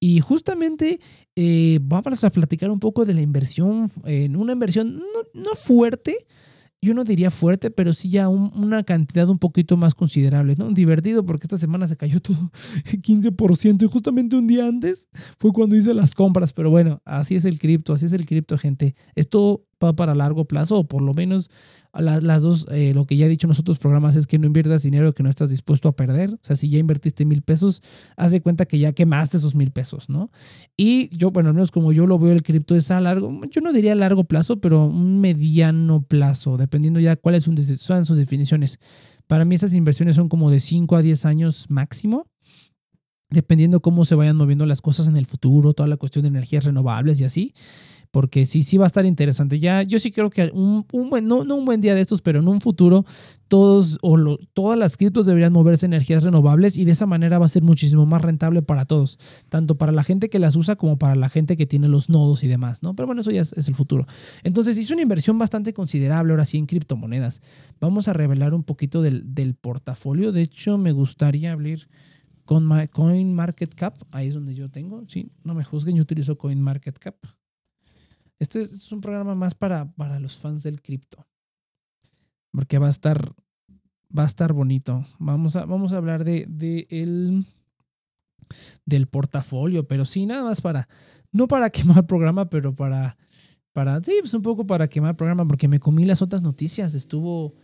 Y 0.00 0.20
justamente 0.20 1.00
eh, 1.34 1.78
vamos 1.82 2.24
a 2.24 2.30
platicar 2.30 2.70
un 2.70 2.80
poco 2.80 3.04
de 3.04 3.14
la 3.14 3.20
inversión, 3.20 3.90
en 4.04 4.36
una 4.36 4.52
inversión 4.52 4.96
no, 4.96 5.04
no 5.34 5.54
fuerte, 5.54 6.26
yo 6.82 6.94
no 6.94 7.04
diría 7.04 7.30
fuerte, 7.30 7.70
pero 7.70 7.92
sí 7.92 8.10
ya 8.10 8.28
una 8.28 8.82
cantidad 8.84 9.28
un 9.28 9.38
poquito 9.38 9.76
más 9.76 9.94
considerable, 9.94 10.54
¿no? 10.56 10.70
Divertido 10.70 11.24
porque 11.24 11.46
esta 11.46 11.56
semana 11.56 11.86
se 11.86 11.96
cayó 11.96 12.20
todo 12.20 12.36
15% 13.02 13.84
y 13.84 13.88
justamente 13.88 14.36
un 14.36 14.46
día 14.46 14.66
antes 14.66 15.08
fue 15.38 15.52
cuando 15.52 15.76
hice 15.76 15.94
las 15.94 16.14
compras, 16.14 16.52
pero 16.52 16.70
bueno, 16.70 17.00
así 17.04 17.34
es 17.34 17.44
el 17.44 17.58
cripto, 17.58 17.92
así 17.92 18.06
es 18.06 18.12
el 18.12 18.26
cripto, 18.26 18.58
gente. 18.58 18.94
Esto 19.14 19.64
para 19.78 20.14
largo 20.14 20.44
plazo, 20.44 20.78
o 20.78 20.84
por 20.84 21.02
lo 21.02 21.14
menos 21.14 21.50
las, 21.92 22.42
dos, 22.42 22.66
eh, 22.70 22.92
lo 22.94 23.06
que 23.06 23.16
ya 23.16 23.26
he 23.26 23.28
dicho 23.28 23.46
en 23.46 23.50
los 23.50 23.58
otros 23.58 23.78
programas 23.78 24.16
es 24.16 24.26
que 24.26 24.38
no 24.38 24.46
inviertas 24.46 24.82
dinero 24.82 25.14
que 25.14 25.22
no 25.22 25.30
estás 25.30 25.50
dispuesto 25.50 25.88
a 25.88 25.96
perder. 25.96 26.30
O 26.34 26.38
sea, 26.42 26.56
si 26.56 26.68
ya 26.68 26.78
invertiste 26.78 27.24
mil 27.24 27.42
pesos, 27.42 27.82
haz 28.16 28.32
de 28.32 28.42
cuenta 28.42 28.66
que 28.66 28.78
ya 28.78 28.92
quemaste 28.92 29.36
esos 29.38 29.54
mil 29.54 29.70
pesos, 29.70 30.08
¿no? 30.08 30.30
Y 30.76 31.14
yo, 31.16 31.30
bueno, 31.30 31.50
al 31.50 31.54
menos 31.54 31.70
como 31.70 31.92
yo 31.92 32.06
lo 32.06 32.18
veo, 32.18 32.32
el 32.32 32.42
cripto 32.42 32.76
es 32.76 32.90
a 32.90 33.00
largo, 33.00 33.40
yo 33.50 33.60
no 33.60 33.72
diría 33.72 33.94
largo 33.94 34.24
plazo, 34.24 34.60
pero 34.60 34.86
un 34.86 35.20
mediano 35.20 36.02
plazo, 36.02 36.56
dependiendo 36.56 37.00
ya 37.00 37.16
cuáles 37.16 37.44
son, 37.44 37.56
son 37.56 38.04
sus 38.04 38.16
definiciones. 38.16 38.78
Para 39.26 39.44
mí 39.44 39.54
esas 39.54 39.74
inversiones 39.74 40.16
son 40.16 40.28
como 40.28 40.50
de 40.50 40.60
5 40.60 40.96
a 40.96 41.02
10 41.02 41.24
años 41.26 41.66
máximo 41.68 42.26
dependiendo 43.28 43.80
cómo 43.80 44.04
se 44.04 44.14
vayan 44.14 44.36
moviendo 44.36 44.66
las 44.66 44.80
cosas 44.80 45.08
en 45.08 45.16
el 45.16 45.26
futuro, 45.26 45.74
toda 45.74 45.88
la 45.88 45.96
cuestión 45.96 46.22
de 46.22 46.28
energías 46.28 46.62
renovables 46.62 47.20
y 47.20 47.24
así 47.24 47.54
porque 48.10 48.46
sí, 48.46 48.62
sí 48.62 48.78
va 48.78 48.84
a 48.84 48.86
estar 48.86 49.04
interesante. 49.04 49.58
Ya, 49.58 49.82
yo 49.82 49.98
sí 49.98 50.10
creo 50.10 50.30
que 50.30 50.50
un, 50.52 50.84
buen, 51.10 51.26
no, 51.26 51.38
un 51.38 51.64
buen 51.64 51.80
día 51.80 51.94
de 51.94 52.00
estos, 52.00 52.22
pero 52.22 52.40
en 52.40 52.48
un 52.48 52.60
futuro, 52.60 53.04
todos 53.48 53.98
o 54.02 54.38
todas 54.54 54.78
las 54.78 54.96
criptos 54.96 55.26
deberían 55.26 55.52
moverse 55.52 55.86
energías 55.86 56.22
renovables 56.22 56.76
y 56.76 56.84
de 56.84 56.92
esa 56.92 57.06
manera 57.06 57.38
va 57.38 57.46
a 57.46 57.48
ser 57.48 57.62
muchísimo 57.62 58.06
más 58.06 58.22
rentable 58.22 58.62
para 58.62 58.84
todos, 58.84 59.18
tanto 59.48 59.76
para 59.76 59.92
la 59.92 60.04
gente 60.04 60.28
que 60.28 60.38
las 60.38 60.56
usa 60.56 60.76
como 60.76 60.98
para 60.98 61.14
la 61.14 61.28
gente 61.28 61.56
que 61.56 61.66
tiene 61.66 61.88
los 61.88 62.08
nodos 62.08 62.42
y 62.44 62.48
demás, 62.48 62.82
¿no? 62.82 62.94
Pero 62.94 63.06
bueno, 63.06 63.20
eso 63.20 63.30
ya 63.30 63.42
es, 63.42 63.52
el 63.52 63.74
futuro. 63.74 64.06
Entonces, 64.42 64.78
hizo 64.78 64.94
una 64.94 65.02
inversión 65.02 65.38
bastante 65.38 65.72
considerable 65.72 66.32
ahora 66.32 66.44
sí 66.44 66.58
en 66.58 66.66
criptomonedas. 66.66 67.40
Vamos 67.80 68.08
a 68.08 68.12
revelar 68.12 68.54
un 68.54 68.64
poquito 68.64 69.02
del, 69.02 69.34
del 69.34 69.54
portafolio. 69.54 70.32
De 70.32 70.42
hecho, 70.42 70.78
me 70.78 70.92
gustaría 70.92 71.52
abrir 71.52 71.88
con 72.46 72.68
CoinMarketCap, 72.86 74.02
ahí 74.12 74.28
es 74.28 74.34
donde 74.34 74.54
yo 74.54 74.70
tengo, 74.70 75.02
sí, 75.08 75.32
no 75.42 75.54
me 75.54 75.64
juzguen, 75.64 75.96
yo 75.96 76.02
utilizo 76.02 76.38
CoinMarketCap. 76.38 77.16
Este 78.38 78.62
es 78.62 78.92
un 78.92 79.00
programa 79.00 79.34
más 79.34 79.54
para, 79.54 79.90
para 79.92 80.20
los 80.20 80.36
fans 80.36 80.62
del 80.62 80.82
cripto. 80.82 81.26
Porque 82.52 82.78
va 82.78 82.86
a 82.86 82.90
estar, 82.90 83.32
va 84.16 84.24
a 84.24 84.26
estar 84.26 84.52
bonito. 84.52 85.06
Vamos 85.18 85.56
a, 85.56 85.64
vamos 85.64 85.92
a 85.92 85.96
hablar 85.96 86.24
de, 86.24 86.46
de 86.48 86.86
el, 86.90 87.46
del 88.84 89.06
portafolio, 89.06 89.86
pero 89.86 90.04
sí, 90.04 90.26
nada 90.26 90.44
más 90.44 90.60
para, 90.60 90.88
no 91.32 91.48
para 91.48 91.70
quemar 91.70 92.06
programa, 92.06 92.48
pero 92.50 92.74
para, 92.74 93.16
para, 93.72 94.02
sí, 94.02 94.12
pues 94.20 94.34
un 94.34 94.42
poco 94.42 94.66
para 94.66 94.88
quemar 94.88 95.16
programa, 95.16 95.46
porque 95.46 95.68
me 95.68 95.80
comí 95.80 96.04
las 96.04 96.20
otras 96.20 96.42
noticias. 96.42 96.94
Estuvo, 96.94 97.54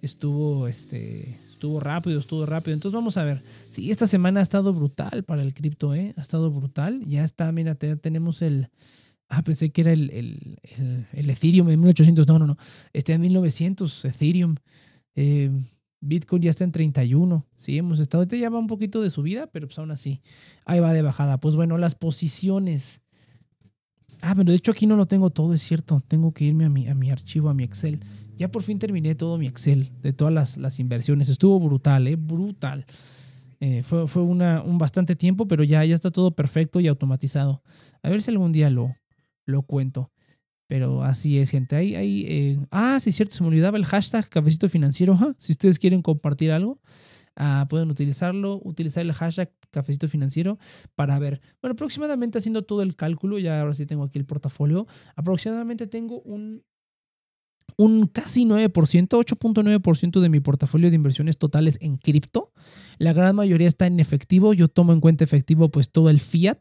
estuvo, 0.00 0.68
este, 0.68 1.40
estuvo 1.46 1.80
rápido, 1.80 2.18
estuvo 2.18 2.46
rápido. 2.46 2.74
Entonces 2.74 2.94
vamos 2.94 3.18
a 3.18 3.24
ver. 3.24 3.42
Sí, 3.68 3.90
esta 3.90 4.06
semana 4.06 4.40
ha 4.40 4.42
estado 4.42 4.72
brutal 4.72 5.24
para 5.24 5.42
el 5.42 5.52
cripto, 5.52 5.94
¿eh? 5.94 6.14
Ha 6.16 6.22
estado 6.22 6.50
brutal. 6.50 7.04
Ya 7.04 7.24
está, 7.24 7.52
mira, 7.52 7.74
tenemos 7.74 8.40
el, 8.40 8.70
Ah, 9.28 9.42
pensé 9.42 9.70
que 9.70 9.80
era 9.80 9.92
el, 9.92 10.10
el, 10.10 10.58
el, 11.12 11.30
Ethereum 11.30 11.70
en 11.70 11.80
1800. 11.80 12.28
No, 12.28 12.38
no, 12.38 12.46
no. 12.46 12.56
Está 12.92 13.14
en 13.14 13.22
1900, 13.22 14.04
Ethereum. 14.04 14.56
Eh, 15.16 15.50
Bitcoin 16.00 16.42
ya 16.42 16.50
está 16.50 16.64
en 16.64 16.72
31. 16.72 17.46
Sí, 17.56 17.78
hemos 17.78 17.98
estado. 18.00 18.22
Este 18.22 18.38
ya 18.38 18.50
va 18.50 18.58
un 18.58 18.66
poquito 18.66 19.00
de 19.00 19.10
subida, 19.10 19.46
pero 19.46 19.66
pues 19.66 19.78
aún 19.78 19.90
así. 19.90 20.20
Ahí 20.66 20.80
va 20.80 20.92
de 20.92 21.02
bajada. 21.02 21.38
Pues 21.38 21.56
bueno, 21.56 21.78
las 21.78 21.94
posiciones. 21.94 23.00
Ah, 24.20 24.34
pero 24.36 24.50
de 24.50 24.56
hecho 24.56 24.72
aquí 24.72 24.86
no 24.86 24.96
lo 24.96 25.06
tengo 25.06 25.30
todo, 25.30 25.54
es 25.54 25.62
cierto. 25.62 26.02
Tengo 26.06 26.32
que 26.32 26.44
irme 26.44 26.66
a 26.66 26.68
mi, 26.68 26.88
a 26.88 26.94
mi 26.94 27.10
archivo, 27.10 27.48
a 27.48 27.54
mi 27.54 27.64
Excel. 27.64 28.00
Ya 28.36 28.50
por 28.50 28.62
fin 28.62 28.78
terminé 28.78 29.14
todo 29.14 29.38
mi 29.38 29.46
Excel 29.46 29.90
de 30.02 30.12
todas 30.12 30.32
las, 30.32 30.56
las 30.56 30.78
inversiones. 30.80 31.28
Estuvo 31.28 31.58
brutal, 31.60 32.06
¿eh? 32.06 32.16
Brutal. 32.16 32.84
Eh, 33.60 33.82
fue 33.82 34.06
fue 34.06 34.22
un 34.22 34.78
bastante 34.78 35.16
tiempo, 35.16 35.46
pero 35.46 35.64
ya, 35.64 35.84
ya 35.84 35.94
está 35.94 36.10
todo 36.10 36.32
perfecto 36.32 36.80
y 36.80 36.88
automatizado. 36.88 37.62
A 38.02 38.10
ver 38.10 38.20
si 38.20 38.30
algún 38.30 38.52
día 38.52 38.68
lo, 38.68 38.94
lo 39.46 39.62
cuento. 39.62 40.10
Pero 40.66 41.02
así 41.02 41.38
es, 41.38 41.50
gente. 41.50 41.76
Ahí, 41.76 41.94
ahí, 41.94 42.24
eh, 42.26 42.58
ah, 42.70 42.98
sí, 43.00 43.10
es 43.10 43.16
cierto, 43.16 43.34
se 43.34 43.42
me 43.42 43.48
olvidaba 43.48 43.76
el 43.76 43.84
hashtag 43.84 44.28
cafecito 44.28 44.68
financiero. 44.68 45.16
Si 45.38 45.52
ustedes 45.52 45.78
quieren 45.78 46.02
compartir 46.02 46.52
algo, 46.52 46.80
ah, 47.36 47.66
pueden 47.68 47.90
utilizarlo, 47.90 48.60
utilizar 48.64 49.02
el 49.02 49.12
hashtag 49.12 49.52
cafecito 49.70 50.08
financiero 50.08 50.58
para 50.94 51.18
ver. 51.18 51.40
Bueno, 51.60 51.72
aproximadamente 51.72 52.38
haciendo 52.38 52.62
todo 52.62 52.82
el 52.82 52.96
cálculo, 52.96 53.38
ya 53.38 53.60
ahora 53.60 53.74
sí 53.74 53.86
tengo 53.86 54.04
aquí 54.04 54.18
el 54.18 54.24
portafolio, 54.24 54.86
aproximadamente 55.16 55.86
tengo 55.86 56.20
un, 56.22 56.62
un 57.76 58.06
casi 58.06 58.46
9%, 58.46 58.72
8.9% 58.72 60.20
de 60.20 60.28
mi 60.28 60.40
portafolio 60.40 60.90
de 60.90 60.96
inversiones 60.96 61.36
totales 61.38 61.76
en 61.80 61.96
cripto. 61.96 62.52
La 62.98 63.12
gran 63.12 63.36
mayoría 63.36 63.68
está 63.68 63.86
en 63.86 64.00
efectivo. 64.00 64.54
Yo 64.54 64.68
tomo 64.68 64.92
en 64.92 65.00
cuenta 65.00 65.24
efectivo 65.24 65.70
pues 65.70 65.90
todo 65.90 66.08
el 66.08 66.20
fiat 66.20 66.58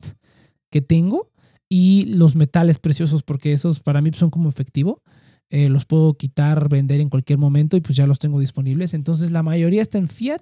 que 0.69 0.81
tengo 0.81 1.32
y 1.69 2.05
los 2.05 2.35
metales 2.35 2.79
preciosos, 2.79 3.23
porque 3.23 3.53
esos 3.53 3.79
para 3.79 4.01
mí 4.01 4.11
son 4.13 4.29
como 4.29 4.49
efectivo. 4.49 5.01
Eh, 5.49 5.69
los 5.69 5.85
puedo 5.85 6.15
quitar, 6.15 6.67
vender 6.67 6.99
en 6.99 7.09
cualquier 7.09 7.37
momento 7.37 7.77
y 7.77 7.81
pues 7.81 7.95
ya 7.95 8.07
los 8.07 8.17
tengo 8.17 8.39
disponibles. 8.39 8.95
Entonces 8.95 9.29
la 9.29 9.43
mayoría 9.43 9.83
está 9.83 9.99
en 9.99 10.07
fiat 10.07 10.41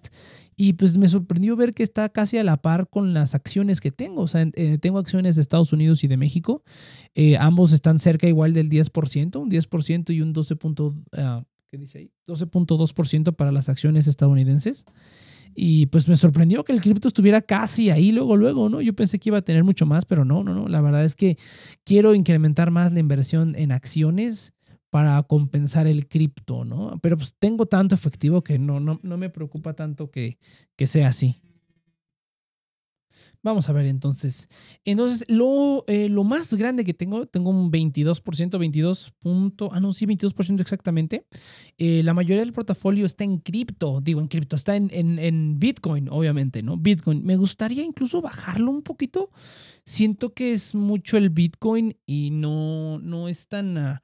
y 0.55 0.71
pues 0.73 0.97
me 0.97 1.09
sorprendió 1.09 1.57
ver 1.57 1.73
que 1.73 1.83
está 1.83 2.07
casi 2.07 2.37
a 2.37 2.45
la 2.45 2.61
par 2.61 2.87
con 2.87 3.11
las 3.13 3.35
acciones 3.35 3.81
que 3.81 3.91
tengo. 3.91 4.21
O 4.21 4.27
sea, 4.29 4.47
eh, 4.53 4.77
tengo 4.77 4.99
acciones 4.99 5.35
de 5.35 5.41
Estados 5.41 5.73
Unidos 5.73 6.05
y 6.05 6.07
de 6.07 6.15
México. 6.15 6.63
Eh, 7.13 7.35
ambos 7.35 7.73
están 7.73 7.99
cerca 7.99 8.27
igual 8.27 8.53
del 8.53 8.69
10%, 8.69 9.35
un 9.41 9.49
10% 9.49 10.13
y 10.13 10.21
un 10.21 10.31
12. 10.31 10.55
Ah, 11.11 11.43
¿qué 11.69 11.77
dice 11.77 11.97
ahí? 11.97 12.11
12.2% 12.25 13.35
para 13.35 13.51
las 13.51 13.67
acciones 13.67 14.07
estadounidenses. 14.07 14.85
Y 15.55 15.87
pues 15.87 16.07
me 16.07 16.15
sorprendió 16.15 16.63
que 16.63 16.73
el 16.73 16.81
cripto 16.81 17.07
estuviera 17.07 17.41
casi 17.41 17.89
ahí 17.89 18.11
luego, 18.11 18.37
luego, 18.37 18.69
¿no? 18.69 18.81
Yo 18.81 18.93
pensé 18.93 19.19
que 19.19 19.29
iba 19.29 19.39
a 19.39 19.43
tener 19.43 19.63
mucho 19.63 19.85
más, 19.85 20.05
pero 20.05 20.25
no, 20.25 20.43
no, 20.43 20.53
no. 20.53 20.67
La 20.67 20.81
verdad 20.81 21.03
es 21.03 21.15
que 21.15 21.37
quiero 21.83 22.15
incrementar 22.15 22.71
más 22.71 22.93
la 22.93 22.99
inversión 22.99 23.55
en 23.55 23.71
acciones 23.71 24.53
para 24.89 25.21
compensar 25.23 25.87
el 25.87 26.07
cripto, 26.07 26.65
¿no? 26.65 26.99
Pero 27.01 27.17
pues 27.17 27.33
tengo 27.39 27.65
tanto 27.65 27.95
efectivo 27.95 28.43
que 28.43 28.59
no, 28.59 28.79
no, 28.79 28.99
no 29.03 29.17
me 29.17 29.29
preocupa 29.29 29.73
tanto 29.73 30.11
que, 30.11 30.37
que 30.75 30.87
sea 30.87 31.07
así. 31.07 31.41
Vamos 33.43 33.69
a 33.69 33.73
ver 33.73 33.87
entonces. 33.87 34.47
Entonces, 34.85 35.25
lo, 35.27 35.83
eh, 35.87 36.09
lo 36.09 36.23
más 36.23 36.53
grande 36.53 36.83
que 36.83 36.93
tengo, 36.93 37.25
tengo 37.25 37.49
un 37.49 37.71
22%, 37.71 38.59
22 38.59 39.13
punto, 39.19 39.69
ah, 39.73 39.79
no, 39.79 39.93
sí, 39.93 40.05
22% 40.05 40.61
exactamente. 40.61 41.25
Eh, 41.79 42.03
la 42.03 42.13
mayoría 42.13 42.43
del 42.43 42.53
portafolio 42.53 43.03
está 43.03 43.23
en 43.23 43.39
cripto, 43.39 43.99
digo 43.99 44.21
en 44.21 44.27
cripto, 44.27 44.55
está 44.55 44.75
en, 44.75 44.91
en, 44.91 45.59
Bitcoin, 45.59 46.07
obviamente, 46.09 46.61
¿no? 46.61 46.77
Bitcoin. 46.77 47.23
Me 47.23 47.35
gustaría 47.35 47.83
incluso 47.83 48.21
bajarlo 48.21 48.69
un 48.69 48.83
poquito. 48.83 49.31
Siento 49.85 50.33
que 50.33 50.53
es 50.53 50.75
mucho 50.75 51.17
el 51.17 51.31
Bitcoin 51.31 51.97
y 52.05 52.29
no, 52.29 52.99
no 52.99 53.27
es 53.27 53.47
tan... 53.47 53.77
Ah, 53.77 54.01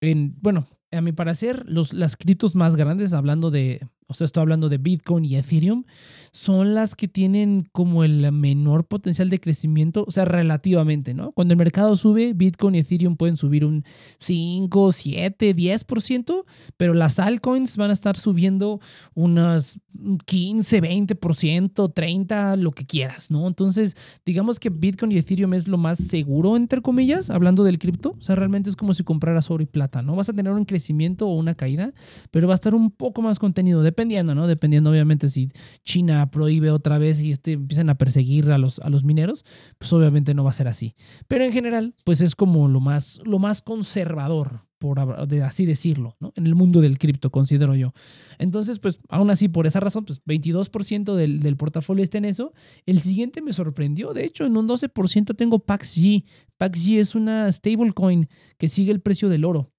en, 0.00 0.34
bueno, 0.40 0.66
a 0.90 1.00
mi 1.00 1.12
parecer, 1.12 1.64
los, 1.66 1.92
las 1.92 2.16
criptos 2.16 2.54
más 2.54 2.76
grandes, 2.76 3.12
hablando 3.12 3.50
de, 3.50 3.88
o 4.06 4.14
sea, 4.14 4.26
estoy 4.26 4.42
hablando 4.42 4.68
de 4.68 4.78
Bitcoin 4.78 5.24
y 5.24 5.36
Ethereum, 5.36 5.84
son 6.30 6.74
las 6.74 6.94
que 6.94 7.08
tienen 7.08 7.68
como 7.72 8.04
el 8.04 8.30
menor 8.32 8.86
potencial 8.86 9.30
de 9.30 9.40
crecimiento, 9.40 10.04
o 10.06 10.10
sea, 10.10 10.24
relativamente, 10.24 11.14
¿no? 11.14 11.32
Cuando 11.32 11.52
el 11.52 11.58
mercado 11.58 11.96
sube, 11.96 12.32
Bitcoin 12.34 12.74
y 12.74 12.78
Ethereum 12.78 13.16
pueden 13.16 13.36
subir 13.36 13.64
un 13.64 13.84
5, 14.18 14.92
7, 14.92 15.54
10%, 15.54 16.44
pero 16.76 16.92
las 16.92 17.18
altcoins 17.18 17.76
van 17.76 17.90
a 17.90 17.94
estar 17.94 18.16
subiendo 18.16 18.80
unas 19.14 19.78
15, 20.26 20.82
20%, 20.82 21.92
30, 21.94 22.56
lo 22.56 22.72
que 22.72 22.84
quieras, 22.84 23.30
¿no? 23.30 23.46
Entonces, 23.46 23.96
digamos 24.26 24.58
que 24.58 24.70
Bitcoin 24.70 25.12
y 25.12 25.18
Ethereum 25.18 25.54
es 25.54 25.68
lo 25.68 25.78
más 25.78 25.98
seguro, 25.98 26.56
entre 26.56 26.82
comillas, 26.82 27.30
hablando 27.30 27.64
del 27.64 27.78
cripto, 27.78 28.16
o 28.18 28.22
sea, 28.22 28.34
realmente 28.34 28.68
es 28.68 28.76
como 28.76 28.92
si 28.92 29.04
compraras 29.04 29.50
oro 29.50 29.62
y 29.62 29.66
plata, 29.66 30.02
¿no? 30.02 30.16
Vas 30.16 30.28
a 30.28 30.32
tener 30.32 30.52
un 30.52 30.64
crecimiento 30.64 31.28
o 31.28 31.36
una 31.36 31.54
caída, 31.54 31.92
pero 32.30 32.48
va 32.48 32.54
a 32.54 32.56
estar 32.56 32.74
un 32.74 32.90
poco 32.90 33.22
más 33.22 33.38
contenido. 33.38 33.82
Dependiendo, 33.94 34.34
¿no? 34.34 34.48
Dependiendo, 34.48 34.90
obviamente, 34.90 35.28
si 35.28 35.48
China 35.84 36.28
prohíbe 36.30 36.70
otra 36.72 36.98
vez 36.98 37.22
y 37.22 37.30
este, 37.30 37.52
empiezan 37.52 37.88
a 37.90 37.94
perseguir 37.94 38.50
a 38.50 38.58
los, 38.58 38.80
a 38.80 38.90
los 38.90 39.04
mineros, 39.04 39.44
pues 39.78 39.92
obviamente 39.92 40.34
no 40.34 40.42
va 40.42 40.50
a 40.50 40.54
ser 40.54 40.66
así. 40.66 40.94
Pero 41.28 41.44
en 41.44 41.52
general, 41.52 41.94
pues 42.02 42.20
es 42.20 42.34
como 42.34 42.66
lo 42.66 42.80
más, 42.80 43.20
lo 43.24 43.38
más 43.38 43.62
conservador, 43.62 44.66
por 44.78 44.98
así 44.98 45.64
decirlo, 45.64 46.16
¿no? 46.18 46.32
En 46.34 46.46
el 46.46 46.56
mundo 46.56 46.80
del 46.80 46.98
cripto, 46.98 47.30
considero 47.30 47.76
yo. 47.76 47.92
Entonces, 48.38 48.80
pues 48.80 49.00
aún 49.08 49.30
así, 49.30 49.48
por 49.48 49.66
esa 49.66 49.78
razón, 49.78 50.04
pues 50.04 50.20
22% 50.24 51.14
del, 51.14 51.38
del, 51.38 51.56
portafolio 51.56 52.02
está 52.02 52.18
en 52.18 52.24
eso. 52.24 52.52
El 52.84 53.00
siguiente 53.00 53.42
me 53.42 53.52
sorprendió, 53.52 54.12
de 54.12 54.24
hecho, 54.24 54.44
en 54.44 54.56
un 54.56 54.68
12% 54.68 55.36
tengo 55.36 55.60
PaxG. 55.60 56.24
PaxG 56.58 56.98
es 56.98 57.14
una 57.14 57.50
stablecoin 57.50 58.28
que 58.58 58.68
sigue 58.68 58.90
el 58.90 59.00
precio 59.00 59.28
del 59.28 59.44
oro. 59.44 59.73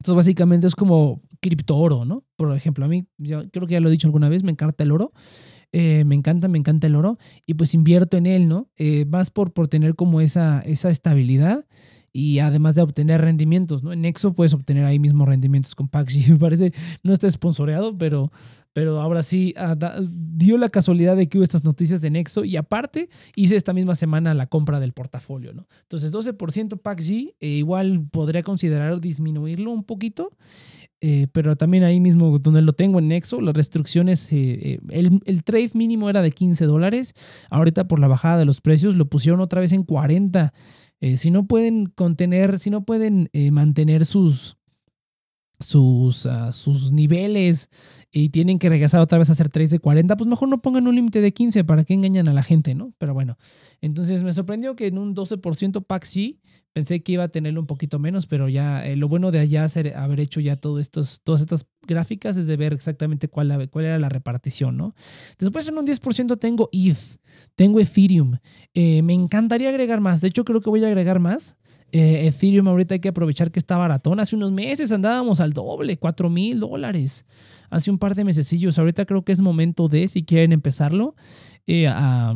Entonces, 0.00 0.16
básicamente 0.16 0.66
es 0.66 0.74
como 0.74 1.22
cripto 1.40 1.76
oro, 1.76 2.04
¿no? 2.04 2.24
Por 2.36 2.54
ejemplo, 2.56 2.84
a 2.84 2.88
mí, 2.88 3.06
yo 3.18 3.48
creo 3.50 3.66
que 3.66 3.74
ya 3.74 3.80
lo 3.80 3.88
he 3.88 3.92
dicho 3.92 4.08
alguna 4.08 4.28
vez, 4.28 4.42
me 4.42 4.52
encanta 4.52 4.84
el 4.84 4.92
oro. 4.92 5.12
Eh, 5.72 6.04
me 6.04 6.14
encanta, 6.14 6.48
me 6.48 6.58
encanta 6.58 6.86
el 6.86 6.96
oro. 6.96 7.18
Y 7.44 7.54
pues 7.54 7.74
invierto 7.74 8.16
en 8.16 8.26
él, 8.26 8.48
¿no? 8.48 8.68
Eh, 8.76 9.04
más 9.06 9.30
por, 9.30 9.52
por 9.52 9.68
tener 9.68 9.94
como 9.94 10.20
esa, 10.20 10.60
esa 10.60 10.90
estabilidad 10.90 11.66
y 12.18 12.38
además 12.38 12.74
de 12.74 12.80
obtener 12.80 13.20
rendimientos, 13.20 13.82
¿no? 13.82 13.92
En 13.92 14.00
Nexo 14.00 14.32
puedes 14.32 14.54
obtener 14.54 14.86
ahí 14.86 14.98
mismo 14.98 15.26
rendimientos 15.26 15.74
con 15.74 15.86
Paxi. 15.86 16.24
Me 16.32 16.38
parece, 16.38 16.72
no 17.02 17.12
está 17.12 17.28
sponsoreado, 17.28 17.98
pero, 17.98 18.32
pero 18.72 19.02
ahora 19.02 19.22
sí 19.22 19.52
ah, 19.58 19.76
dio 20.00 20.56
la 20.56 20.70
casualidad 20.70 21.14
de 21.14 21.28
que 21.28 21.36
hubo 21.36 21.44
estas 21.44 21.62
noticias 21.62 22.00
de 22.00 22.08
Nexo 22.08 22.46
y 22.46 22.56
aparte 22.56 23.10
hice 23.34 23.56
esta 23.56 23.74
misma 23.74 23.96
semana 23.96 24.32
la 24.32 24.46
compra 24.46 24.80
del 24.80 24.94
portafolio, 24.94 25.52
¿no? 25.52 25.68
Entonces 25.82 26.10
12% 26.10 26.80
Paxi, 26.80 27.34
eh, 27.38 27.48
igual 27.48 28.08
podría 28.10 28.42
considerar 28.42 28.98
disminuirlo 28.98 29.70
un 29.70 29.84
poquito. 29.84 30.30
Eh, 31.02 31.26
pero 31.32 31.56
también 31.56 31.84
ahí 31.84 32.00
mismo 32.00 32.38
donde 32.38 32.62
lo 32.62 32.72
tengo 32.72 32.98
en 32.98 33.08
Nexo, 33.08 33.40
las 33.42 33.54
restricciones, 33.54 34.32
eh, 34.32 34.80
el, 34.88 35.20
el, 35.26 35.44
trade 35.44 35.70
mínimo 35.74 36.08
era 36.08 36.22
de 36.22 36.32
15 36.32 36.64
dólares, 36.64 37.14
ahorita 37.50 37.86
por 37.86 37.98
la 37.98 38.08
bajada 38.08 38.38
de 38.38 38.46
los 38.46 38.62
precios 38.62 38.94
lo 38.94 39.04
pusieron 39.06 39.40
otra 39.40 39.60
vez 39.60 39.72
en 39.72 39.82
40. 39.82 40.54
Eh, 41.00 41.16
si 41.16 41.30
no 41.30 41.46
pueden 41.46 41.86
contener, 41.86 42.58
si 42.58 42.70
no 42.70 42.84
pueden 42.84 43.28
eh, 43.32 43.50
mantener 43.50 44.06
sus, 44.06 44.56
sus, 45.60 46.26
ah, 46.26 46.52
sus 46.52 46.92
niveles 46.92 47.70
y 48.10 48.30
tienen 48.30 48.58
que 48.58 48.68
regresar 48.68 49.00
otra 49.00 49.18
vez 49.18 49.28
a 49.30 49.32
hacer 49.32 49.48
trades 49.48 49.70
de 49.70 49.78
40, 49.78 50.16
pues 50.16 50.28
mejor 50.28 50.48
no 50.48 50.62
pongan 50.62 50.86
un 50.86 50.94
límite 50.94 51.20
de 51.20 51.32
15 51.32 51.64
para 51.64 51.84
que 51.84 51.94
engañan 51.94 52.28
a 52.28 52.32
la 52.32 52.42
gente, 52.42 52.74
¿no? 52.74 52.92
Pero 52.98 53.14
bueno, 53.14 53.38
entonces 53.80 54.22
me 54.22 54.32
sorprendió 54.32 54.76
que 54.76 54.86
en 54.86 54.98
un 54.98 55.14
12% 55.14 55.84
PAXI 55.84 56.40
Pensé 56.76 57.02
que 57.02 57.12
iba 57.12 57.24
a 57.24 57.28
tenerlo 57.28 57.58
un 57.58 57.66
poquito 57.66 57.98
menos, 57.98 58.26
pero 58.26 58.50
ya 58.50 58.86
eh, 58.86 58.96
lo 58.96 59.08
bueno 59.08 59.30
de 59.30 59.38
allá 59.38 59.64
hacer, 59.64 59.96
haber 59.96 60.20
hecho 60.20 60.40
ya 60.40 60.56
todo 60.56 60.78
estos, 60.78 61.22
todas 61.22 61.40
estas 61.40 61.64
gráficas 61.86 62.36
es 62.36 62.46
de 62.46 62.54
ver 62.58 62.74
exactamente 62.74 63.28
cuál, 63.28 63.70
cuál 63.70 63.86
era 63.86 63.98
la 63.98 64.10
repartición, 64.10 64.76
¿no? 64.76 64.94
Después 65.38 65.66
en 65.68 65.78
un 65.78 65.86
10% 65.86 66.38
tengo 66.38 66.68
ETH, 66.72 66.98
tengo 67.54 67.80
Ethereum. 67.80 68.36
Eh, 68.74 69.00
me 69.00 69.14
encantaría 69.14 69.70
agregar 69.70 70.02
más. 70.02 70.20
De 70.20 70.28
hecho, 70.28 70.44
creo 70.44 70.60
que 70.60 70.68
voy 70.68 70.84
a 70.84 70.88
agregar 70.88 71.18
más. 71.18 71.56
Eh, 71.92 72.26
Ethereum 72.26 72.68
ahorita 72.68 72.94
hay 72.94 73.00
que 73.00 73.08
aprovechar 73.08 73.50
que 73.50 73.58
está 73.58 73.76
baratón. 73.76 74.20
Hace 74.20 74.36
unos 74.36 74.52
meses 74.52 74.92
andábamos 74.92 75.40
al 75.40 75.52
doble, 75.52 75.96
4 75.98 76.28
mil 76.30 76.60
dólares. 76.60 77.26
Hace 77.70 77.90
un 77.90 77.98
par 77.98 78.14
de 78.14 78.24
mesecillos. 78.24 78.78
Ahorita 78.78 79.06
creo 79.06 79.24
que 79.24 79.32
es 79.32 79.40
momento 79.40 79.88
de, 79.88 80.08
si 80.08 80.24
quieren 80.24 80.52
empezarlo, 80.52 81.14
a 81.88 82.34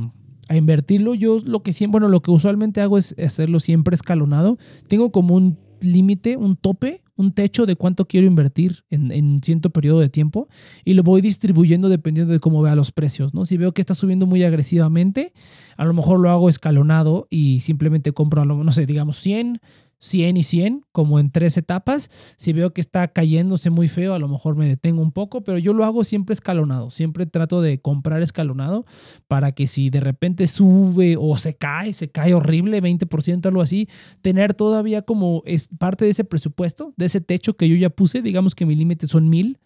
a 0.51 0.57
invertirlo. 0.57 1.15
Yo 1.15 1.39
lo 1.47 1.63
que 1.63 1.73
siempre, 1.73 2.01
bueno, 2.01 2.09
lo 2.09 2.21
que 2.23 2.33
usualmente 2.33 2.81
hago 2.81 2.99
es 2.99 3.15
hacerlo 3.25 3.61
siempre 3.61 3.95
escalonado. 3.95 4.59
Tengo 4.89 5.13
como 5.13 5.37
un 5.37 5.59
límite, 5.81 6.37
un 6.37 6.57
tope, 6.57 7.03
un 7.21 7.33
techo 7.33 7.67
de 7.67 7.77
cuánto 7.77 8.07
quiero 8.07 8.27
invertir 8.27 8.85
en, 8.91 9.41
cierto 9.43 9.71
periodo 9.71 10.01
de 10.01 10.09
tiempo 10.09 10.49
y 10.85 10.95
lo 10.95 11.03
voy 11.03 11.21
distribuyendo 11.21 11.89
dependiendo 11.89 12.33
de 12.33 12.41
cómo 12.41 12.63
vea 12.63 12.75
los 12.75 12.93
precios, 12.93 13.35
¿no? 13.35 13.45
Si 13.45 13.57
veo 13.57 13.73
que 13.73 13.83
está 13.83 13.95
subiendo 13.95 14.27
muy 14.27 14.43
agresivamente, 14.43 15.33
a 15.77 15.85
lo 15.85 15.93
mejor 15.93 16.19
lo 16.21 16.31
hago 16.31 16.49
escalonado 16.49 17.27
y 17.31 17.61
simplemente 17.61 18.13
compro, 18.13 18.45
no 18.45 18.73
sé, 18.73 18.87
digamos 18.87 19.19
100, 19.19 19.61
100 20.01 20.37
y 20.39 20.43
100, 20.43 20.85
como 20.93 21.21
en 21.21 21.31
tres 21.31 21.57
etapas. 21.57 22.11
Si 22.37 22.53
veo 22.53 22.73
que 22.73 22.81
está 22.81 23.09
cayéndose 23.09 23.71
muy 23.71 23.87
feo, 23.87 24.15
a 24.15 24.19
lo 24.19 24.29
mejor 24.29 24.57
me 24.57 24.67
detengo 24.67 25.03
un 25.03 25.13
poco, 25.13 25.43
pero 25.43 25.59
yo 25.59 25.73
lo 25.73 25.85
hago 25.85 26.05
siempre 26.05 26.33
escalonado. 26.33 26.91
Siempre 26.91 27.27
trato 27.27 27.63
de 27.63 27.81
comprar 27.81 28.23
escalonado 28.23 28.85
para 29.29 29.53
que 29.53 29.67
si 29.67 29.91
de 29.91 30.01
repente 30.01 30.47
sube 30.47 31.17
o 31.19 31.37
se 31.37 31.55
cae, 31.55 31.93
se 31.93 32.11
cae 32.11 32.35
horrible, 32.35 32.83
20%, 32.83 33.47
algo 33.47 33.63
así, 33.63 33.89
tener 34.23 34.55
todavía 34.55 35.03
como 35.03 35.43
es 35.45 35.69
parte 35.79 36.07
de 36.07 36.13
ese 36.13 36.25
presupuesto, 36.25 36.95
de 36.97 37.07
ese 37.07 37.21
techo 37.21 37.57
que 37.57 37.69
yo 37.69 37.77
ya 37.77 37.91
puse. 37.91 38.23
Digamos 38.23 38.55
que 38.55 38.67
mi 38.67 38.75
límite 38.75 39.07
son 39.07 39.29
mil, 39.29 39.59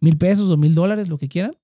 mil 0.00 0.18
pesos 0.18 0.50
o 0.50 0.56
mil 0.56 0.74
dólares, 0.74 1.08
lo 1.08 1.18
que 1.18 1.28
quieran. 1.28 1.56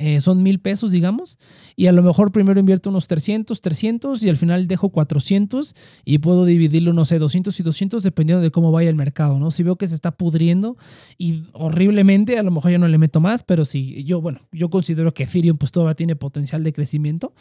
Eh, 0.00 0.20
son 0.20 0.42
mil 0.42 0.60
pesos, 0.60 0.90
digamos, 0.90 1.38
y 1.76 1.86
a 1.86 1.92
lo 1.92 2.02
mejor 2.02 2.32
primero 2.32 2.58
invierto 2.58 2.90
unos 2.90 3.06
300, 3.06 3.60
300 3.60 4.22
y 4.22 4.28
al 4.28 4.36
final 4.36 4.66
dejo 4.66 4.88
400 4.90 5.74
y 6.04 6.18
puedo 6.18 6.44
dividirlo, 6.44 6.92
no 6.92 7.04
sé, 7.04 7.18
200 7.18 7.58
y 7.58 7.62
200 7.62 8.02
dependiendo 8.02 8.42
de 8.42 8.50
cómo 8.50 8.72
vaya 8.72 8.90
el 8.90 8.96
mercado, 8.96 9.38
¿no? 9.38 9.50
Si 9.50 9.62
veo 9.62 9.76
que 9.76 9.86
se 9.86 9.94
está 9.94 10.10
pudriendo 10.10 10.76
y 11.16 11.44
horriblemente, 11.52 12.38
a 12.38 12.42
lo 12.42 12.50
mejor 12.50 12.72
ya 12.72 12.78
no 12.78 12.88
le 12.88 12.98
meto 12.98 13.20
más, 13.20 13.42
pero 13.44 13.64
si 13.64 14.04
yo, 14.04 14.20
bueno, 14.20 14.40
yo 14.52 14.70
considero 14.70 15.14
que 15.14 15.24
Ethereum 15.24 15.58
pues 15.58 15.72
todavía 15.72 15.94
tiene 15.94 16.16
potencial 16.16 16.64
de 16.64 16.72
crecimiento, 16.72 17.32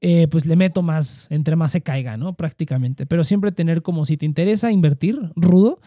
eh, 0.00 0.28
pues 0.30 0.46
le 0.46 0.56
meto 0.56 0.82
más, 0.82 1.26
entre 1.30 1.56
más 1.56 1.72
se 1.72 1.80
caiga, 1.80 2.16
¿no? 2.16 2.34
Prácticamente, 2.34 3.06
pero 3.06 3.24
siempre 3.24 3.52
tener 3.52 3.82
como 3.82 4.04
si 4.04 4.16
te 4.16 4.26
interesa 4.26 4.70
invertir 4.70 5.18
rudo, 5.34 5.80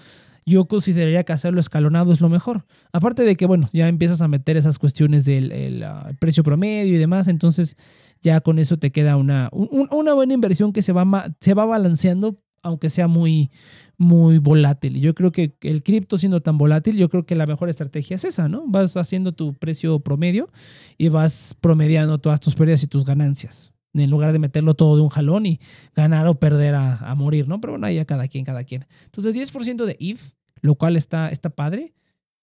yo 0.46 0.66
consideraría 0.66 1.24
que 1.24 1.34
hacerlo 1.34 1.60
escalonado 1.60 2.12
es 2.12 2.22
lo 2.22 2.30
mejor. 2.30 2.66
Aparte 2.94 3.24
de 3.24 3.36
que, 3.36 3.46
bueno, 3.46 3.70
ya 3.74 3.88
empiezas 3.88 4.22
a 4.22 4.28
meter 4.28 4.58
esas 4.58 4.78
cuestiones 4.78 5.26
del 5.26 5.84
ah, 5.84 6.12
precio 6.20 6.44
promedio 6.44 6.96
y 6.96 7.00
demás, 7.00 7.28
entonces 7.28 7.76
ya 8.22 8.40
con 8.42 8.60
eso 8.60 8.78
te 8.78 8.92
queda 8.92 9.18
una, 9.18 9.50
una 9.52 10.14
buena 10.14 10.34
inversión 10.34 10.72
que 10.72 10.82
se 10.82 10.92
va, 10.92 11.34
se 11.40 11.54
va 11.56 11.66
balanceando, 11.66 12.40
aunque 12.62 12.90
sea 12.90 13.08
muy, 13.08 13.50
muy 13.98 14.38
volátil. 14.38 15.00
Yo 15.00 15.16
creo 15.16 15.32
que 15.32 15.56
el 15.62 15.84
cripto 15.84 16.18
siendo 16.18 16.42
tan 16.42 16.58
volátil, 16.58 16.96
yo 16.98 17.10
creo 17.10 17.26
que 17.26 17.36
la 17.36 17.48
mejor 17.48 17.70
estrategia 17.70 18.16
es 18.16 18.26
esa, 18.26 18.48
¿no? 18.48 18.66
Vas 18.68 18.98
haciendo 18.98 19.34
tu 19.34 19.54
precio 19.54 20.00
promedio 20.00 20.50
y 20.98 21.10
vas 21.10 21.56
promediando 21.60 22.20
todas 22.20 22.40
tus 22.40 22.56
pérdidas 22.56 22.84
y 22.84 22.88
tus 22.88 23.06
ganancias 23.06 23.75
en 24.04 24.10
lugar 24.10 24.32
de 24.34 24.40
meterlo 24.40 24.74
todo 24.74 24.96
de 24.96 25.02
un 25.02 25.10
jalón 25.10 25.46
y 25.46 25.60
ganar 25.96 26.28
o 26.28 26.40
perder 26.40 26.76
a, 26.76 27.14
morir, 27.16 27.48
¿no? 27.48 27.62
Pero 27.62 27.74
bueno, 27.74 27.88
ahí 27.88 27.98
a 28.00 28.06
cada 28.06 28.28
quien, 28.28 28.46
cada 28.46 28.64
quien. 28.64 28.86
Entonces, 29.06 29.36
10% 29.36 29.86
de 29.86 29.96
IF, 30.00 30.34
lo 30.62 30.76
cual 30.76 30.98
está, 30.98 31.30
está 31.30 31.50
padre. 31.50 31.94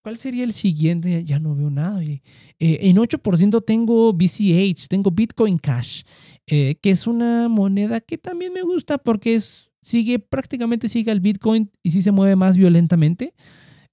¿Cuál 0.03 0.17
sería 0.17 0.43
el 0.43 0.53
siguiente? 0.53 1.25
Ya 1.25 1.39
no 1.39 1.55
veo 1.55 1.71
nada. 1.71 2.03
Eh, 2.03 2.21
en 2.59 2.97
8% 2.97 3.65
tengo 3.65 4.13
BCH, 4.13 4.89
tengo 4.89 5.13
Bitcoin 5.13 5.59
Cash, 5.59 6.03
eh, 6.47 6.75
que 6.83 6.91
es 6.91 7.07
una 7.07 7.49
moneda 7.49 8.01
que 8.01 8.19
también 8.19 8.53
me 8.53 8.63
gusta 8.63 8.99
porque 8.99 9.35
es, 9.35 9.71
sigue, 9.81 10.19
prácticamente 10.19 10.89
sigue 10.89 11.13
al 11.13 11.21
Bitcoin 11.21 11.71
y 11.85 11.93
sí 11.93 12.03
se 12.03 12.11
mueve 12.11 12.35
más 12.35 12.57
violentamente. 12.57 13.33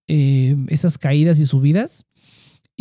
Eh, 0.07 0.55
esas 0.69 0.97
caídas 0.97 1.39
y 1.39 1.45
subidas. 1.45 2.07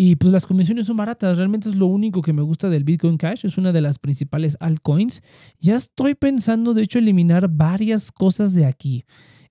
Y 0.00 0.14
pues 0.14 0.32
las 0.32 0.46
comisiones 0.46 0.86
son 0.86 0.96
baratas, 0.96 1.38
realmente 1.38 1.68
es 1.68 1.74
lo 1.74 1.86
único 1.86 2.22
que 2.22 2.32
me 2.32 2.40
gusta 2.40 2.68
del 2.70 2.84
Bitcoin 2.84 3.16
Cash, 3.16 3.44
es 3.44 3.58
una 3.58 3.72
de 3.72 3.80
las 3.80 3.98
principales 3.98 4.56
altcoins. 4.60 5.24
Ya 5.58 5.74
estoy 5.74 6.14
pensando, 6.14 6.72
de 6.72 6.82
hecho, 6.82 7.00
eliminar 7.00 7.48
varias 7.48 8.12
cosas 8.12 8.54
de 8.54 8.64
aquí. 8.64 9.04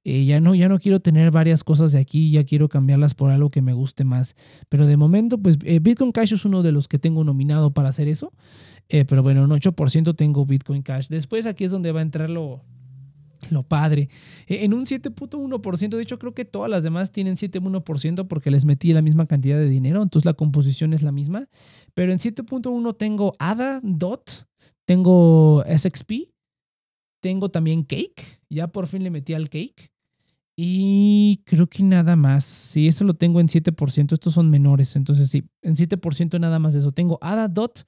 Eh, 0.05 0.23
ya, 0.23 0.39
no, 0.39 0.55
ya 0.55 0.69
no 0.69 0.79
quiero 0.79 1.01
tener 1.01 1.31
varias 1.31 1.65
cosas 1.65 1.91
de 1.91 1.99
aquí, 1.99 2.31
ya 2.31 2.45
quiero 2.45 2.69
cambiarlas 2.69 3.13
por 3.13 3.29
algo 3.29 3.49
que 3.49 3.61
me 3.61 3.73
guste 3.73 4.05
más. 4.05 4.37
Pero 4.69 4.87
de 4.87 4.95
momento, 4.95 5.37
pues 5.37 5.57
eh, 5.65 5.79
Bitcoin 5.81 6.13
Cash 6.13 6.31
es 6.31 6.45
uno 6.45 6.63
de 6.63 6.71
los 6.71 6.87
que 6.87 6.97
tengo 6.97 7.25
nominado 7.25 7.71
para 7.71 7.89
hacer 7.89 8.07
eso. 8.07 8.31
Eh, 8.87 9.03
pero 9.03 9.23
bueno, 9.23 9.43
en 9.43 9.49
8% 9.49 10.15
tengo 10.15 10.45
Bitcoin 10.45 10.81
Cash. 10.81 11.09
Después 11.09 11.45
aquí 11.45 11.65
es 11.65 11.71
donde 11.71 11.91
va 11.91 11.99
a 11.99 12.03
entrar 12.03 12.29
lo, 12.29 12.63
lo 13.51 13.63
padre. 13.63 14.09
E, 14.47 14.63
en 14.65 14.73
un 14.73 14.85
7.1%, 14.85 15.95
de 15.95 16.01
hecho 16.01 16.19
creo 16.19 16.33
que 16.33 16.45
todas 16.45 16.69
las 16.69 16.83
demás 16.83 17.11
tienen 17.11 17.35
7.1% 17.35 18.27
porque 18.27 18.51
les 18.51 18.65
metí 18.65 18.93
la 18.93 19.01
misma 19.01 19.25
cantidad 19.25 19.57
de 19.57 19.69
dinero, 19.69 20.01
entonces 20.01 20.25
la 20.25 20.33
composición 20.33 20.93
es 20.93 21.03
la 21.03 21.11
misma. 21.11 21.47
Pero 21.93 22.11
en 22.11 22.19
7.1 22.19 22.97
tengo 22.97 23.35
ADA, 23.39 23.79
DOT, 23.83 24.47
tengo 24.85 25.63
SXP, 25.65 26.29
tengo 27.21 27.49
también 27.49 27.83
Cake, 27.83 28.39
ya 28.49 28.67
por 28.67 28.87
fin 28.87 29.03
le 29.03 29.09
metí 29.09 29.33
al 29.33 29.49
Cake. 29.49 29.91
Y 30.59 31.43
creo 31.45 31.67
que 31.67 31.83
nada 31.83 32.15
más. 32.15 32.43
Si 32.43 32.87
eso 32.87 33.03
lo 33.03 33.13
tengo 33.13 33.39
en 33.39 33.47
7%, 33.47 34.13
estos 34.13 34.33
son 34.33 34.49
menores. 34.49 34.95
Entonces 34.95 35.29
sí, 35.29 35.43
en 35.61 35.75
7% 35.75 36.39
nada 36.39 36.57
más 36.57 36.73
eso. 36.73 36.89
Tengo 36.91 37.19
ADA, 37.21 37.47
DOT, 37.47 37.83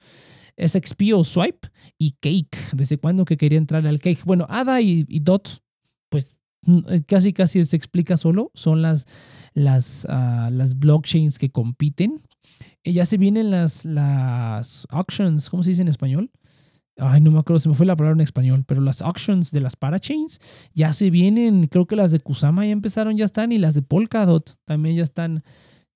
SXP 0.59 1.13
o 1.15 1.23
Swipe 1.23 1.69
y 1.97 2.11
Cake. 2.19 2.57
¿Desde 2.73 2.97
cuándo 2.97 3.25
que 3.25 3.37
quería 3.37 3.57
entrar 3.57 3.85
al 3.87 3.99
Cake? 3.99 4.23
Bueno, 4.25 4.45
ADA 4.49 4.81
y, 4.81 5.03
DOT, 5.19 5.61
pues 6.09 6.35
mm, 6.63 6.79
eh, 6.89 7.01
casi 7.07 7.33
casi 7.33 7.63
se 7.63 7.75
explica 7.75 8.17
solo. 8.17 8.51
Son 8.53 8.81
las, 8.81 9.05
las, 9.53 10.05
ah, 10.09 10.49
las 10.51 10.77
blockchains 10.77 11.37
que 11.37 11.49
compiten. 11.49 12.21
Y 12.83 12.93
ya 12.93 13.05
se 13.05 13.17
vienen 13.17 13.51
las, 13.51 13.85
las 13.85 14.87
auctions, 14.89 15.49
¿cómo 15.49 15.63
se 15.63 15.71
dice 15.71 15.81
en 15.81 15.87
español? 15.87 16.31
Ay, 16.97 17.21
no 17.21 17.31
me 17.31 17.39
acuerdo, 17.39 17.59
se 17.59 17.69
me 17.69 17.75
fue 17.75 17.85
la 17.85 17.95
palabra 17.95 18.17
en 18.17 18.21
español, 18.21 18.65
pero 18.67 18.81
las 18.81 19.01
auctions 19.01 19.51
de 19.51 19.61
las 19.61 19.77
parachains 19.77 20.39
ya 20.73 20.91
se 20.91 21.09
vienen. 21.09 21.67
Creo 21.67 21.85
que 21.85 21.95
las 21.95 22.11
de 22.11 22.19
Kusama 22.19 22.65
ya 22.65 22.71
empezaron, 22.71 23.15
ya 23.15 23.25
están, 23.25 23.51
y 23.51 23.57
las 23.57 23.73
de 23.73 23.81
Polkadot 23.81 24.57
también 24.65 24.97
ya 24.97 25.03
están 25.03 25.43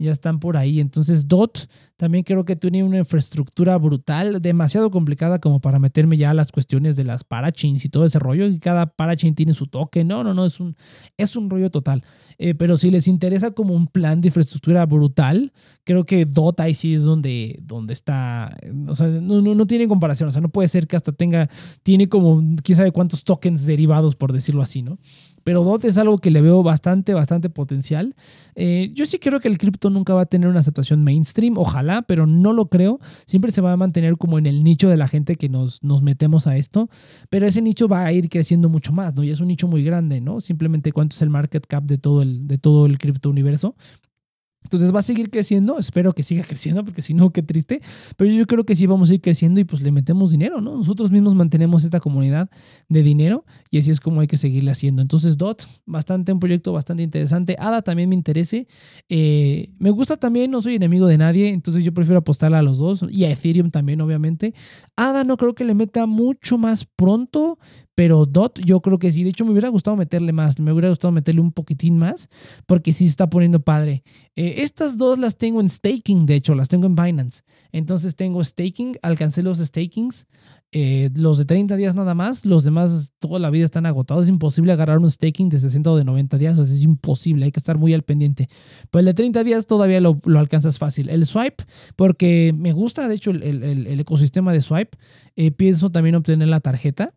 ya 0.04 0.12
están 0.12 0.40
por 0.40 0.58
ahí. 0.58 0.80
Entonces 0.80 1.28
DOT 1.28 1.68
también 1.98 2.24
creo 2.24 2.44
que 2.44 2.56
tiene 2.56 2.84
una 2.84 2.98
infraestructura 2.98 3.78
brutal, 3.78 4.42
demasiado 4.42 4.92
complicada 4.92 5.40
como 5.40 5.62
para 5.62 5.80
meterme 5.80 6.18
ya 6.18 6.32
a 6.32 6.34
las 6.34 6.52
cuestiones 6.52 6.96
de 6.96 7.06
las 7.06 7.24
parachains 7.24 7.86
y 7.86 7.90
todo 7.90 8.06
ese 8.06 8.20
rollo. 8.20 8.46
Y 8.48 8.60
cada 8.60 8.88
parachain 8.88 9.36
tiene 9.36 9.54
su 9.54 9.68
toque. 9.68 10.04
No, 10.04 10.24
no, 10.24 10.34
no, 10.34 10.46
es 10.46 10.60
un, 10.60 10.76
es 11.18 11.36
un 11.36 11.50
rollo 11.50 11.72
total. 11.72 12.04
Eh, 12.38 12.56
pero 12.56 12.78
si 12.78 12.92
les 12.92 13.08
interesa 13.08 13.52
como 13.52 13.74
un 13.74 13.88
plan 13.88 14.20
de 14.20 14.28
infraestructura 14.28 14.86
brutal, 14.86 15.54
creo 15.84 16.04
que 16.04 16.26
DOT 16.26 16.60
ahí 16.60 16.74
sí 16.74 16.94
es 16.94 17.04
donde, 17.04 17.60
donde 17.62 17.94
está. 17.94 18.56
O 18.88 18.96
sea, 18.96 19.08
no, 19.08 19.42
no, 19.42 19.56
no 19.56 19.68
tiene 19.68 19.88
comparación. 19.88 20.30
O 20.30 20.32
sea, 20.32 20.42
no 20.42 20.50
puede 20.50 20.68
ser 20.68 20.88
que 20.88 20.96
hasta 20.96 21.12
tenga, 21.12 21.50
tiene 21.84 22.10
como 22.10 22.44
quién 22.64 22.78
sabe 22.78 22.92
cuántos 22.92 23.24
tokens 23.24 23.66
derivados, 23.66 24.16
por 24.16 24.34
decirlo 24.34 24.62
así, 24.62 24.82
¿no? 24.82 25.00
Pero 25.44 25.64
DOT 25.64 25.86
es 25.86 25.98
algo 25.98 26.18
que 26.18 26.32
le 26.32 26.42
veo 26.42 26.64
bastante, 26.64 27.14
bastante 27.14 27.50
potencial. 27.50 28.16
Eh, 28.56 28.92
yo 28.94 29.06
sí 29.06 29.20
creo 29.20 29.40
que 29.40 29.48
el 29.48 29.58
cripto 29.58 29.90
nunca 29.90 30.14
va 30.14 30.22
a 30.22 30.26
tener 30.26 30.50
una 30.50 30.60
aceptación 30.60 31.04
mainstream, 31.04 31.58
ojalá, 31.58 32.04
pero 32.04 32.28
no 32.28 32.54
lo 32.54 32.68
creo. 32.68 33.00
Siempre 33.26 33.52
se 33.52 33.62
va 33.62 33.74
a 33.74 33.78
mantener 33.78 34.18
como 34.18 34.38
en 34.38 34.46
el 34.46 34.64
nicho 34.64 34.90
de 34.90 34.98
la 34.98 35.08
gente 35.08 35.36
que 35.36 35.50
nos, 35.50 35.84
nos 35.84 36.02
metemos 36.02 36.48
a 36.48 36.58
esto, 36.58 36.90
pero 37.30 37.48
ese 37.48 37.62
nicho 37.62 37.88
va 37.88 38.06
a 38.06 38.12
ir 38.12 38.30
creciendo 38.30 38.70
mucho 38.70 38.94
más, 38.94 39.16
¿no? 39.16 39.24
Y 39.24 39.32
es 39.32 39.40
un 39.40 39.48
nicho 39.48 39.68
muy 39.68 39.84
grande, 39.84 40.22
¿no? 40.22 40.40
Simplemente 40.40 40.92
cuánto 40.92 41.16
es 41.16 41.22
el 41.22 41.30
market 41.30 41.66
cap 41.68 41.84
de 41.84 41.98
todo 41.98 42.22
el, 42.22 42.48
de 42.48 42.58
todo 42.58 42.86
el 42.86 42.98
cripto 42.98 43.30
universo. 43.30 43.76
Entonces 44.64 44.94
va 44.94 45.00
a 45.00 45.04
seguir 45.04 45.30
creciendo, 45.30 45.78
espero 45.80 46.14
que 46.14 46.24
siga 46.24 46.44
creciendo, 46.44 46.84
porque 46.84 47.02
si 47.02 47.14
no, 47.14 47.32
qué 47.32 47.44
triste. 47.44 47.82
Pero 48.18 48.32
yo 48.32 48.46
creo 48.48 48.66
que 48.66 48.76
sí 48.76 48.86
vamos 48.86 49.10
a 49.10 49.14
ir 49.14 49.22
creciendo 49.22 49.60
y 49.60 49.64
pues 49.64 49.82
le 49.82 49.92
metemos 49.92 50.32
dinero, 50.32 50.62
¿no? 50.62 50.78
Nosotros 50.78 51.12
mismos 51.12 51.36
mantenemos 51.36 51.84
esta 51.84 52.00
comunidad 52.00 52.50
de 52.90 53.04
dinero 53.04 53.46
y 53.70 53.80
así 53.80 53.92
es 53.92 54.00
como 54.00 54.22
hay 54.22 54.28
que 54.28 54.38
seguirle 54.38 54.72
haciendo. 54.72 55.02
Entonces 55.02 55.38
DOT, 55.38 55.64
bastante 55.86 56.32
un 56.32 56.40
proyecto 56.40 56.74
bastante 56.74 57.04
interesante. 57.04 57.56
ADA 57.60 57.82
también 57.82 58.10
me 58.10 58.16
interese. 58.16 58.68
Eh, 59.10 59.74
me 59.80 59.90
gusta 59.90 60.18
también, 60.18 60.52
no 60.52 60.62
soy 60.62 60.76
enemigo 60.76 61.08
de 61.08 61.18
nadie, 61.18 61.50
entonces 61.50 61.84
yo 61.84 61.94
prefiero 61.94 62.20
apostarle 62.20 62.58
a 62.58 62.62
los 62.62 62.78
dos 62.78 63.06
y 63.10 63.26
a 63.26 63.32
Ethereum 63.32 63.72
también, 63.72 64.02
obviamente. 64.02 64.54
ADA 64.96 65.24
no 65.24 65.38
creo 65.38 65.56
que 65.56 65.66
le 65.66 65.74
meta 65.74 66.06
mucho 66.06 66.58
más 66.58 66.86
pronto, 66.86 67.60
pero 67.96 68.26
DOT 68.26 68.60
yo 68.66 68.82
creo 68.82 69.00
que 69.00 69.12
sí. 69.12 69.24
De 69.24 69.30
hecho, 69.30 69.46
me 69.46 69.52
hubiera 69.52 69.70
gustado 69.70 69.96
meterle 69.96 70.34
más. 70.34 70.60
Me 70.60 70.72
hubiera 70.72 70.90
gustado 70.90 71.12
meterle 71.12 71.42
un 71.42 71.52
poquitín 71.52 71.98
más 71.98 72.30
porque 72.66 72.94
sí 72.94 73.06
está 73.06 73.30
poniendo 73.30 73.60
padre. 73.60 74.04
Eh, 74.36 74.56
estas 74.58 74.98
dos 74.98 75.20
las 75.20 75.38
tengo 75.38 75.62
en 75.62 75.70
staking, 75.70 76.26
de 76.26 76.36
hecho, 76.36 76.56
las 76.56 76.70
tengo 76.70 76.88
en 76.88 76.96
Binance. 76.96 77.44
Entonces 77.72 78.16
tengo 78.16 78.44
staking, 78.44 78.98
alcancé 79.02 79.44
los 79.44 79.60
stakings. 79.60 80.28
Eh, 80.76 81.12
los 81.14 81.38
de 81.38 81.46
30 81.46 81.76
días 81.76 81.94
nada 81.94 82.16
más, 82.16 82.48
los 82.48 82.64
demás 82.64 83.12
toda 83.20 83.38
la 83.38 83.52
vida 83.52 83.64
están 83.64 83.86
agotados. 83.86 84.26
Es 84.26 84.30
imposible 84.30 84.74
agarrar 84.74 84.98
un 84.98 85.10
staking 85.10 85.50
de 85.50 85.60
60 85.60 85.92
o 85.92 85.98
de 85.98 86.04
90 86.04 86.40
días, 86.40 86.58
o 86.58 86.64
es 86.64 86.82
imposible, 86.82 87.46
hay 87.46 87.52
que 87.52 87.60
estar 87.60 87.78
muy 87.78 87.94
al 87.94 88.02
pendiente. 88.02 88.48
Pero 88.90 89.02
el 89.02 89.06
de 89.06 89.14
30 89.14 89.44
días 89.44 89.68
todavía 89.68 90.02
lo, 90.02 90.20
alcanzas 90.36 90.80
fácil. 90.80 91.10
El 91.10 91.28
swipe, 91.28 91.64
porque 91.96 92.56
me 92.58 92.74
gusta, 92.74 93.08
de 93.08 93.14
hecho, 93.14 93.30
el, 93.30 94.00
ecosistema 94.00 94.52
de 94.52 94.62
swipe, 94.62 94.98
eh, 95.36 95.52
pienso 95.52 95.92
también 95.92 96.16
obtener 96.16 96.48
la 96.48 96.60
tarjeta. 96.60 97.14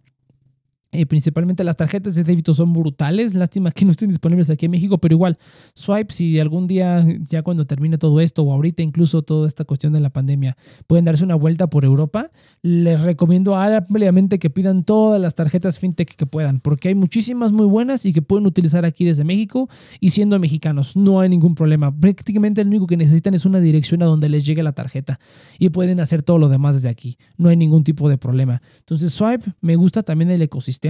Eh, 0.96 1.04
principalmente 1.04 1.62
las 1.62 1.76
tarjetas 1.76 2.14
de 2.14 2.24
débito 2.24 2.54
son 2.54 2.72
brutales. 2.72 3.34
Lástima 3.34 3.70
que 3.70 3.84
no 3.84 3.90
estén 3.90 4.08
disponibles 4.08 4.48
aquí 4.48 4.64
en 4.64 4.70
México, 4.70 4.96
pero 4.96 5.14
igual, 5.14 5.36
Swipe, 5.74 6.10
si 6.10 6.40
algún 6.40 6.66
día, 6.66 7.04
ya 7.28 7.42
cuando 7.42 7.66
termine 7.66 7.98
todo 7.98 8.18
esto, 8.20 8.42
o 8.42 8.52
ahorita 8.52 8.82
incluso 8.82 9.20
toda 9.20 9.46
esta 9.46 9.64
cuestión 9.64 9.92
de 9.92 10.00
la 10.00 10.08
pandemia, 10.08 10.56
pueden 10.86 11.04
darse 11.04 11.22
una 11.22 11.34
vuelta 11.34 11.68
por 11.68 11.84
Europa, 11.84 12.30
les 12.62 13.02
recomiendo 13.02 13.54
ampliamente 13.56 14.38
que 14.38 14.48
pidan 14.48 14.84
todas 14.84 15.20
las 15.20 15.34
tarjetas 15.34 15.78
fintech 15.78 16.16
que 16.16 16.24
puedan, 16.24 16.60
porque 16.60 16.88
hay 16.88 16.94
muchísimas 16.94 17.52
muy 17.52 17.66
buenas 17.66 18.06
y 18.06 18.14
que 18.14 18.22
pueden 18.22 18.46
utilizar 18.46 18.86
aquí 18.86 19.04
desde 19.04 19.24
México 19.24 19.68
y 20.00 20.10
siendo 20.10 20.38
mexicanos. 20.38 20.96
No 20.96 21.20
hay 21.20 21.28
ningún 21.28 21.54
problema. 21.54 21.94
Prácticamente 21.94 22.64
lo 22.64 22.68
único 22.68 22.86
que 22.86 22.96
necesitan 22.96 23.34
es 23.34 23.44
una 23.44 23.60
dirección 23.60 24.02
a 24.02 24.06
donde 24.06 24.30
les 24.30 24.46
llegue 24.46 24.62
la 24.62 24.72
tarjeta 24.72 25.20
y 25.58 25.68
pueden 25.68 26.00
hacer 26.00 26.22
todo 26.22 26.38
lo 26.38 26.48
demás 26.48 26.76
desde 26.76 26.88
aquí. 26.88 27.18
No 27.36 27.50
hay 27.50 27.56
ningún 27.56 27.84
tipo 27.84 28.08
de 28.08 28.16
problema. 28.16 28.62
Entonces, 28.78 29.12
Swipe, 29.12 29.52
me 29.60 29.76
gusta 29.76 30.02
también 30.02 30.30
el 30.30 30.40
ecosistema 30.40 30.85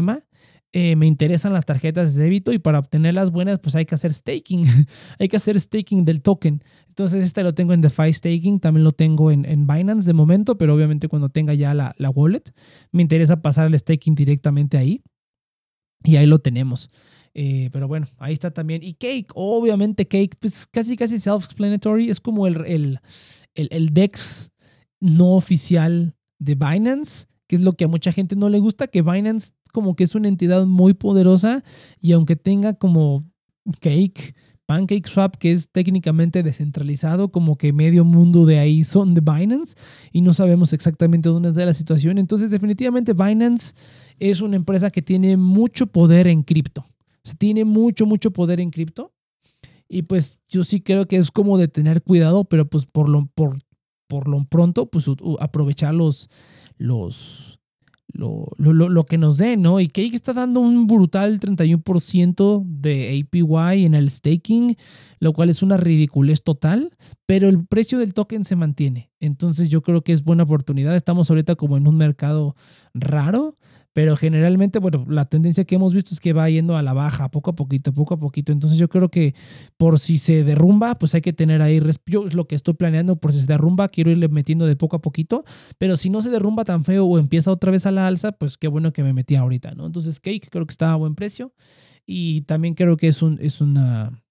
eh, 0.73 0.95
me 0.97 1.07
interesan 1.07 1.53
las 1.53 1.65
tarjetas 1.65 2.15
de 2.15 2.25
débito 2.25 2.53
y 2.53 2.59
para 2.59 2.79
obtenerlas 2.79 3.31
buenas 3.31 3.61
pues 3.61 3.75
hay 3.77 3.87
que 3.87 3.95
hacer 3.95 4.13
staking, 4.13 4.65
hay 5.19 5.29
que 5.29 5.37
hacer 5.37 5.59
staking 5.59 6.05
del 6.05 6.21
token. 6.21 6.63
Entonces 6.89 7.25
este 7.25 7.43
lo 7.43 7.55
tengo 7.55 7.73
en 7.73 7.81
DeFi 7.81 8.13
Staking, 8.13 8.61
también 8.61 8.85
lo 8.85 8.93
tengo 8.93 9.31
en, 9.31 9.45
en 9.45 9.67
Binance 9.67 10.07
de 10.07 10.13
momento, 10.13 10.59
pero 10.59 10.75
obviamente 10.75 11.09
cuando 11.09 11.29
tenga 11.29 11.55
ya 11.55 11.73
la, 11.73 11.95
la, 11.99 12.11
wallet 12.11 12.43
me 12.93 13.03
interesa 13.03 13.41
pasar 13.41 13.67
el 13.67 13.79
staking 13.79 14.15
directamente 14.15 14.77
ahí 14.77 15.03
y 16.05 16.17
ahí 16.17 16.27
lo 16.27 16.41
tenemos. 16.41 16.91
Eh, 17.33 17.71
pero 17.73 17.87
bueno, 17.87 18.07
ahí 18.19 18.33
está 18.33 18.51
también. 18.51 18.83
Y 18.83 18.95
Cake, 18.95 19.29
obviamente 19.35 20.07
Cake, 20.09 20.37
pues 20.39 20.67
casi 20.67 20.97
casi 20.97 21.19
self-explanatory, 21.19 22.11
es 22.11 22.21
como 22.21 22.47
el, 22.47 22.65
el, 22.67 23.01
el, 23.55 23.69
el 23.71 23.95
DEX 23.95 24.51
no 25.01 25.35
oficial 25.35 26.15
de 26.39 26.55
Binance 26.55 27.29
que 27.47 27.57
es 27.57 27.63
lo 27.63 27.75
que 27.75 27.85
a 27.85 27.89
mucha 27.89 28.13
gente 28.13 28.37
no 28.37 28.49
le 28.49 28.59
gusta, 28.59 28.87
que 28.89 29.03
Binance 29.03 29.53
como 29.73 29.95
que 29.95 30.05
es 30.05 30.15
una 30.15 30.29
entidad 30.29 30.67
muy 30.67 30.95
poderosa 30.95 31.63
y 32.01 32.13
aunque 32.13 32.37
tenga 32.37 32.75
como 32.75 33.25
Cake, 33.81 34.35
Pancake 34.67 35.09
Swap, 35.09 35.37
que 35.37 35.53
es 35.53 35.71
técnicamente 35.71 36.43
descentralizado, 36.43 37.31
como 37.31 37.57
que 37.57 37.73
medio 37.73 38.05
mundo 38.05 38.45
de 38.47 38.59
ahí 38.59 38.83
son 38.83 39.15
de 39.15 39.21
Binance 39.21 39.77
y 40.11 40.21
no 40.21 40.35
sabemos 40.35 40.73
exactamente 40.73 41.29
dónde 41.29 41.51
está 41.51 41.65
la 41.65 41.73
situación. 41.73 42.19
Entonces, 42.19 42.51
definitivamente 42.51 43.13
Binance 43.13 43.75
es 44.19 44.41
una 44.41 44.57
empresa 44.57 44.91
que 44.91 45.03
tiene 45.03 45.37
mucho 45.37 45.87
poder 45.87 46.27
en 46.27 46.43
cripto. 46.43 46.81
O 46.81 47.29
sea, 47.29 47.37
tiene 47.37 47.65
mucho, 47.65 48.07
mucho 48.07 48.33
poder 48.33 48.61
en 48.61 48.71
cripto. 48.71 49.13
Y 49.89 50.03
pues 50.03 50.41
yo 50.49 50.65
sí 50.65 50.81
creo 50.81 51.07
que 51.07 51.17
es 51.17 51.31
como 51.31 51.59
de 51.59 51.69
tener 51.69 52.03
cuidado, 52.03 52.45
pero 52.45 52.69
pues 52.69 52.87
por 52.87 53.09
lo, 53.09 53.27
por, 53.35 53.59
por 54.09 54.27
lo 54.27 54.45
pronto, 54.47 54.87
pues 54.87 55.07
aprovechar 55.39 55.95
los, 55.95 56.29
los, 56.77 57.61
lo, 58.13 58.49
lo, 58.57 58.89
lo, 58.89 59.05
que 59.05 59.19
nos 59.19 59.39
dé, 59.39 59.57
¿no? 59.57 59.81
Y 59.81 59.89
Cake 59.89 60.15
está 60.15 60.33
dando 60.33 60.61
un 60.61 60.87
brutal 60.87 61.39
31% 61.41 62.65
de 62.65 63.21
APY 63.21 63.85
en 63.85 63.95
el 63.95 64.11
staking, 64.11 64.77
lo 65.21 65.33
cual 65.33 65.51
es 65.51 65.63
una 65.63 65.77
ridiculez 65.77 66.43
total, 66.43 66.91
pero 67.27 67.49
el 67.49 67.67
precio 67.67 67.99
del 67.99 68.15
token 68.15 68.45
se 68.45 68.57
mantiene. 68.57 69.11
Entonces 69.21 69.71
yo 69.71 69.83
creo 69.83 70.03
que 70.03 70.13
es 70.13 70.23
buena 70.23 70.45
oportunidad. 70.45 70.97
Estamos 70.97 71.31
ahorita 71.31 71.57
como 71.57 71.77
en 71.77 71.87
un 71.87 71.97
mercado 71.97 72.57
raro, 72.95 73.57
pero 73.97 74.15
generalmente, 74.15 74.79
bueno, 74.79 75.07
la 75.09 75.25
tendencia 75.25 75.65
que 75.65 75.77
hemos 75.77 75.95
visto 75.95 76.13
es 76.13 76.21
que 76.21 76.35
va 76.35 76.51
yendo 76.51 76.77
a 76.77 76.83
la 76.83 76.93
baja, 76.93 77.31
poco 77.31 77.53
a 77.53 77.55
poquito, 77.55 77.95
poco 77.95 78.13
a 78.13 78.19
poquito. 78.19 78.53
Entonces 78.53 78.79
yo 78.79 78.91
creo 78.91 79.11
que 79.11 79.35
por 79.79 79.99
si 79.99 80.19
se 80.19 80.45
derrumba, 80.45 80.97
pues 80.99 81.15
hay 81.15 81.23
que 81.23 81.33
tener 81.33 81.63
ahí, 81.63 81.81
yo 82.05 82.27
es 82.27 82.35
lo 82.35 82.47
que 82.47 82.57
estoy 82.57 82.75
planeando, 82.75 83.17
por 83.17 83.33
si 83.33 83.41
se 83.41 83.47
derrumba, 83.47 83.89
quiero 83.89 84.11
irle 84.11 84.29
metiendo 84.29 84.67
de 84.67 84.77
poco 84.77 84.97
a 84.97 85.01
poquito, 85.01 85.45
pero 85.79 85.97
si 85.97 86.11
no 86.11 86.21
se 86.21 86.29
derrumba 86.29 86.65
tan 86.65 86.85
feo 86.85 87.07
o 87.07 87.19
empieza 87.19 87.51
otra 87.51 87.71
vez 87.71 87.87
a 87.87 87.91
la 87.91 88.07
alza, 88.07 88.33
pues 88.33 88.59
qué 88.59 88.69
bueno 88.69 88.93
que 88.93 89.03
me 89.03 89.15
metí 89.15 89.35
ahorita, 89.35 89.71
¿no? 89.71 89.87
Entonces 89.87 90.21
Cake 90.21 90.49
creo 90.51 90.67
que 90.67 90.73
está 90.73 90.93
a 90.93 90.97
buen 90.97 91.15
precio 91.15 91.55
y 92.05 92.43
también 92.43 92.75
creo 92.75 92.99
que 92.99 93.09
es 93.09 93.23
un, 93.23 93.39
es 93.41 93.63
una, 93.63 94.23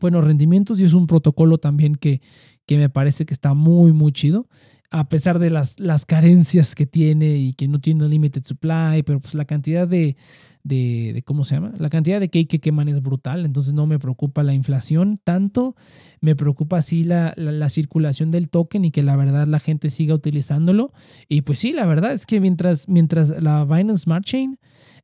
buenos 0.00 0.24
rendimientos 0.24 0.80
y 0.80 0.84
es 0.84 0.94
un 0.94 1.06
protocolo 1.06 1.58
también 1.58 1.94
que, 1.94 2.20
que 2.66 2.76
me 2.76 2.88
parece 2.88 3.24
que 3.24 3.34
está 3.34 3.54
muy, 3.54 3.92
muy 3.92 4.10
chido 4.10 4.48
a 4.90 5.08
pesar 5.08 5.38
de 5.38 5.50
las, 5.50 5.78
las 5.80 6.06
carencias 6.06 6.74
que 6.74 6.86
tiene 6.86 7.36
y 7.36 7.52
que 7.54 7.68
no 7.68 7.80
tiene 7.80 8.08
limited 8.08 8.44
supply, 8.44 9.02
pero 9.04 9.20
pues 9.20 9.34
la 9.34 9.44
cantidad 9.44 9.86
de, 9.88 10.16
de, 10.62 11.22
¿cómo 11.24 11.44
se 11.44 11.54
llama? 11.54 11.72
La 11.78 11.88
cantidad 11.88 12.20
de 12.20 12.28
cake 12.28 12.48
que 12.48 12.60
queman 12.60 12.88
es 12.88 13.00
brutal, 13.02 13.44
entonces 13.44 13.72
no 13.72 13.86
me 13.86 13.98
preocupa 13.98 14.42
la 14.42 14.54
inflación 14.54 15.20
tanto, 15.22 15.76
me 16.20 16.34
preocupa 16.34 16.82
sí 16.82 17.04
la, 17.04 17.34
la, 17.36 17.68
circulación 17.68 18.30
del 18.30 18.48
token 18.48 18.84
y 18.84 18.90
que 18.90 19.02
la 19.02 19.16
verdad 19.16 19.46
la 19.46 19.60
gente 19.60 19.90
siga 19.90 20.14
utilizándolo. 20.14 20.92
Y 21.28 21.42
pues 21.42 21.58
sí, 21.58 21.72
la 21.72 21.86
verdad 21.86 22.12
es 22.12 22.26
que 22.26 22.40
mientras, 22.40 22.88
mientras 22.88 23.42
la 23.42 23.64
Binance 23.64 24.04
Smart 24.04 24.24
Chain 24.24 24.58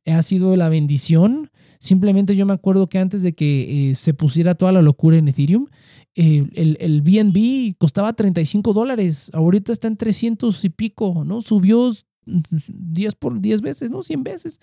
ha 0.05 0.21
sido 0.21 0.55
la 0.55 0.69
bendición, 0.69 1.49
simplemente 1.83 2.35
yo 2.35 2.45
me 2.45 2.53
acuerdo 2.53 2.87
que 2.87 2.97
antes 2.97 3.21
de 3.21 3.33
que 3.33 3.91
eh, 3.91 3.95
se 3.95 4.13
pusiera 4.13 4.55
toda 4.55 4.71
la 4.71 4.81
locura 4.81 5.17
en 5.17 5.27
Ethereum, 5.27 5.67
eh, 6.15 6.47
el, 6.53 6.77
el 6.79 7.01
BNB 7.01 7.75
costaba 7.77 8.13
35 8.13 8.71
dólares, 8.71 9.29
ahorita 9.33 9.73
está 9.73 9.89
en 9.89 9.97
300 9.97 10.63
y 10.63 10.69
pico, 10.69 11.23
¿no? 11.25 11.41
Subió 11.41 11.91
10 12.25 13.15
por 13.15 13.41
10 13.41 13.61
veces, 13.61 13.91
¿no? 13.91 14.01
100 14.01 14.23
veces. 14.23 14.59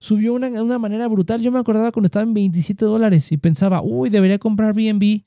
Subió 0.00 0.34
una, 0.34 0.50
de 0.50 0.60
una 0.60 0.80
manera 0.80 1.06
brutal. 1.06 1.40
Yo 1.40 1.52
me 1.52 1.60
acordaba 1.60 1.92
cuando 1.92 2.06
estaba 2.06 2.24
en 2.24 2.34
27 2.34 2.84
dólares 2.84 3.30
y 3.30 3.36
pensaba, 3.36 3.80
uy, 3.80 4.10
debería 4.10 4.38
comprar 4.38 4.74
BNB 4.74 5.22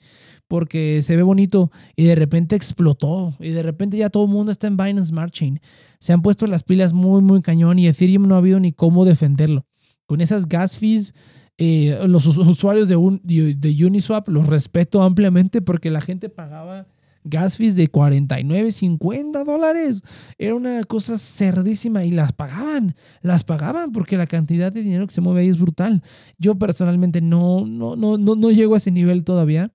porque 0.49 1.01
se 1.01 1.15
ve 1.15 1.23
bonito 1.23 1.71
y 1.95 2.05
de 2.05 2.15
repente 2.15 2.55
explotó 2.55 3.35
y 3.39 3.49
de 3.49 3.63
repente 3.63 3.97
ya 3.97 4.09
todo 4.09 4.25
el 4.25 4.31
mundo 4.31 4.51
está 4.51 4.67
en 4.67 4.75
Binance 4.75 5.09
Smart 5.09 5.31
Chain. 5.31 5.59
Se 5.99 6.13
han 6.13 6.21
puesto 6.21 6.45
las 6.47 6.63
pilas 6.63 6.93
muy, 6.93 7.21
muy 7.21 7.41
cañón 7.41 7.79
y 7.79 7.87
Ethereum 7.87 8.27
no 8.27 8.35
ha 8.35 8.39
habido 8.39 8.59
ni 8.59 8.73
cómo 8.73 9.05
defenderlo. 9.05 9.65
Con 10.07 10.21
esas 10.21 10.47
gas 10.47 10.77
fees 10.77 11.13
eh, 11.59 11.99
los 12.07 12.25
usuarios 12.25 12.87
de, 12.87 12.95
un, 12.95 13.21
de 13.23 13.85
Uniswap 13.85 14.27
los 14.29 14.47
respeto 14.47 15.01
ampliamente 15.01 15.61
porque 15.61 15.89
la 15.89 16.01
gente 16.01 16.29
pagaba 16.29 16.87
gas 17.29 17.57
fees 17.57 17.75
de 17.75 17.87
49, 17.87 18.71
50 18.71 19.43
dólares. 19.43 20.01
Era 20.37 20.55
una 20.55 20.83
cosa 20.83 21.17
cerdísima 21.17 22.03
y 22.03 22.11
las 22.11 22.33
pagaban, 22.33 22.95
las 23.21 23.43
pagaban 23.43 23.91
porque 23.91 24.17
la 24.17 24.27
cantidad 24.27 24.71
de 24.71 24.83
dinero 24.83 25.07
que 25.07 25.13
se 25.13 25.21
mueve 25.21 25.41
ahí 25.41 25.49
es 25.49 25.59
brutal. 25.59 26.03
Yo 26.37 26.57
personalmente 26.57 27.21
no, 27.21 27.65
no, 27.65 27.95
no, 27.95 28.17
no, 28.17 28.35
no 28.35 28.51
llego 28.51 28.73
a 28.73 28.77
ese 28.77 28.91
nivel 28.91 29.23
todavía. 29.23 29.71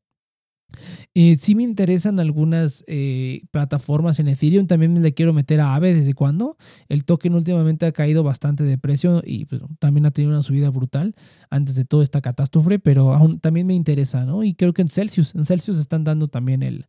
Eh, 1.14 1.36
sí 1.40 1.54
me 1.54 1.62
interesan 1.62 2.20
algunas 2.20 2.84
eh, 2.86 3.42
plataformas 3.50 4.18
en 4.18 4.28
Ethereum. 4.28 4.66
También 4.66 5.00
le 5.02 5.14
quiero 5.14 5.32
meter 5.32 5.60
a 5.60 5.74
Aave 5.74 5.94
desde 5.94 6.14
cuando. 6.14 6.56
El 6.88 7.04
token 7.04 7.34
últimamente 7.34 7.86
ha 7.86 7.92
caído 7.92 8.22
bastante 8.22 8.64
de 8.64 8.78
precio 8.78 9.22
y 9.24 9.44
pues, 9.46 9.62
también 9.78 10.06
ha 10.06 10.10
tenido 10.10 10.32
una 10.32 10.42
subida 10.42 10.70
brutal 10.70 11.14
antes 11.50 11.74
de 11.74 11.84
toda 11.84 12.02
esta 12.02 12.20
catástrofe, 12.20 12.78
pero 12.78 13.12
aún 13.12 13.40
también 13.40 13.66
me 13.66 13.74
interesa, 13.74 14.24
¿no? 14.24 14.44
Y 14.44 14.54
creo 14.54 14.72
que 14.72 14.82
en 14.82 14.88
Celsius, 14.88 15.34
en 15.34 15.44
Celsius 15.44 15.78
están 15.78 16.04
dando 16.04 16.28
también 16.28 16.62
el, 16.62 16.86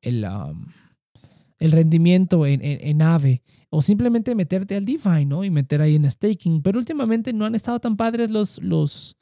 el, 0.00 0.26
el 1.58 1.72
rendimiento 1.72 2.46
en, 2.46 2.62
en, 2.64 2.78
en, 2.80 3.02
Aave. 3.02 3.42
O 3.70 3.80
simplemente 3.80 4.34
meterte 4.34 4.76
al 4.76 4.84
DeFi, 4.84 5.24
¿no? 5.24 5.44
Y 5.44 5.50
meter 5.50 5.80
ahí 5.80 5.96
en 5.96 6.10
staking. 6.10 6.62
Pero 6.62 6.78
últimamente 6.78 7.32
no 7.32 7.46
han 7.46 7.54
estado 7.54 7.80
tan 7.80 7.96
padres 7.96 8.30
los, 8.30 8.60
los, 8.62 9.16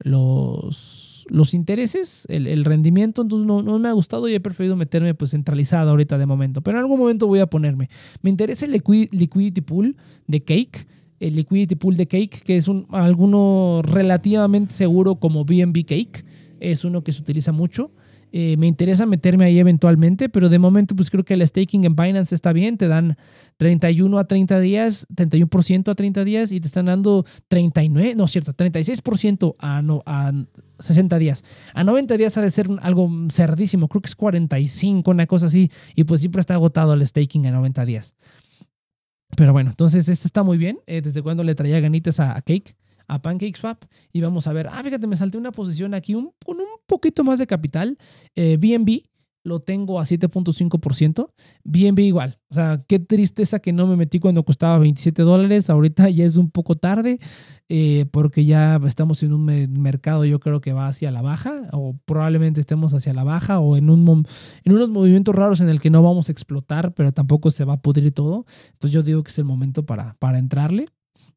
los 0.00 1.07
los 1.28 1.54
intereses, 1.54 2.26
el, 2.28 2.64
rendimiento, 2.64 3.22
entonces 3.22 3.46
no, 3.46 3.62
no, 3.62 3.78
me 3.78 3.88
ha 3.88 3.92
gustado 3.92 4.28
y 4.28 4.34
he 4.34 4.40
preferido 4.40 4.76
meterme 4.76 5.14
pues 5.14 5.32
centralizado 5.32 5.90
ahorita 5.90 6.18
de 6.18 6.26
momento, 6.26 6.60
pero 6.62 6.78
en 6.78 6.82
algún 6.82 6.98
momento 6.98 7.26
voy 7.26 7.40
a 7.40 7.46
ponerme. 7.46 7.88
Me 8.22 8.30
interesa 8.30 8.66
el 8.66 8.72
liquidity 8.72 9.60
pool 9.60 9.96
de 10.26 10.42
Cake, 10.42 10.86
el 11.20 11.36
liquidity 11.36 11.74
pool 11.74 11.96
de 11.96 12.06
Cake, 12.06 12.42
que 12.44 12.56
es 12.56 12.68
un, 12.68 12.86
alguno 12.90 13.82
relativamente 13.84 14.74
seguro 14.74 15.16
como 15.16 15.44
BNB 15.44 15.84
Cake, 15.84 16.24
es 16.60 16.84
uno 16.84 17.02
que 17.02 17.12
se 17.12 17.20
utiliza 17.20 17.52
mucho. 17.52 17.92
Eh, 18.32 18.56
me 18.58 18.66
interesa 18.66 19.06
meterme 19.06 19.46
ahí 19.46 19.58
eventualmente, 19.58 20.28
pero 20.28 20.48
de 20.48 20.58
momento 20.58 20.94
pues 20.94 21.10
creo 21.10 21.24
que 21.24 21.34
el 21.34 21.46
staking 21.46 21.84
en 21.84 21.96
Binance 21.96 22.34
está 22.34 22.52
bien, 22.52 22.76
te 22.76 22.86
dan 22.86 23.16
31 23.56 24.18
a 24.18 24.24
30 24.26 24.60
días, 24.60 25.06
31% 25.14 25.88
a 25.90 25.94
30 25.94 26.24
días 26.24 26.52
y 26.52 26.60
te 26.60 26.66
están 26.66 26.86
dando 26.86 27.24
39, 27.48 28.14
no 28.16 28.24
es 28.24 28.30
cierto, 28.30 28.52
36% 28.54 29.56
a, 29.58 29.82
a 30.06 30.32
60 30.78 31.18
días. 31.18 31.44
A 31.74 31.84
90 31.84 32.16
días 32.16 32.36
ha 32.36 32.42
de 32.42 32.50
ser 32.50 32.68
algo 32.82 33.10
cerdísimo, 33.30 33.88
creo 33.88 34.02
que 34.02 34.08
es 34.08 34.16
45, 34.16 35.10
una 35.10 35.26
cosa 35.26 35.46
así, 35.46 35.70
y 35.94 36.04
pues 36.04 36.20
siempre 36.20 36.40
está 36.40 36.54
agotado 36.54 36.92
el 36.92 37.06
staking 37.06 37.46
a 37.46 37.50
90 37.50 37.84
días. 37.84 38.14
Pero 39.36 39.52
bueno, 39.52 39.70
entonces 39.70 40.08
esto 40.08 40.26
está 40.26 40.42
muy 40.42 40.58
bien, 40.58 40.78
eh, 40.86 41.00
desde 41.00 41.22
cuando 41.22 41.44
le 41.44 41.54
traía 41.54 41.80
ganitas 41.80 42.20
a 42.20 42.34
Cake 42.42 42.76
a 43.08 43.20
PancakeSwap 43.20 43.84
y 44.12 44.20
vamos 44.20 44.46
a 44.46 44.52
ver, 44.52 44.68
ah, 44.70 44.82
fíjate, 44.82 45.06
me 45.06 45.16
salté 45.16 45.38
una 45.38 45.50
posición 45.50 45.94
aquí 45.94 46.12
con 46.12 46.60
un 46.60 46.66
poquito 46.86 47.24
más 47.24 47.38
de 47.38 47.46
capital. 47.46 47.98
Eh, 48.36 48.56
BNB 48.58 49.02
lo 49.48 49.60
tengo 49.60 49.98
a 49.98 50.04
7.5%. 50.04 51.30
BNB 51.64 52.00
igual. 52.00 52.38
O 52.50 52.54
sea, 52.54 52.84
qué 52.86 52.98
tristeza 52.98 53.58
que 53.58 53.72
no 53.72 53.86
me 53.86 53.96
metí 53.96 54.20
cuando 54.20 54.44
costaba 54.44 54.78
27 54.78 55.22
dólares. 55.22 55.70
Ahorita 55.70 56.08
ya 56.10 56.24
es 56.24 56.36
un 56.36 56.50
poco 56.50 56.76
tarde 56.76 57.18
eh, 57.68 58.06
porque 58.12 58.44
ya 58.44 58.78
estamos 58.86 59.22
en 59.22 59.32
un 59.32 59.44
mercado 59.44 60.24
yo 60.24 60.38
creo 60.40 60.60
que 60.60 60.72
va 60.72 60.86
hacia 60.86 61.10
la 61.10 61.22
baja 61.22 61.68
o 61.72 61.96
probablemente 62.04 62.60
estemos 62.60 62.94
hacia 62.94 63.12
la 63.12 63.24
baja 63.24 63.58
o 63.58 63.76
en, 63.76 63.90
un, 63.90 64.26
en 64.64 64.72
unos 64.72 64.90
movimientos 64.90 65.34
raros 65.34 65.60
en 65.60 65.68
el 65.68 65.80
que 65.80 65.90
no 65.90 66.02
vamos 66.02 66.28
a 66.28 66.32
explotar, 66.32 66.94
pero 66.94 67.12
tampoco 67.12 67.50
se 67.50 67.64
va 67.64 67.74
a 67.74 67.82
pudrir 67.82 68.12
todo. 68.12 68.44
Entonces 68.72 68.92
yo 68.92 69.02
digo 69.02 69.22
que 69.22 69.30
es 69.30 69.38
el 69.38 69.44
momento 69.44 69.84
para, 69.84 70.14
para 70.18 70.38
entrarle 70.38 70.86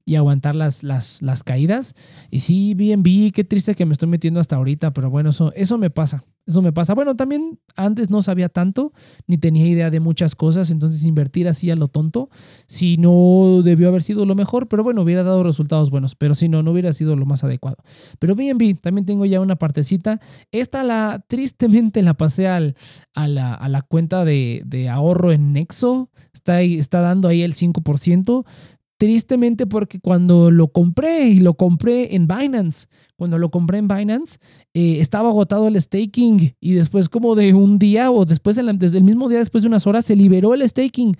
y 0.05 0.15
aguantar 0.15 0.55
las, 0.55 0.83
las, 0.83 1.21
las 1.21 1.43
caídas. 1.43 1.93
Y 2.29 2.39
sí, 2.39 2.73
BNB, 2.73 3.31
qué 3.33 3.43
triste 3.43 3.75
que 3.75 3.85
me 3.85 3.93
estoy 3.93 4.09
metiendo 4.09 4.39
hasta 4.39 4.55
ahorita, 4.55 4.91
pero 4.91 5.09
bueno, 5.09 5.29
eso, 5.29 5.51
eso 5.55 5.77
me 5.77 5.89
pasa. 5.89 6.23
Eso 6.47 6.63
me 6.63 6.73
pasa. 6.73 6.95
Bueno, 6.95 7.15
también 7.15 7.59
antes 7.75 8.09
no 8.09 8.23
sabía 8.23 8.49
tanto, 8.49 8.93
ni 9.27 9.37
tenía 9.37 9.67
idea 9.67 9.91
de 9.91 9.99
muchas 9.99 10.35
cosas, 10.35 10.71
entonces 10.71 11.05
invertir 11.05 11.47
así 11.47 11.69
a 11.69 11.75
lo 11.75 11.87
tonto, 11.87 12.29
si 12.67 12.97
no 12.97 13.61
debió 13.63 13.89
haber 13.89 14.01
sido 14.01 14.25
lo 14.25 14.33
mejor, 14.33 14.67
pero 14.67 14.83
bueno, 14.83 15.03
hubiera 15.03 15.21
dado 15.23 15.43
resultados 15.43 15.91
buenos, 15.91 16.15
pero 16.15 16.33
si 16.33 16.49
no, 16.49 16.63
no 16.63 16.71
hubiera 16.71 16.93
sido 16.93 17.15
lo 17.15 17.27
más 17.27 17.43
adecuado. 17.43 17.77
Pero 18.17 18.35
BNB, 18.35 18.79
también 18.81 19.05
tengo 19.05 19.25
ya 19.25 19.39
una 19.39 19.55
partecita. 19.55 20.19
Esta 20.51 20.83
la, 20.83 21.23
tristemente 21.27 22.01
la 22.01 22.15
pasé 22.15 22.47
al, 22.47 22.75
a, 23.13 23.27
la, 23.27 23.53
a 23.53 23.69
la 23.69 23.83
cuenta 23.83 24.25
de, 24.25 24.63
de 24.65 24.89
ahorro 24.89 25.31
en 25.31 25.53
Nexo, 25.53 26.09
está, 26.33 26.61
está 26.61 27.01
dando 27.01 27.27
ahí 27.27 27.43
el 27.43 27.53
5%. 27.53 28.45
Tristemente 29.01 29.65
porque 29.65 29.99
cuando 29.99 30.51
lo 30.51 30.67
compré 30.67 31.29
y 31.29 31.39
lo 31.39 31.55
compré 31.55 32.13
en 32.15 32.27
Binance, 32.27 32.85
cuando 33.15 33.39
lo 33.39 33.49
compré 33.49 33.79
en 33.79 33.87
Binance, 33.87 34.37
eh, 34.75 34.97
estaba 34.99 35.29
agotado 35.29 35.67
el 35.67 35.81
staking 35.81 36.53
y 36.59 36.73
después 36.73 37.09
como 37.09 37.33
de 37.33 37.55
un 37.55 37.79
día 37.79 38.11
o 38.11 38.25
después, 38.25 38.57
desde 38.57 38.99
el 38.99 39.03
mismo 39.03 39.27
día 39.27 39.39
después 39.39 39.63
de 39.63 39.69
unas 39.69 39.87
horas, 39.87 40.05
se 40.05 40.15
liberó 40.15 40.53
el 40.53 40.69
staking. 40.69 41.17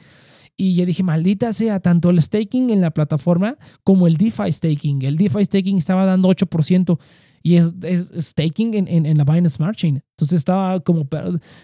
Y 0.56 0.76
ya 0.76 0.86
dije, 0.86 1.02
maldita 1.02 1.54
sea, 1.54 1.80
tanto 1.80 2.12
el 2.12 2.22
staking 2.22 2.70
en 2.70 2.82
la 2.82 2.91
plataforma 2.91 3.58
como 3.84 4.06
el 4.06 4.17
DeFi 4.17 4.52
staking. 4.52 5.02
El 5.02 5.17
DeFi 5.17 5.46
staking 5.46 5.80
estaba 5.80 6.06
dando 6.06 6.30
8% 6.30 7.00
y 7.43 7.56
es, 7.56 7.73
staking 8.19 8.73
en, 8.73 9.06
en, 9.06 9.17
la 9.17 9.23
Binance 9.23 9.56
Smart 9.56 9.75
Chain. 9.75 10.04
Entonces 10.12 10.38
estaba 10.38 10.80
como, 10.80 11.08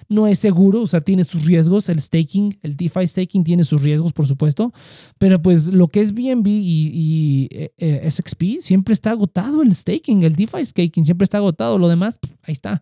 no 0.09 0.27
es 0.27 0.39
seguro, 0.39 0.81
o 0.81 0.87
sea, 0.87 1.01
tiene 1.01 1.23
sus 1.23 1.45
riesgos. 1.45 1.89
El 1.89 2.01
staking, 2.01 2.57
el 2.61 2.75
DeFi 2.75 3.05
staking 3.05 3.43
tiene 3.43 3.63
sus 3.63 3.83
riesgos, 3.83 4.13
por 4.13 4.25
supuesto, 4.25 4.73
pero 5.17 5.41
pues 5.41 5.67
lo 5.67 5.87
que 5.87 6.01
es 6.01 6.13
BNB 6.13 6.47
y, 6.47 6.91
y 6.93 7.47
eh, 7.51 7.71
eh, 7.77 8.09
SXP 8.09 8.59
siempre 8.59 8.93
está 8.93 9.11
agotado 9.11 9.61
el 9.61 9.73
staking, 9.73 10.23
el 10.23 10.35
DeFi 10.35 10.65
staking 10.65 11.05
siempre 11.05 11.23
está 11.23 11.37
agotado. 11.37 11.77
Lo 11.77 11.87
demás, 11.87 12.19
ahí 12.41 12.53
está. 12.53 12.81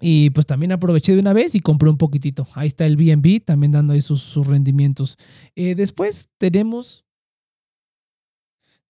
Y 0.00 0.30
pues 0.30 0.46
también 0.46 0.72
aproveché 0.72 1.12
de 1.12 1.20
una 1.20 1.32
vez 1.32 1.54
y 1.54 1.60
compré 1.60 1.90
un 1.90 1.98
poquitito. 1.98 2.48
Ahí 2.54 2.68
está 2.68 2.86
el 2.86 2.96
BNB 2.96 3.44
también 3.44 3.72
dando 3.72 3.92
ahí 3.92 4.00
sus, 4.00 4.22
sus 4.22 4.46
rendimientos. 4.46 5.16
Eh, 5.54 5.74
después 5.74 6.28
tenemos 6.38 7.04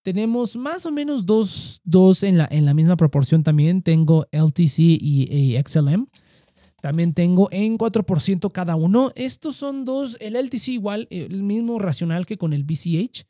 tenemos 0.03 0.55
más 0.55 0.85
o 0.85 0.91
menos 0.91 1.25
dos, 1.25 1.81
dos 1.83 2.23
en, 2.23 2.37
la, 2.37 2.47
en 2.49 2.65
la 2.65 2.73
misma 2.73 2.97
proporción 2.97 3.43
también. 3.43 3.81
Tengo 3.81 4.27
LTC 4.31 4.79
y, 4.79 5.57
XLM. 5.65 6.07
También 6.81 7.13
tengo 7.13 7.47
en 7.51 7.77
4% 7.77 8.51
cada 8.51 8.75
uno. 8.75 9.11
Estos 9.15 9.55
son 9.55 9.85
dos, 9.85 10.17
el 10.19 10.35
LTC 10.35 10.69
igual, 10.69 11.07
el 11.11 11.43
mismo 11.43 11.77
racional 11.77 12.25
que 12.25 12.37
con 12.37 12.53
el 12.53 12.63
BCH. 12.63 13.25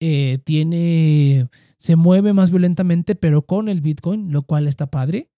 Eh, 0.00 0.38
tiene, 0.44 1.48
se 1.76 1.96
mueve 1.96 2.32
más 2.32 2.50
violentamente, 2.50 3.14
pero 3.14 3.42
con 3.42 3.68
el 3.68 3.80
Bitcoin, 3.80 4.32
lo 4.32 4.42
cual 4.42 4.66
está 4.66 4.90
padre 4.90 5.30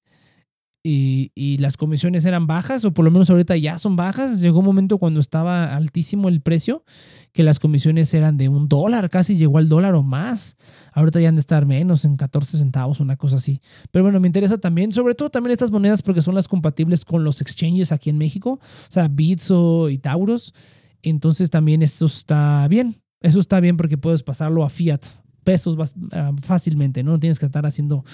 y, 0.91 1.59
las 1.59 1.77
comisiones 1.77 2.25
eran 2.25 2.47
bajas, 2.47 2.85
o 2.85 2.93
por 2.93 3.05
lo 3.05 3.11
menos 3.11 3.29
ahorita 3.29 3.57
ya 3.57 3.79
son 3.79 3.97
bajas. 3.97 4.41
Llegó 4.41 4.61
un 4.61 4.65
momento 4.65 4.99
cuando 4.99 5.21
estaba 5.21 5.75
altísimo 5.77 6.29
el 6.29 6.41
precio, 6.41 6.85
que 7.33 7.43
las 7.43 7.59
comisiones 7.59 8.13
eran 8.15 8.37
de 8.37 8.49
un 8.49 8.69
dólar, 8.69 9.11
casi 9.11 9.37
llegó 9.37 9.59
al 9.59 9.69
dólar 9.69 9.95
o 9.95 10.03
más. 10.03 10.57
Ahorita 10.93 11.21
ya 11.21 11.29
han 11.29 11.35
de 11.35 11.41
estar 11.41 11.67
menos, 11.67 12.05
en 12.05 12.17
14 12.17 12.59
centavos, 12.59 13.01
una 13.01 13.17
cosa 13.17 13.37
así. 13.37 13.61
Pero 13.91 14.05
bueno, 14.05 14.21
me 14.21 14.29
interesa 14.29 14.59
también, 14.59 14.93
sobre 14.93 15.15
todo 15.15 15.31
también 15.31 15.53
estas 15.53 15.71
monedas, 15.71 16.03
porque 16.03 16.23
son 16.23 16.35
las 16.35 16.49
compatibles 16.49 17.05
con 17.05 17.25
los 17.25 17.41
exchanges 17.41 17.93
aquí 17.93 18.11
en 18.11 18.19
México, 18.19 18.61
o 18.61 18.93
sea, 18.93 19.09
Bitso 19.09 19.91
y 19.91 19.99
Tauros. 19.99 20.55
Entonces 21.03 21.51
también 21.51 21.83
eso 21.83 22.07
está 22.07 22.67
bien. 22.69 23.03
Eso 23.21 23.41
está 23.41 23.61
bien 23.61 23.77
porque 23.77 23.99
puedes 23.99 24.23
pasarlo 24.23 24.65
a 24.65 24.69
fiat 24.69 25.03
pesos 25.49 25.79
ah, 26.13 26.33
fácilmente, 26.43 27.03
¿no? 27.03 27.13
No 27.13 27.19
tienes 27.19 27.39
que 27.39 27.47
estar 27.47 27.65
haciendo, 27.65 28.05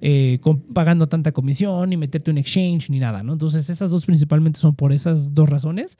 eh, 0.00 0.38
pagando 0.72 1.08
tanta 1.08 1.32
comisión, 1.32 1.90
ni 1.90 1.96
meterte 1.96 2.30
un 2.30 2.38
exchange, 2.38 2.88
ni 2.88 3.00
nada, 3.00 3.24
¿no? 3.24 3.32
Entonces, 3.32 3.68
esas 3.68 3.90
dos 3.90 4.06
principalmente 4.06 4.60
son 4.60 4.76
por 4.76 4.92
esas 4.92 5.34
dos 5.34 5.48
razones. 5.48 5.98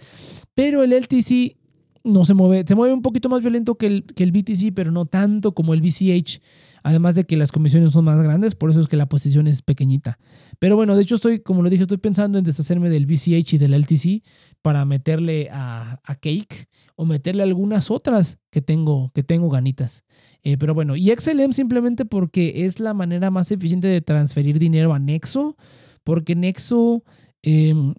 Pero 0.54 0.84
el 0.84 0.92
LTC 0.92 1.56
no 2.04 2.24
se 2.24 2.34
mueve, 2.34 2.64
se 2.64 2.76
mueve 2.76 2.94
un 2.94 3.02
poquito 3.02 3.28
más 3.28 3.40
violento 3.40 3.74
que 3.74 3.86
el, 3.86 4.04
que 4.04 4.22
el 4.22 4.30
BTC, 4.30 4.72
pero 4.72 4.92
no 4.92 5.04
tanto 5.04 5.52
como 5.52 5.74
el 5.74 5.80
BCH. 5.80 6.40
Además 6.84 7.14
de 7.14 7.24
que 7.24 7.36
las 7.36 7.50
comisiones 7.50 7.92
son 7.92 8.04
más 8.04 8.22
grandes, 8.22 8.54
por 8.54 8.70
eso 8.70 8.78
es 8.78 8.86
que 8.88 8.96
la 8.96 9.06
posición 9.06 9.46
es 9.46 9.62
pequeñita. 9.62 10.18
Pero 10.58 10.76
bueno, 10.76 10.94
de 10.94 11.02
hecho 11.02 11.14
estoy, 11.14 11.40
como 11.40 11.62
lo 11.62 11.70
dije, 11.70 11.82
estoy 11.82 11.96
pensando 11.96 12.36
en 12.38 12.44
deshacerme 12.44 12.90
del 12.90 13.06
BCH 13.06 13.54
y 13.54 13.58
del 13.58 13.72
LTC 13.72 14.22
para 14.60 14.84
meterle 14.84 15.48
a, 15.50 16.00
a 16.04 16.14
Cake 16.16 16.68
o 16.94 17.06
meterle 17.06 17.42
algunas 17.42 17.90
otras 17.90 18.38
que 18.50 18.60
tengo, 18.60 19.10
que 19.14 19.22
tengo 19.22 19.48
ganitas. 19.48 20.04
Eh, 20.42 20.58
pero 20.58 20.74
bueno, 20.74 20.94
y 20.94 21.10
XLM 21.10 21.54
simplemente 21.54 22.04
porque 22.04 22.66
es 22.66 22.78
la 22.78 22.92
manera 22.92 23.30
más 23.30 23.50
eficiente 23.50 23.88
de 23.88 24.02
transferir 24.02 24.58
dinero 24.58 24.92
a 24.92 24.98
Nexo, 24.98 25.56
porque 26.04 26.36
Nexo, 26.36 27.02
em, 27.42 27.94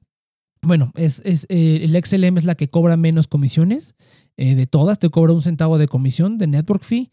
bueno, 0.61 0.91
es, 0.95 1.23
es 1.25 1.47
eh, 1.49 1.79
el 1.81 1.99
XLM 2.03 2.37
es 2.37 2.45
la 2.45 2.53
que 2.53 2.67
cobra 2.67 2.97
menos 2.97 3.27
comisiones. 3.27 3.95
Eh, 4.37 4.53
de 4.53 4.67
todas, 4.67 4.99
te 4.99 5.09
cobra 5.09 5.33
un 5.33 5.41
centavo 5.41 5.79
de 5.79 5.87
comisión 5.87 6.37
de 6.37 6.45
network 6.45 6.83
fee. 6.83 7.09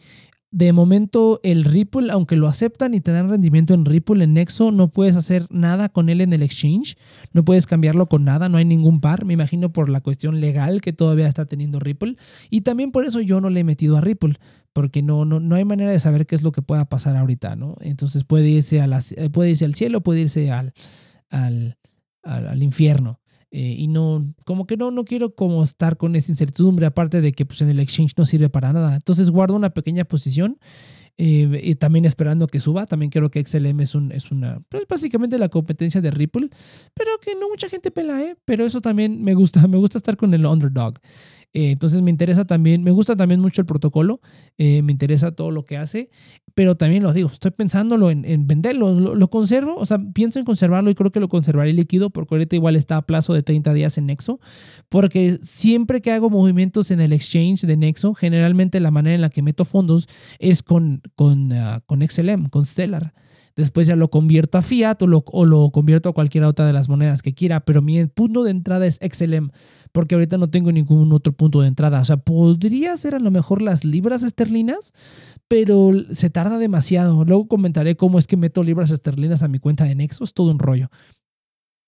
De 0.52 0.74
momento, 0.74 1.40
el 1.44 1.64
Ripple, 1.64 2.12
aunque 2.12 2.36
lo 2.36 2.46
aceptan 2.46 2.92
y 2.92 3.00
te 3.00 3.10
dan 3.10 3.30
rendimiento 3.30 3.72
en 3.72 3.86
Ripple, 3.86 4.22
en 4.22 4.34
Nexo, 4.34 4.70
no 4.70 4.88
puedes 4.88 5.16
hacer 5.16 5.46
nada 5.48 5.88
con 5.88 6.10
él 6.10 6.20
en 6.20 6.34
el 6.34 6.42
exchange. 6.42 6.98
No 7.32 7.42
puedes 7.42 7.64
cambiarlo 7.64 8.06
con 8.06 8.24
nada, 8.24 8.50
no 8.50 8.58
hay 8.58 8.66
ningún 8.66 9.00
par. 9.00 9.24
Me 9.24 9.32
imagino 9.32 9.72
por 9.72 9.88
la 9.88 10.02
cuestión 10.02 10.42
legal 10.42 10.82
que 10.82 10.92
todavía 10.92 11.26
está 11.26 11.46
teniendo 11.46 11.80
Ripple. 11.80 12.18
Y 12.50 12.60
también 12.60 12.92
por 12.92 13.06
eso 13.06 13.22
yo 13.22 13.40
no 13.40 13.48
le 13.48 13.60
he 13.60 13.64
metido 13.64 13.96
a 13.96 14.02
Ripple, 14.02 14.34
porque 14.74 15.00
no, 15.02 15.24
no, 15.24 15.40
no 15.40 15.56
hay 15.56 15.64
manera 15.64 15.90
de 15.90 15.98
saber 15.98 16.26
qué 16.26 16.34
es 16.34 16.42
lo 16.42 16.52
que 16.52 16.60
pueda 16.60 16.84
pasar 16.84 17.16
ahorita, 17.16 17.56
¿no? 17.56 17.76
Entonces 17.80 18.24
puede 18.24 18.50
irse, 18.50 18.82
a 18.82 19.00
puede 19.32 19.50
irse 19.50 19.64
al 19.64 19.74
cielo, 19.74 20.02
puede 20.02 20.20
irse 20.20 20.50
al, 20.50 20.74
al, 21.30 21.78
al 22.24 22.62
infierno. 22.62 23.21
Eh, 23.54 23.74
y 23.78 23.86
no, 23.86 24.34
como 24.46 24.66
que 24.66 24.78
no, 24.78 24.90
no 24.90 25.04
quiero 25.04 25.34
como 25.34 25.62
estar 25.62 25.98
con 25.98 26.16
esa 26.16 26.32
incertidumbre, 26.32 26.86
aparte 26.86 27.20
de 27.20 27.32
que 27.32 27.44
pues 27.44 27.60
en 27.60 27.68
el 27.68 27.80
exchange 27.80 28.14
no 28.16 28.24
sirve 28.24 28.48
para 28.48 28.72
nada. 28.72 28.94
Entonces 28.96 29.30
guardo 29.30 29.54
una 29.54 29.70
pequeña 29.70 30.04
posición. 30.04 30.58
eh, 31.18 31.60
y 31.62 31.74
también 31.74 32.06
esperando 32.06 32.46
que 32.46 32.58
suba. 32.60 32.86
También 32.86 33.10
creo 33.10 33.30
que 33.30 33.44
XLM 33.44 33.80
es, 33.80 33.94
un, 33.94 34.12
es 34.12 34.30
una, 34.30 34.60
pues 34.70 34.84
básicamente 34.88 35.38
la 35.38 35.50
competencia 35.50 36.00
de 36.00 36.10
Ripple, 36.10 36.48
pero 36.94 37.10
que 37.20 37.34
no 37.34 37.48
mucha 37.50 37.68
gente 37.68 37.90
pela, 37.90 38.22
¿eh? 38.22 38.36
Pero 38.46 38.64
eso 38.64 38.80
también 38.80 39.22
me 39.22 39.34
gusta, 39.34 39.66
me 39.68 39.76
gusta 39.76 39.98
estar 39.98 40.16
con 40.16 40.32
el 40.34 40.46
underdog. 40.46 40.98
Eh, 41.54 41.72
entonces 41.72 42.00
me 42.02 42.10
interesa 42.10 42.46
también, 42.46 42.82
me 42.82 42.90
gusta 42.90 43.14
también 43.14 43.40
mucho 43.40 43.60
el 43.60 43.66
protocolo, 43.66 44.20
eh, 44.56 44.82
me 44.82 44.92
interesa 44.92 45.32
todo 45.32 45.50
lo 45.50 45.64
que 45.64 45.76
hace, 45.76 46.08
pero 46.54 46.76
también 46.76 47.02
lo 47.02 47.12
digo, 47.12 47.30
estoy 47.30 47.50
pensándolo 47.50 48.10
en, 48.10 48.46
venderlo, 48.46 49.14
lo, 49.14 49.30
conservo, 49.30 49.76
o 49.76 49.86
sea, 49.86 49.98
pienso 50.14 50.38
en 50.38 50.44
conservarlo 50.44 50.90
y 50.90 50.94
creo 50.94 51.12
que 51.12 51.20
lo 51.20 51.28
conservaré 51.28 51.72
líquido 51.72 52.10
porque 52.10 52.34
ahorita 52.34 52.56
igual 52.56 52.76
está 52.76 52.96
a 52.96 53.02
plazo 53.02 53.34
de 53.34 53.42
30 53.42 53.74
días 53.74 53.98
en 53.98 54.06
Nexo, 54.06 54.40
porque 54.88 55.38
siempre 55.42 56.00
que 56.00 56.12
hago 56.12 56.30
movimientos 56.30 56.90
en 56.90 57.00
el 57.00 57.12
exchange 57.12 57.62
de 57.62 57.76
Nexo, 57.76 58.14
generalmente 58.14 58.80
la 58.80 58.90
manera 58.90 59.14
en 59.14 59.20
la 59.20 59.30
que 59.30 59.42
meto 59.42 59.64
fondos 59.64 60.08
es 60.38 60.62
con, 60.62 61.02
con, 61.14 61.52
ah, 61.52 61.82
con 61.86 62.06
XLM, 62.06 62.48
con 62.48 62.64
Stellar 62.64 63.12
después 63.56 63.86
ya 63.86 63.96
lo 63.96 64.08
convierto 64.08 64.58
a 64.58 64.62
fiat 64.62 65.02
o 65.02 65.06
lo, 65.06 65.24
o 65.26 65.44
lo, 65.44 65.70
convierto 65.70 66.08
a 66.08 66.12
cualquier 66.12 66.44
otra 66.44 66.66
de 66.66 66.72
las 66.72 66.88
monedas 66.88 67.22
que 67.22 67.34
quiera, 67.34 67.60
pero 67.60 67.82
mi 67.82 68.04
punto 68.06 68.44
de 68.44 68.50
entrada 68.50 68.86
es 68.86 68.98
XLM 69.02 69.50
porque 69.92 70.14
ahorita 70.14 70.38
no 70.38 70.48
tengo 70.50 70.72
ningún 70.72 71.12
otro 71.12 71.32
punto 71.34 71.60
de 71.60 71.68
entrada. 71.68 72.00
O 72.00 72.04
sea, 72.04 72.16
podría 72.16 72.96
ser 72.96 73.14
a 73.14 73.18
lo 73.18 73.30
mejor 73.30 73.62
las 73.62 73.84
libras 73.84 74.22
esterlinas, 74.22 74.92
pero 75.48 75.92
se 76.10 76.30
tarda 76.30 76.58
demasiado. 76.58 77.24
Luego 77.24 77.46
comentaré 77.46 77.96
cómo 77.96 78.18
es 78.18 78.26
que 78.26 78.38
meto 78.38 78.62
libras 78.62 78.90
esterlinas 78.90 79.42
a 79.42 79.48
mi 79.48 79.58
cuenta 79.58 79.84
de 79.84 79.94
Nexus, 79.94 80.32
todo 80.32 80.50
un 80.50 80.58
rollo. 80.58 80.90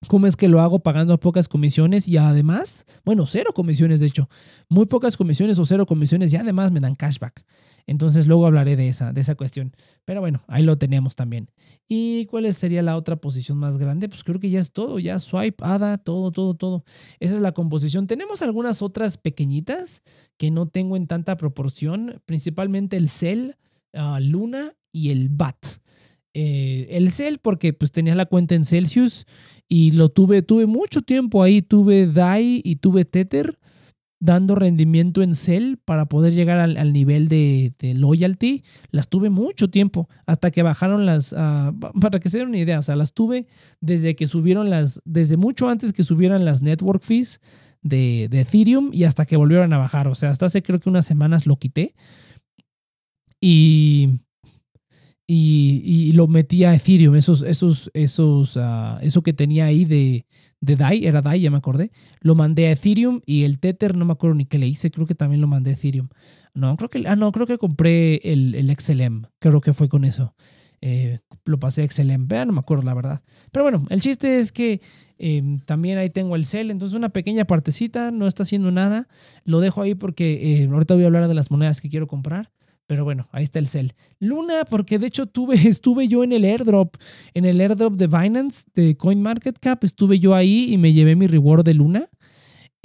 ¿Cómo 0.07 0.27
es 0.27 0.37
que 0.37 0.49
lo 0.49 0.61
hago 0.61 0.81
pagando 0.81 1.19
pocas 1.19 1.49
comisiones 1.49 2.09
y 2.09 2.19
además, 2.19 2.85
bueno, 3.07 3.25
cero 3.25 3.53
comisiones 3.55 4.01
de 4.01 4.07
hecho, 4.07 4.29
muy 4.69 4.85
pocas 4.85 5.17
comisiones 5.17 5.59
o 5.59 5.65
cero 5.65 5.87
comisiones 5.87 6.31
y 6.31 6.37
además 6.37 6.71
me 6.71 6.81
dan 6.81 6.95
cashback? 6.95 7.43
Entonces 7.87 8.27
luego 8.27 8.47
hablaré 8.47 8.77
de 8.77 8.89
esa, 8.89 9.13
de 9.13 9.21
esa 9.21 9.35
cuestión. 9.35 9.73
Pero 10.05 10.21
bueno, 10.21 10.43
ahí 10.49 10.63
lo 10.63 10.79
teníamos 10.79 11.17
también. 11.17 11.51
¿Y 11.87 12.27
cuál 12.27 12.53
sería 12.55 12.83
la 12.83 12.97
otra 12.97 13.17
posición 13.17 13.59
más 13.59 13.77
grande? 13.77 14.09
Pues 14.09 14.25
creo 14.25 14.41
que 14.41 14.51
ya 14.51 14.61
es 14.61 14.73
todo, 14.73 14.99
ya 14.99 15.19
swipe, 15.19 15.63
ADA, 15.65 15.99
todo, 15.99 16.33
todo, 16.33 16.55
todo. 16.55 16.85
Esa 17.21 17.35
es 17.35 17.41
la 17.41 17.53
composición. 17.53 18.07
Tenemos 18.07 18.43
algunas 18.43 18.83
otras 18.83 19.19
pequeñitas 19.19 20.03
que 20.39 20.51
no 20.51 20.67
tengo 20.69 20.97
en 20.97 21.07
tanta 21.07 21.37
proporción, 21.37 22.23
principalmente 22.25 22.97
el 22.97 23.09
Cell, 23.09 23.53
ah, 23.93 24.19
Luna 24.21 24.75
y 24.93 25.11
el 25.11 25.29
BAT. 25.29 25.57
Eh, 26.33 26.89
el 26.91 27.13
Cell 27.13 27.37
porque 27.41 27.73
pues 27.73 27.93
tenía 27.93 28.15
la 28.15 28.27
cuenta 28.27 28.55
en 28.55 28.65
Celsius 28.65 29.27
y 29.69 29.93
lo 29.93 30.09
tuve, 30.09 30.43
tuve 30.43 30.67
mucho 30.67 31.03
tiempo 31.03 31.43
ahí, 31.43 31.63
tuve 31.63 32.07
DAI 32.07 32.61
y 32.65 32.77
tuve 32.77 33.05
Tether 33.05 33.59
dando 34.25 34.55
rendimiento 34.55 35.23
en 35.23 35.35
Cell 35.35 35.77
para 35.85 36.07
poder 36.07 36.33
llegar 36.33 36.59
al, 36.59 36.93
nivel 36.95 37.29
de, 37.29 37.75
loyalty, 37.95 38.63
las 38.91 39.09
tuve 39.09 39.29
mucho 39.29 39.69
tiempo, 39.69 40.09
hasta 40.25 40.51
que 40.51 40.63
bajaron 40.63 41.05
las, 41.05 41.35
ah, 41.37 41.75
para 42.01 42.21
que 42.21 42.31
se 42.31 42.39
den 42.39 42.49
una 42.49 42.59
idea, 42.59 42.79
o 42.79 42.83
sea, 42.83 42.97
las 42.97 43.13
tuve 43.13 43.47
desde 43.83 44.17
que 44.17 44.27
subieron 44.27 44.71
las, 44.71 45.03
desde 45.05 45.37
mucho 45.37 45.69
antes 45.69 45.93
que 45.93 46.05
subieran 46.05 46.47
las 46.47 46.63
network 46.63 47.03
fees 47.03 47.39
de, 47.83 48.29
de 48.31 48.41
Ethereum 48.41 48.89
y 48.95 49.05
hasta 49.05 49.27
que 49.27 49.37
volvieron 49.37 49.75
a 49.75 49.79
bajar, 49.79 50.09
o 50.09 50.15
sea, 50.15 50.31
hasta 50.31 50.47
hace 50.47 50.63
creo 50.63 50.81
que 50.81 50.89
unas 50.89 51.05
semanas 51.05 51.47
lo 51.47 51.57
quité. 51.57 51.95
Y 53.43 54.21
y, 55.27 56.13
lo 56.13 56.27
metí 56.29 56.65
a 56.65 56.75
Ethereum, 56.75 57.15
esos, 57.15 57.43
esos, 57.43 57.91
esos, 57.95 58.57
uh, 58.57 58.99
eso 59.01 59.23
que 59.23 59.33
tenía 59.33 59.65
ahí 59.65 59.87
de, 59.87 60.27
de 60.65 60.77
DAI, 60.77 61.07
era 61.07 61.23
DAI, 61.23 61.41
ya 61.41 61.51
me 61.51 61.59
acordé, 61.59 61.91
lo 62.21 62.35
mandé 62.35 62.69
a 62.69 62.73
Ethereum 62.73 63.21
y 63.27 63.45
el 63.45 63.59
Tether, 63.59 63.97
no 63.97 64.05
me 64.05 64.13
acuerdo 64.13 64.37
ni 64.37 64.47
qué 64.47 64.59
le 64.59 64.67
hice, 64.67 64.91
creo 64.91 65.07
que 65.07 65.15
también 65.15 65.41
lo 65.41 65.47
mandé 65.47 65.71
a 65.71 65.73
Ethereum. 65.75 66.09
No, 66.55 66.77
creo 66.77 66.89
que, 66.89 67.05
ah, 67.07 67.17
no, 67.17 67.33
creo 67.33 67.47
que 67.47 67.59
compré 67.59 68.17
el, 68.25 68.55
el 68.55 68.75
XLM, 68.75 69.27
creo 69.39 69.61
que 69.61 69.73
fue 69.73 69.89
con 69.89 70.05
eso. 70.05 70.35
Eh, 70.87 71.21
lo 71.47 71.59
pasé 71.59 71.83
a 71.83 71.89
XLM, 71.89 72.29
no 72.47 72.53
me 72.53 72.61
acuerdo 72.61 72.85
la 72.85 72.93
verdad. 72.93 73.23
Pero 73.53 73.63
bueno, 73.63 73.87
el 73.89 74.03
chiste 74.03 74.39
es 74.39 74.53
que 74.53 74.83
em, 75.17 75.61
también 75.61 75.97
ahí 75.97 76.11
tengo 76.11 76.37
el 76.37 76.45
CEL, 76.45 76.71
entonces 76.71 76.95
una 76.95 77.09
pequeña 77.09 77.47
partecita, 77.47 78.11
no 78.11 78.27
está 78.27 78.43
haciendo 78.43 78.71
nada, 78.71 79.09
lo 79.45 79.61
dejo 79.61 79.81
ahí 79.81 79.95
porque 79.95 80.63
eh, 80.63 80.69
ahorita 80.71 80.95
voy 80.95 81.05
a 81.05 81.07
hablar 81.07 81.27
de 81.27 81.33
las 81.33 81.51
monedas 81.51 81.81
que 81.81 81.89
quiero 81.89 82.07
comprar. 82.07 82.51
Pero 82.87 83.05
bueno, 83.05 83.29
ahí 83.33 83.45
está 83.45 83.59
el 83.59 83.67
cel. 83.67 83.95
Luna, 84.19 84.65
porque 84.69 84.99
de 84.99 85.07
hecho 85.07 85.27
tuve, 85.27 85.55
estuve 85.69 86.09
yo 86.09 86.23
en 86.25 86.33
el 86.33 86.45
airdrop, 86.45 86.97
en 87.33 87.45
el 87.45 87.61
airdrop 87.61 87.95
de 87.95 88.07
Binance, 88.07 88.65
de 88.75 88.97
CoinMarketCap, 88.97 89.85
estuve 89.85 90.19
yo 90.19 90.35
ahí 90.35 90.73
y 90.73 90.79
me 90.79 90.93
llevé 90.93 91.17
mi 91.17 91.27
reward 91.27 91.65
de 91.65 91.75
Luna. 91.75 92.09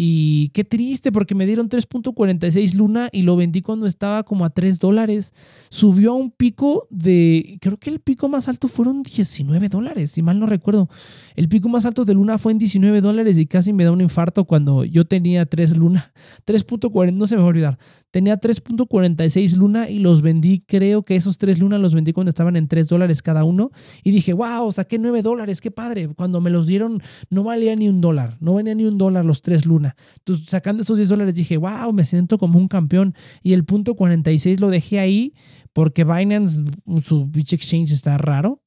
Y 0.02 0.48
qué 0.54 0.64
triste 0.64 1.12
porque 1.12 1.36
me 1.36 1.46
dieron 1.46 1.68
3.46 1.68 2.74
Luna 2.76 3.10
y 3.12 3.24
lo 3.24 3.36
vendí 3.36 3.62
cuando 3.62 3.86
estaba 3.86 4.24
como 4.24 4.46
a 4.46 4.50
3 4.50 4.80
dólares. 4.80 5.34
Subió 5.68 6.12
a 6.12 6.16
un 6.16 6.32
pico 6.32 6.88
de, 6.90 7.58
creo 7.60 7.76
que 7.76 7.90
el 7.90 8.00
pico 8.00 8.30
más 8.30 8.48
alto 8.48 8.70
fueron 8.70 9.04
19 9.04 9.68
dólares, 9.68 10.12
si 10.12 10.22
mal 10.22 10.40
no 10.40 10.46
recuerdo. 10.46 10.88
El 11.36 11.50
pico 11.50 11.68
más 11.68 11.86
alto 11.86 12.06
de 12.06 12.14
Luna 12.14 12.38
fue 12.38 12.54
en 12.54 12.60
19 12.60 13.02
dólares 13.02 13.38
y 13.38 13.46
casi 13.46 13.74
me 13.74 13.84
da 13.84 13.92
un 13.92 14.00
infarto 14.00 14.46
cuando 14.46 14.86
yo 14.86 15.04
tenía 15.04 15.46
3 15.46 15.76
Luna, 15.76 16.14
3.40, 16.48 17.14
no 17.14 17.28
se 17.28 17.36
me 17.36 17.42
va 17.42 17.48
a 17.48 17.50
olvidar, 17.50 17.78
Tenía 18.12 18.40
3.46 18.40 19.56
Luna 19.56 19.88
y 19.88 20.00
los 20.00 20.24
vendí, 20.24 20.64
creo 20.66 21.04
que 21.04 21.16
esos 21.16 21.38
3 21.38 21.60
Luna 21.60 21.78
los 21.78 21.94
vendí 21.94 22.12
cuando 22.12 22.30
estaban 22.30 22.56
en 22.56 22.68
3 22.68 22.88
dólares 22.88 23.22
cada 23.22 23.44
uno. 23.44 23.70
Y 24.04 24.10
dije, 24.10 24.34
wow, 24.34 24.72
saqué 24.72 24.98
9 24.98 25.22
dólares, 25.22 25.62
qué 25.62 25.70
padre. 25.70 26.08
Cuando 26.16 26.42
me 26.42 26.50
los 26.50 26.66
dieron 26.66 27.04
no 27.30 27.44
valía 27.44 27.76
ni 27.76 27.88
un 27.88 28.02
dólar, 28.02 28.38
no 28.40 28.56
venía 28.56 28.74
ni 28.74 28.86
un 28.86 28.98
dólar 28.98 29.26
los 29.26 29.44
3 29.44 29.68
Luna. 29.68 29.89
Entonces 30.18 30.48
sacando 30.48 30.84
esos 30.84 30.98
10 30.98 31.10
dólares 31.10 31.36
dije, 31.36 31.58
wow, 31.58 31.92
me 31.94 32.04
siento 32.04 32.38
como 32.38 32.60
un 32.60 32.68
campeón. 32.68 33.14
Y 33.44 33.54
el 33.54 33.66
punto 33.66 33.96
46 33.96 34.60
lo 34.60 34.70
dejé 34.70 35.00
ahí 35.00 35.34
porque 35.74 36.04
Binance, 36.04 36.64
su 37.04 37.26
Bitch 37.26 37.54
Exchange 37.54 37.92
está 37.92 38.18
raro 38.18 38.62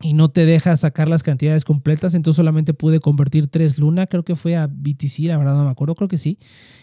y 0.00 0.14
no 0.14 0.30
te 0.30 0.46
deja 0.46 0.76
sacar 0.76 1.08
las 1.08 1.22
cantidades 1.22 1.64
completas, 1.64 2.14
entonces 2.14 2.36
solamente 2.36 2.74
pude 2.74 3.00
convertir 3.00 3.48
3 3.48 3.78
Luna, 3.78 4.06
creo 4.06 4.24
que 4.24 4.36
fue 4.36 4.56
a 4.56 4.68
BTC, 4.68 5.20
la 5.24 5.38
verdad 5.38 5.56
no 5.56 5.64
me 5.64 5.70
acuerdo, 5.70 5.94
creo 5.94 6.08
que 6.08 6.18
sí, 6.18 6.38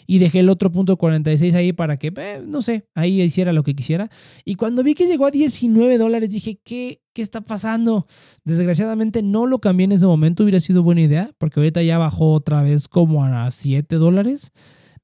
y 0.05 0.19
dejé 0.19 0.39
el 0.39 0.49
otro 0.49 0.71
punto 0.71 0.97
46 0.97 1.55
ahí 1.55 1.73
para 1.73 1.97
que, 1.97 2.13
eh, 2.15 2.43
no 2.45 2.61
sé, 2.61 2.87
ahí 2.93 3.21
hiciera 3.21 3.53
lo 3.53 3.63
que 3.63 3.75
quisiera. 3.75 4.09
Y 4.43 4.55
cuando 4.55 4.83
vi 4.83 4.93
que 4.93 5.07
llegó 5.07 5.25
a 5.25 5.31
19 5.31 5.97
dólares, 5.97 6.29
dije, 6.29 6.59
¿qué, 6.63 7.01
¿qué 7.13 7.21
está 7.21 7.41
pasando? 7.41 8.05
Desgraciadamente 8.43 9.23
no 9.23 9.45
lo 9.45 9.59
cambié 9.59 9.85
en 9.85 9.93
ese 9.93 10.05
momento, 10.05 10.43
hubiera 10.43 10.59
sido 10.59 10.83
buena 10.83 11.01
idea, 11.01 11.31
porque 11.37 11.59
ahorita 11.59 11.81
ya 11.83 11.97
bajó 11.97 12.33
otra 12.33 12.61
vez 12.63 12.87
como 12.87 13.23
a 13.23 13.49
7 13.49 13.95
dólares 13.95 14.51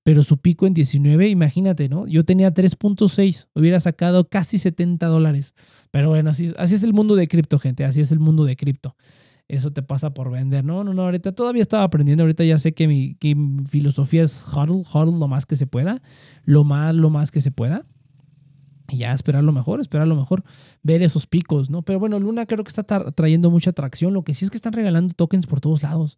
pero 0.04 0.24
su 0.24 0.38
pico 0.38 0.66
en 0.66 0.74
19, 0.74 1.28
imagínate, 1.30 1.88
¿no? 1.88 2.08
Yo 2.08 2.26
tenía 2.26 2.54
3.6, 2.54 3.50
hubiera 3.54 3.80
sacado 3.80 4.28
casi 4.28 4.58
70 4.58 5.06
dólares. 5.08 5.54
Pero 5.92 6.10
bueno, 6.10 6.30
así, 6.30 6.54
así 6.58 6.76
es 6.76 6.84
el 6.84 6.94
mundo 6.94 7.16
de 7.16 7.28
cripto, 7.28 7.60
gente, 7.60 7.84
así 7.84 8.02
es 8.02 8.12
el 8.12 8.20
mundo 8.20 8.46
de 8.46 8.56
cripto. 8.56 8.96
Eso 9.48 9.72
te 9.72 9.84
pasa 9.84 10.14
por 10.14 10.32
vender. 10.32 10.64
No, 10.64 10.86
no, 10.86 10.94
no, 10.94 11.04
ahorita 11.04 11.34
todavía 11.34 11.62
estaba 11.62 11.84
aprendiendo, 11.84 12.24
ahorita 12.24 12.46
ya 12.46 12.58
sé 12.58 12.74
que 12.74 12.88
mi, 12.88 13.18
filosofía 13.70 14.24
es 14.24 14.42
hodl, 14.48 14.84
hodl 14.90 15.20
lo 15.20 15.28
más 15.28 15.46
que 15.46 15.58
se 15.58 15.68
pueda, 15.68 16.02
lo 16.46 16.64
más, 16.64 16.96
lo 16.96 17.10
más 17.10 17.32
que 17.32 17.42
se 17.42 17.52
pueda. 17.52 17.86
Y 18.90 19.00
ya 19.00 19.14
esperar 19.14 19.44
lo 19.44 19.52
mejor, 19.52 19.82
esperar 19.82 20.08
lo 20.08 20.16
mejor, 20.16 20.44
ver 20.84 21.04
esos 21.04 21.28
picos, 21.28 21.70
¿no? 21.70 21.82
Pero 21.82 22.00
bueno, 22.00 22.20
Luna 22.20 22.46
creo 22.46 22.64
que 22.64 22.70
está 22.70 22.84
trayendo 22.84 23.50
mucha 23.50 23.72
atracción. 23.72 24.14
Lo 24.14 24.24
que 24.24 24.34
sí 24.34 24.46
es 24.46 24.52
que 24.52 24.58
están 24.58 24.74
regalando 24.74 25.14
tokens 25.14 25.48
por 25.48 25.60
todos 25.60 25.84
lados. 25.84 26.18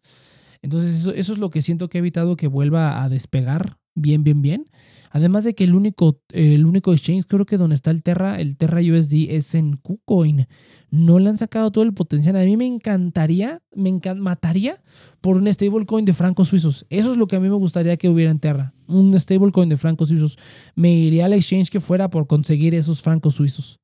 Entonces 0.62 1.00
eso, 1.00 1.12
eso, 1.12 1.32
es 1.32 1.38
lo 1.38 1.50
que 1.50 1.60
siento 1.60 1.88
que 1.88 1.98
ha 1.98 2.00
evitado 2.00 2.36
que 2.36 2.46
vuelva 2.46 3.02
a 3.02 3.08
despegar 3.08 3.78
bien, 3.94 4.24
bien, 4.24 4.42
bien. 4.42 4.70
Además 5.14 5.44
de 5.44 5.54
que 5.54 5.62
el 5.62 5.76
único, 5.76 6.20
el 6.32 6.66
único 6.66 6.92
exchange, 6.92 7.24
creo 7.26 7.46
que 7.46 7.56
donde 7.56 7.76
está 7.76 7.92
el 7.92 8.02
Terra, 8.02 8.40
el 8.40 8.56
Terra 8.56 8.80
USD 8.80 9.30
es 9.30 9.54
en 9.54 9.76
KuCoin. 9.76 10.48
No 10.90 11.20
le 11.20 11.30
han 11.30 11.38
sacado 11.38 11.70
todo 11.70 11.84
el 11.84 11.94
potencial. 11.94 12.34
A 12.34 12.42
mí 12.42 12.56
me 12.56 12.66
encantaría, 12.66 13.62
me 13.76 13.92
mataría 14.16 14.82
por 15.20 15.36
un 15.36 15.46
stablecoin 15.46 16.04
de 16.04 16.14
francos 16.14 16.48
suizos. 16.48 16.84
Eso 16.90 17.12
es 17.12 17.16
lo 17.16 17.28
que 17.28 17.36
a 17.36 17.40
mí 17.40 17.48
me 17.48 17.54
gustaría 17.54 17.96
que 17.96 18.08
hubiera 18.08 18.32
en 18.32 18.40
Terra. 18.40 18.74
Un 18.88 19.16
stablecoin 19.16 19.68
de 19.68 19.76
francos 19.76 20.08
suizos. 20.08 20.36
Me 20.74 20.92
iría 20.92 21.26
al 21.26 21.32
exchange 21.32 21.70
que 21.70 21.78
fuera 21.78 22.10
por 22.10 22.26
conseguir 22.26 22.74
esos 22.74 23.00
francos 23.00 23.36
suizos. 23.36 23.78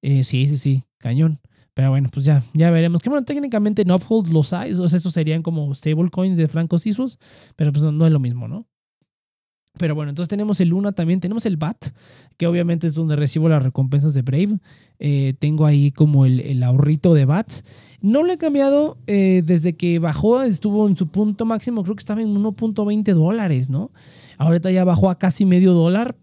Eh, 0.00 0.24
sí, 0.24 0.48
sí, 0.48 0.58
sí, 0.58 0.82
cañón. 0.98 1.38
Pero 1.74 1.90
bueno, 1.90 2.08
pues 2.12 2.24
ya, 2.24 2.42
ya 2.54 2.72
veremos. 2.72 3.02
Que 3.02 3.08
bueno, 3.08 3.24
técnicamente 3.24 3.82
en 3.82 3.92
Uphold 3.92 4.32
los 4.32 4.52
hay, 4.52 4.72
o 4.72 4.88
sea, 4.88 4.98
esos 4.98 5.14
serían 5.14 5.42
como 5.42 5.72
stablecoins 5.74 6.36
de 6.36 6.48
francos 6.48 6.82
suizos, 6.82 7.20
pero 7.54 7.72
pues 7.72 7.84
no, 7.84 8.04
es 8.04 8.12
lo 8.12 8.18
mismo, 8.18 8.48
¿no? 8.48 8.66
Pero 9.78 9.94
bueno, 9.94 10.10
entonces 10.10 10.28
tenemos 10.28 10.60
el 10.60 10.68
Luna 10.68 10.92
también, 10.92 11.20
tenemos 11.20 11.46
el 11.46 11.56
BAT, 11.56 11.86
que 12.36 12.46
obviamente 12.46 12.86
es 12.86 12.94
donde 12.94 13.16
recibo 13.16 13.48
las 13.48 13.62
recompensas 13.62 14.12
de 14.12 14.22
Brave. 14.22 14.58
Eh, 14.98 15.34
tengo 15.38 15.64
ahí 15.64 15.90
como 15.92 16.26
el, 16.26 16.40
el, 16.40 16.62
ahorrito 16.62 17.14
de 17.14 17.24
BAT. 17.24 17.50
No 18.02 18.22
lo 18.22 18.32
he 18.32 18.38
cambiado 18.38 18.98
eh, 19.06 19.42
desde 19.44 19.74
que 19.74 19.98
bajó, 19.98 20.42
estuvo 20.42 20.86
en 20.86 20.96
su 20.96 21.08
punto 21.08 21.46
máximo, 21.46 21.82
creo 21.84 21.96
que 21.96 22.00
estaba 22.00 22.20
en 22.20 22.34
1.20 22.34 23.14
dólares, 23.14 23.70
¿no? 23.70 23.90
Ahorita 24.38 24.70
ya 24.70 24.84
bajó 24.84 25.08
a 25.08 25.18
casi 25.18 25.46
medio 25.46 25.72
dólar, 25.72 26.16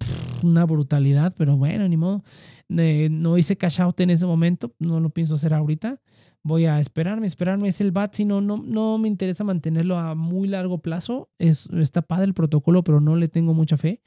una 0.43 0.65
brutalidad, 0.65 1.33
pero 1.37 1.57
bueno, 1.57 1.87
ni 1.87 1.97
modo 1.97 2.23
no 2.69 3.37
hice 3.37 3.57
cash 3.57 3.81
out 3.81 3.99
en 3.99 4.11
ese 4.11 4.25
momento, 4.25 4.73
no 4.79 4.99
lo 4.99 5.09
pienso 5.09 5.35
hacer 5.35 5.53
ahorita. 5.53 5.99
Voy 6.43 6.65
a 6.65 6.79
esperarme, 6.79 7.27
esperarme. 7.27 7.67
Es 7.67 7.81
el 7.81 7.91
BAT, 7.91 8.15
si 8.15 8.25
no, 8.25 8.41
no, 8.41 8.97
me 8.97 9.07
interesa 9.07 9.43
mantenerlo 9.43 9.97
a 9.97 10.15
muy 10.15 10.47
largo 10.47 10.79
plazo. 10.79 11.29
Es, 11.37 11.67
está 11.73 12.01
padre 12.01 12.25
el 12.25 12.33
protocolo, 12.33 12.83
pero 12.83 13.01
no 13.01 13.15
le 13.15 13.27
tengo 13.27 13.53
mucha 13.53 13.77
fe. 13.77 14.01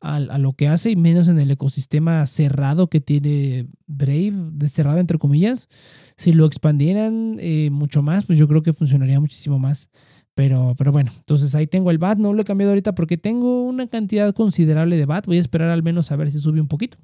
a, 0.00 0.18
lo 0.38 0.52
que 0.52 0.68
hace 0.68 0.90
y 0.90 0.96
menos 0.96 1.28
en 1.28 1.38
el 1.38 1.50
ecosistema 1.50 2.24
cerrado 2.26 2.88
que 2.88 3.00
tiene 3.00 3.68
Brave, 3.86 4.32
de 4.52 4.68
cerrado 4.68 4.98
entre 4.98 5.18
comillas. 5.18 5.68
Si 6.16 6.32
lo 6.32 6.46
expandieran 6.46 7.36
eh, 7.40 7.70
mucho 7.70 8.02
más, 8.02 8.24
pues 8.26 8.38
yo 8.38 8.48
creo 8.48 8.62
que 8.62 8.72
funcionaría 8.72 9.20
muchísimo 9.20 9.58
más. 9.58 9.90
Pero, 10.34 10.74
pero 10.78 10.92
bueno, 10.92 11.10
entonces 11.16 11.52
ahí 11.56 11.66
tengo 11.66 11.90
el 11.90 11.98
BAT, 11.98 12.18
no 12.18 12.32
lo 12.32 12.42
he 12.42 12.44
cambiado 12.44 12.70
ahorita 12.70 12.94
porque 12.94 13.16
tengo 13.16 13.64
una 13.64 13.88
cantidad 13.88 14.32
considerable 14.32 14.96
de 14.96 15.04
BAT. 15.04 15.26
Voy 15.26 15.38
a 15.38 15.40
esperar 15.40 15.70
al 15.70 15.82
menos 15.82 16.12
a 16.12 16.16
ver 16.16 16.30
si 16.30 16.38
sube 16.38 16.60
un 16.60 16.68
poquito, 16.68 16.96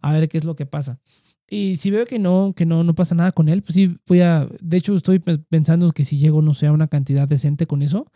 a 0.00 0.12
ver 0.12 0.28
qué 0.28 0.38
es 0.38 0.44
lo 0.44 0.54
que 0.54 0.64
pasa. 0.64 1.00
Y 1.50 1.76
si 1.76 1.90
veo 1.90 2.04
que 2.04 2.18
no, 2.18 2.52
que 2.54 2.66
no, 2.66 2.84
no 2.84 2.94
pasa 2.94 3.14
nada 3.14 3.32
con 3.32 3.48
él, 3.48 3.62
pues 3.62 3.74
sí, 3.74 3.96
voy 4.06 4.20
a. 4.20 4.46
De 4.60 4.76
hecho, 4.76 4.94
estoy 4.94 5.18
pensando 5.18 5.90
que 5.92 6.04
si 6.04 6.18
llego, 6.18 6.42
no 6.42 6.52
sé, 6.52 6.66
a 6.66 6.72
una 6.72 6.88
cantidad 6.88 7.26
decente 7.26 7.66
con 7.66 7.82
eso, 7.82 8.10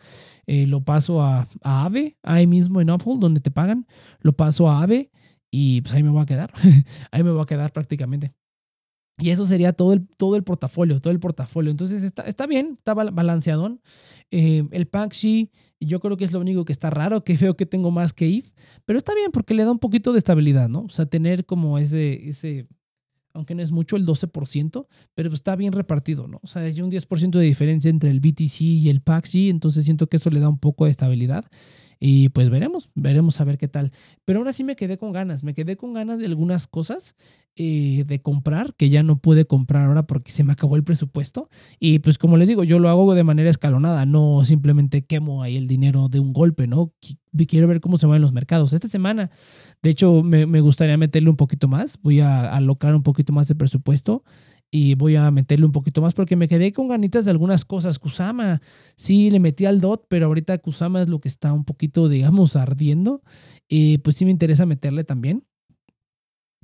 eh, 0.45 0.67
lo 0.67 0.83
paso 0.83 1.21
a, 1.23 1.47
a 1.63 1.85
AVE, 1.85 2.17
ahí 2.21 2.45
mismo 2.45 2.79
en 2.79 2.91
Uphold, 2.91 3.19
donde 3.19 3.41
te 3.41 3.49
pagan, 3.49 3.87
lo 4.19 4.33
paso 4.33 4.69
a 4.69 4.83
AVE 4.83 5.09
y 5.49 5.81
pues 5.81 5.93
ahí 5.93 6.03
me 6.03 6.09
voy 6.09 6.21
a 6.21 6.25
quedar. 6.25 6.53
ahí 7.11 7.23
me 7.23 7.31
voy 7.31 7.41
a 7.41 7.45
quedar 7.45 7.71
prácticamente. 7.73 8.33
Y 9.19 9.29
eso 9.29 9.45
sería 9.45 9.73
todo 9.73 9.93
el, 9.93 10.07
todo 10.17 10.35
el 10.35 10.43
portafolio, 10.43 10.99
todo 10.99 11.13
el 11.13 11.19
portafolio. 11.19 11.71
Entonces 11.71 12.03
está, 12.03 12.23
está 12.23 12.47
bien, 12.47 12.75
está 12.79 12.93
balanceadón. 12.93 13.81
Eh, 14.31 14.67
el 14.71 14.87
Paxi, 14.87 15.51
yo 15.79 15.99
creo 15.99 16.17
que 16.17 16.25
es 16.25 16.31
lo 16.31 16.39
único 16.39 16.65
que 16.65 16.73
está 16.73 16.89
raro, 16.89 17.23
que 17.23 17.37
veo 17.37 17.55
que 17.55 17.67
tengo 17.67 17.91
más 17.91 18.13
que 18.13 18.27
ETH, 18.27 18.47
pero 18.85 18.97
está 18.97 19.13
bien 19.13 19.31
porque 19.31 19.53
le 19.53 19.63
da 19.63 19.71
un 19.71 19.79
poquito 19.79 20.11
de 20.11 20.19
estabilidad, 20.19 20.69
¿no? 20.69 20.81
O 20.85 20.89
sea, 20.89 21.05
tener 21.05 21.45
como 21.45 21.77
ese, 21.77 22.27
ese 22.27 22.67
aunque 23.33 23.55
no 23.55 23.63
es 23.63 23.71
mucho, 23.71 23.95
el 23.95 24.05
12%, 24.05 24.87
pero 25.15 25.33
está 25.33 25.55
bien 25.55 25.73
repartido, 25.73 26.27
¿no? 26.27 26.39
O 26.43 26.47
sea, 26.47 26.63
hay 26.63 26.81
un 26.81 26.91
10% 26.91 27.31
de 27.31 27.45
diferencia 27.45 27.89
entre 27.89 28.09
el 28.09 28.19
BTC 28.19 28.61
y 28.61 28.89
el 28.89 29.01
Paxi, 29.01 29.49
entonces 29.49 29.85
siento 29.85 30.07
que 30.07 30.17
eso 30.17 30.29
le 30.29 30.39
da 30.39 30.49
un 30.49 30.59
poco 30.59 30.85
de 30.85 30.91
estabilidad. 30.91 31.45
Y 32.05 32.27
pues 32.27 32.49
veremos, 32.49 32.91
veremos 32.95 33.39
a 33.39 33.45
ver 33.45 33.57
qué 33.57 33.69
tal. 33.69 33.93
Pero 34.25 34.39
aún 34.39 34.49
así 34.49 34.65
me 34.65 34.75
quedé 34.75 34.97
con 34.97 35.13
ganas, 35.13 35.41
me 35.41 35.53
quedé 35.53 35.77
con 35.77 35.93
ganas 35.93 36.19
de 36.19 36.25
algunas 36.25 36.67
cosas 36.67 37.15
eh, 37.55 38.03
de 38.05 38.21
comprar 38.21 38.73
que 38.75 38.89
ya 38.89 39.03
no 39.03 39.19
pude 39.19 39.45
comprar 39.45 39.85
ahora 39.85 40.05
porque 40.05 40.33
se 40.33 40.43
me 40.43 40.51
acabó 40.51 40.75
el 40.75 40.83
presupuesto. 40.83 41.47
Y 41.79 41.99
pues 41.99 42.17
como 42.17 42.35
les 42.35 42.49
digo, 42.49 42.65
yo 42.65 42.77
lo 42.77 42.89
hago 42.89 43.15
de 43.15 43.23
manera 43.23 43.49
escalonada, 43.49 44.05
no 44.05 44.43
simplemente 44.43 45.05
quemo 45.05 45.43
ahí 45.43 45.55
el 45.55 45.65
dinero 45.65 46.09
de 46.09 46.19
un 46.19 46.33
golpe, 46.33 46.67
¿no? 46.67 46.91
Quiero 47.47 47.69
ver 47.69 47.79
cómo 47.79 47.97
se 47.97 48.05
van 48.05 48.21
los 48.21 48.33
mercados. 48.33 48.73
Esta 48.73 48.89
semana, 48.89 49.31
de 49.81 49.89
hecho, 49.89 50.23
me, 50.23 50.45
me 50.45 50.59
gustaría 50.59 50.97
meterle 50.97 51.29
un 51.29 51.37
poquito 51.37 51.69
más, 51.69 51.97
voy 52.03 52.19
a 52.19 52.53
alocar 52.53 52.93
un 52.95 53.03
poquito 53.03 53.31
más 53.31 53.47
de 53.47 53.55
presupuesto 53.55 54.25
y 54.75 54.95
voy 54.95 55.15
a 55.15 55.29
meterle 55.29 55.67
un 55.67 55.71
poquito 55.71 56.01
más 56.01 56.15
porque 56.15 56.35
me 56.35 56.47
quedé 56.47 56.71
con 56.71 56.87
ganitas 56.87 57.25
de 57.25 57.31
algunas 57.31 57.63
cosas. 57.63 57.99
Kusama, 57.99 58.59
sí, 58.95 59.29
le 59.29 59.39
metí 59.39 59.65
al 59.65 59.79
DOT, 59.79 60.07
pero 60.09 60.25
ahorita 60.25 60.57
Kusama 60.57 61.03
es 61.03 61.09
lo 61.09 61.21
que 61.21 61.27
está 61.27 61.53
un 61.53 61.63
poquito, 61.63 62.09
digamos, 62.09 62.55
ardiendo. 62.55 63.21
Y 63.67 63.99
pues 63.99 64.15
sí 64.15 64.25
me 64.25 64.31
interesa 64.31 64.65
meterle 64.65 65.03
también. 65.03 65.45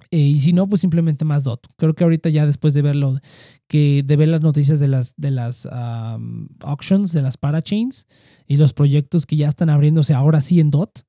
Eh, 0.10 0.18
y 0.18 0.40
si 0.40 0.54
no, 0.54 0.68
pues 0.68 0.82
simplemente 0.82 1.24
más 1.24 1.44
DOT. 1.44 1.68
Creo 1.78 1.94
que 1.94 2.04
ahorita 2.04 2.30
ya 2.30 2.48
después 2.48 2.74
de 2.74 2.82
verlo, 2.82 3.20
que 3.68 4.02
de 4.04 4.16
ver 4.16 4.30
las 4.30 4.42
noticias 4.42 4.80
de 4.80 4.88
las, 4.88 5.14
de 5.16 5.30
las 5.30 5.68
auctions, 6.62 7.12
de 7.12 7.22
las 7.22 7.38
parachains 7.38 8.08
y 8.48 8.58
los 8.58 8.74
proyectos 8.74 9.28
que 9.28 9.36
ya 9.36 9.50
están 9.50 9.70
abriéndose 9.70 10.16
ahora 10.16 10.42
sí 10.42 10.60
en 10.60 10.72
DOT, 10.72 11.02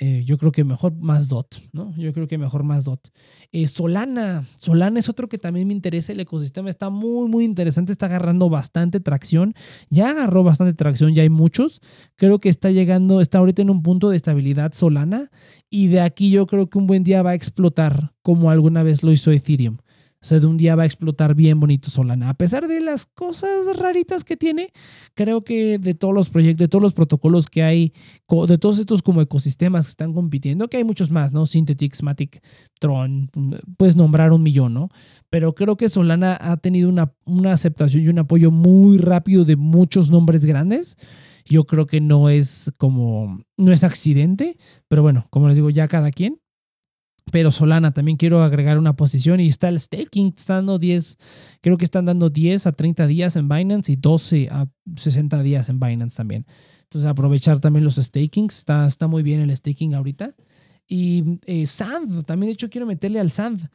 eh, 0.00 0.22
yo 0.24 0.36
creo 0.38 0.52
que 0.52 0.64
mejor 0.64 0.94
más 0.94 1.28
DOT, 1.28 1.56
¿no? 1.72 1.94
Yo 1.96 2.12
creo 2.12 2.28
que 2.28 2.38
mejor 2.38 2.64
más 2.64 2.84
DOT. 2.84 3.08
Eh, 3.52 3.66
Solana, 3.66 4.44
Solana 4.56 4.98
es 4.98 5.08
otro 5.08 5.28
que 5.28 5.38
también 5.38 5.66
me 5.66 5.72
interesa, 5.72 6.12
el 6.12 6.20
ecosistema 6.20 6.68
está 6.68 6.90
muy, 6.90 7.28
muy 7.28 7.44
interesante, 7.44 7.92
está 7.92 8.06
agarrando 8.06 8.50
bastante 8.50 9.00
tracción, 9.00 9.54
ya 9.88 10.10
agarró 10.10 10.42
bastante 10.42 10.74
tracción, 10.74 11.14
ya 11.14 11.22
hay 11.22 11.30
muchos, 11.30 11.80
creo 12.16 12.38
que 12.38 12.48
está 12.48 12.70
llegando, 12.70 13.20
está 13.20 13.38
ahorita 13.38 13.62
en 13.62 13.70
un 13.70 13.82
punto 13.82 14.10
de 14.10 14.16
estabilidad 14.16 14.72
Solana 14.72 15.30
y 15.70 15.88
de 15.88 16.00
aquí 16.00 16.30
yo 16.30 16.46
creo 16.46 16.68
que 16.68 16.78
un 16.78 16.86
buen 16.86 17.02
día 17.02 17.22
va 17.22 17.30
a 17.30 17.34
explotar 17.34 18.12
como 18.22 18.50
alguna 18.50 18.82
vez 18.82 19.02
lo 19.02 19.12
hizo 19.12 19.30
Ethereum. 19.30 19.78
O 20.26 20.28
sea, 20.28 20.40
de 20.40 20.48
un 20.48 20.56
día 20.56 20.74
va 20.74 20.82
a 20.82 20.86
explotar 20.86 21.36
bien 21.36 21.60
bonito 21.60 21.88
Solana. 21.88 22.30
A 22.30 22.34
pesar 22.34 22.66
de 22.66 22.80
las 22.80 23.06
cosas 23.06 23.78
raritas 23.78 24.24
que 24.24 24.36
tiene, 24.36 24.70
creo 25.14 25.44
que 25.44 25.78
de 25.78 25.94
todos 25.94 26.12
los 26.12 26.30
proyectos, 26.30 26.64
de 26.64 26.66
todos 26.66 26.82
los 26.82 26.94
protocolos 26.94 27.46
que 27.46 27.62
hay, 27.62 27.92
de 28.48 28.58
todos 28.58 28.80
estos 28.80 29.02
como 29.02 29.22
ecosistemas 29.22 29.86
que 29.86 29.90
están 29.90 30.12
compitiendo, 30.12 30.66
que 30.66 30.78
hay 30.78 30.84
muchos 30.84 31.12
más, 31.12 31.32
¿no? 31.32 31.46
Synthetix, 31.46 32.02
Matic, 32.02 32.42
Tron, 32.80 33.30
puedes 33.76 33.94
nombrar 33.94 34.32
un 34.32 34.42
millón, 34.42 34.74
¿no? 34.74 34.88
Pero 35.30 35.54
creo 35.54 35.76
que 35.76 35.88
Solana 35.88 36.36
ha 36.40 36.56
tenido 36.56 36.88
una, 36.88 37.12
una 37.24 37.52
aceptación 37.52 38.02
y 38.02 38.08
un 38.08 38.18
apoyo 38.18 38.50
muy 38.50 38.98
rápido 38.98 39.44
de 39.44 39.54
muchos 39.54 40.10
nombres 40.10 40.44
grandes 40.44 40.96
yo 41.48 41.66
creo 41.66 41.86
que 41.86 42.00
no 42.00 42.28
es 42.30 42.72
como, 42.78 43.44
no 43.56 43.70
es 43.70 43.84
accidente, 43.84 44.56
pero 44.88 45.02
bueno, 45.02 45.28
como 45.30 45.46
les 45.46 45.54
digo, 45.54 45.70
ya 45.70 45.86
cada 45.86 46.10
quien. 46.10 46.40
Pero 47.32 47.50
Solana 47.50 47.92
también 47.92 48.16
quiero 48.16 48.42
agregar 48.42 48.78
una 48.78 48.94
posición 48.94 49.40
y 49.40 49.48
está 49.48 49.68
el 49.68 49.80
staking, 49.80 50.32
está 50.36 50.54
dando 50.54 50.78
10, 50.78 51.18
creo 51.60 51.76
que 51.76 51.84
están 51.84 52.04
dando 52.04 52.30
10 52.30 52.68
a 52.68 52.72
30 52.72 53.06
días 53.08 53.34
en 53.36 53.48
Binance 53.48 53.92
y 53.92 53.96
12 53.96 54.48
a 54.50 54.66
60 54.96 55.42
días 55.42 55.68
en 55.68 55.80
Binance 55.80 56.16
también. 56.16 56.46
Entonces 56.84 57.10
aprovechar 57.10 57.60
también 57.60 57.84
los 57.84 57.96
stakings, 57.96 58.58
está, 58.58 58.86
está 58.86 59.08
muy 59.08 59.24
bien 59.24 59.40
el 59.40 59.54
staking 59.54 59.94
ahorita. 59.94 60.34
Y 60.86 61.40
eh, 61.46 61.66
Sand, 61.66 62.24
también 62.24 62.50
de 62.50 62.54
hecho 62.54 62.70
quiero 62.70 62.86
meterle 62.86 63.18
al 63.18 63.32
Sand. 63.32 63.68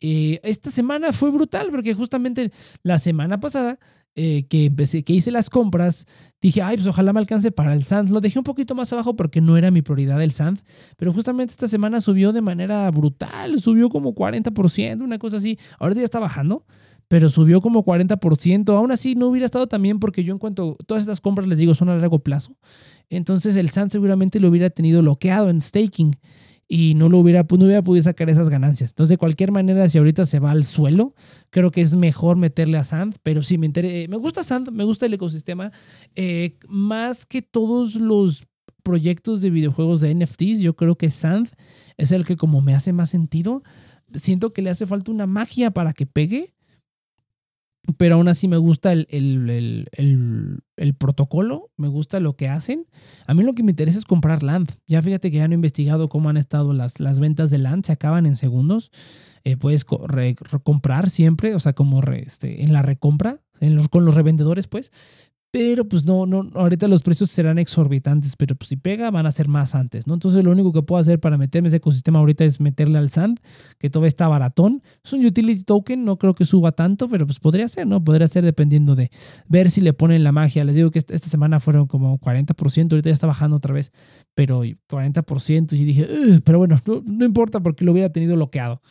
Eh, 0.00 0.40
esta 0.42 0.70
semana 0.70 1.12
fue 1.12 1.30
brutal 1.30 1.68
porque 1.70 1.94
justamente 1.94 2.50
la 2.82 2.98
semana 2.98 3.38
pasada 3.38 3.78
eh, 4.18 4.46
que 4.48 4.64
empecé, 4.64 5.04
que 5.04 5.12
hice 5.12 5.30
las 5.30 5.50
compras, 5.50 6.06
dije, 6.40 6.62
ay, 6.62 6.76
pues 6.78 6.86
ojalá 6.86 7.12
me 7.12 7.20
alcance 7.20 7.52
para 7.52 7.74
el 7.74 7.84
Sand. 7.84 8.08
Lo 8.08 8.22
dejé 8.22 8.38
un 8.38 8.44
poquito 8.44 8.74
más 8.74 8.90
abajo 8.94 9.14
porque 9.14 9.42
no 9.42 9.58
era 9.58 9.70
mi 9.70 9.82
prioridad 9.82 10.22
el 10.22 10.32
Sand, 10.32 10.62
pero 10.96 11.12
justamente 11.12 11.50
esta 11.50 11.68
semana 11.68 12.00
subió 12.00 12.32
de 12.32 12.40
manera 12.40 12.90
brutal, 12.90 13.60
subió 13.60 13.90
como 13.90 14.14
40%, 14.14 15.02
una 15.02 15.18
cosa 15.18 15.36
así. 15.36 15.58
Ahorita 15.78 16.00
ya 16.00 16.06
está 16.06 16.18
bajando, 16.18 16.64
pero 17.08 17.28
subió 17.28 17.60
como 17.60 17.84
40%. 17.84 18.74
Aún 18.74 18.90
así 18.90 19.14
no 19.16 19.28
hubiera 19.28 19.44
estado 19.44 19.66
tan 19.66 19.82
bien 19.82 19.98
porque 20.00 20.24
yo 20.24 20.32
en 20.32 20.38
cuanto 20.38 20.78
todas 20.86 21.02
estas 21.02 21.20
compras 21.20 21.46
les 21.46 21.58
digo 21.58 21.74
son 21.74 21.90
a 21.90 21.96
largo 21.96 22.18
plazo. 22.20 22.56
Entonces 23.10 23.54
el 23.56 23.68
Sand 23.68 23.92
seguramente 23.92 24.40
lo 24.40 24.48
hubiera 24.48 24.70
tenido 24.70 25.02
bloqueado 25.02 25.50
en 25.50 25.60
staking 25.60 26.12
y 26.68 26.94
no 26.94 27.08
lo 27.08 27.18
hubiera, 27.18 27.46
no 27.48 27.64
hubiera 27.64 27.82
podido 27.82 28.02
sacar 28.02 28.28
esas 28.28 28.48
ganancias. 28.48 28.90
Entonces, 28.90 29.10
de 29.10 29.18
cualquier 29.18 29.52
manera, 29.52 29.88
si 29.88 29.98
ahorita 29.98 30.24
se 30.24 30.40
va 30.40 30.50
al 30.50 30.64
suelo, 30.64 31.14
creo 31.50 31.70
que 31.70 31.80
es 31.80 31.96
mejor 31.96 32.36
meterle 32.36 32.78
a 32.78 32.84
Sand, 32.84 33.16
pero 33.22 33.42
sí, 33.42 33.58
me, 33.58 33.70
eh, 33.74 34.06
me 34.08 34.16
gusta 34.16 34.42
Sand, 34.42 34.70
me 34.70 34.84
gusta 34.84 35.06
el 35.06 35.14
ecosistema, 35.14 35.70
eh, 36.16 36.58
más 36.66 37.24
que 37.24 37.42
todos 37.42 37.96
los 37.96 38.46
proyectos 38.82 39.40
de 39.42 39.50
videojuegos 39.50 40.00
de 40.00 40.14
NFTs, 40.14 40.60
yo 40.60 40.74
creo 40.76 40.96
que 40.96 41.10
Sand 41.10 41.48
es 41.96 42.12
el 42.12 42.24
que 42.24 42.36
como 42.36 42.60
me 42.62 42.74
hace 42.74 42.92
más 42.92 43.10
sentido. 43.10 43.62
Siento 44.14 44.52
que 44.52 44.62
le 44.62 44.70
hace 44.70 44.86
falta 44.86 45.10
una 45.10 45.26
magia 45.26 45.72
para 45.72 45.92
que 45.92 46.06
pegue 46.06 46.54
pero 47.96 48.16
aún 48.16 48.28
así 48.28 48.48
me 48.48 48.56
gusta 48.56 48.92
el, 48.92 49.06
el, 49.10 50.94
protocolo, 50.94 51.70
me 51.76 51.88
gusta 51.88 52.20
lo 52.20 52.36
que 52.36 52.48
hacen. 52.48 52.86
A 53.26 53.34
mí 53.34 53.42
lo 53.42 53.54
que 53.54 53.62
me 53.62 53.72
interesa 53.72 53.98
es 53.98 54.04
comprar 54.04 54.42
land. 54.42 54.72
Ya 54.86 55.02
fíjate 55.02 55.30
que 55.30 55.38
ya 55.38 55.48
no 55.48 55.54
he 55.54 55.56
investigado 55.56 56.08
cómo 56.08 56.28
han 56.28 56.36
estado 56.36 56.72
las, 56.72 57.00
las 57.00 57.20
ventas 57.20 57.50
de 57.50 57.58
land, 57.58 57.84
se 57.84 57.92
acaban 57.92 58.26
en 58.26 58.36
segundos. 58.36 58.90
Eh, 59.44 59.56
puedes 59.56 59.84
comprar 59.84 61.10
siempre, 61.10 61.54
o 61.54 61.60
sea, 61.60 61.72
como 61.72 62.02
este, 62.02 62.64
en 62.64 62.72
la 62.72 62.82
recompra, 62.82 63.40
en 63.60 63.76
los, 63.76 63.88
con 63.88 64.04
los 64.04 64.14
revendedores, 64.14 64.66
pues. 64.66 64.90
Pero 65.58 65.88
pues 65.88 66.04
no, 66.04 66.26
no, 66.26 66.50
ahorita 66.52 66.86
los 66.86 67.02
precios 67.02 67.30
serán 67.30 67.56
exorbitantes, 67.58 68.36
pero 68.36 68.54
pues 68.56 68.68
si 68.68 68.76
pega 68.76 69.10
van 69.10 69.24
a 69.24 69.32
ser 69.32 69.48
más 69.48 69.74
antes, 69.74 70.06
¿no? 70.06 70.12
Entonces 70.12 70.44
lo 70.44 70.50
único 70.50 70.70
que 70.70 70.82
puedo 70.82 71.00
hacer 71.00 71.18
para 71.18 71.38
meterme 71.38 71.68
ese 71.68 71.78
ecosistema 71.78 72.18
ahorita 72.18 72.44
es 72.44 72.60
meterle 72.60 72.98
al 72.98 73.08
Sand, 73.08 73.40
que 73.78 73.88
todavía 73.88 74.08
está 74.08 74.28
baratón. 74.28 74.82
Es 75.02 75.14
un 75.14 75.24
utility 75.24 75.64
token, 75.64 76.04
no 76.04 76.18
creo 76.18 76.34
que 76.34 76.44
suba 76.44 76.72
tanto, 76.72 77.08
pero 77.08 77.24
pues 77.24 77.38
podría 77.38 77.68
ser, 77.68 77.86
¿no? 77.86 78.04
Podría 78.04 78.28
ser 78.28 78.44
dependiendo 78.44 78.94
de 78.94 79.10
ver 79.48 79.70
si 79.70 79.80
le 79.80 79.94
ponen 79.94 80.24
la 80.24 80.30
magia. 80.30 80.62
Les 80.62 80.76
digo 80.76 80.90
que 80.90 80.98
esta 80.98 81.16
semana 81.16 81.58
fueron 81.58 81.86
como 81.86 82.18
40%, 82.18 82.92
ahorita 82.92 83.08
ya 83.08 83.14
está 83.14 83.26
bajando 83.26 83.56
otra 83.56 83.72
vez, 83.72 83.92
pero 84.34 84.62
40% 84.62 85.72
y 85.72 85.84
dije, 85.86 86.06
pero 86.44 86.58
bueno, 86.58 86.78
no, 86.84 87.02
no 87.02 87.24
importa 87.24 87.60
porque 87.60 87.86
lo 87.86 87.92
hubiera 87.92 88.10
tenido 88.10 88.34
bloqueado 88.34 88.82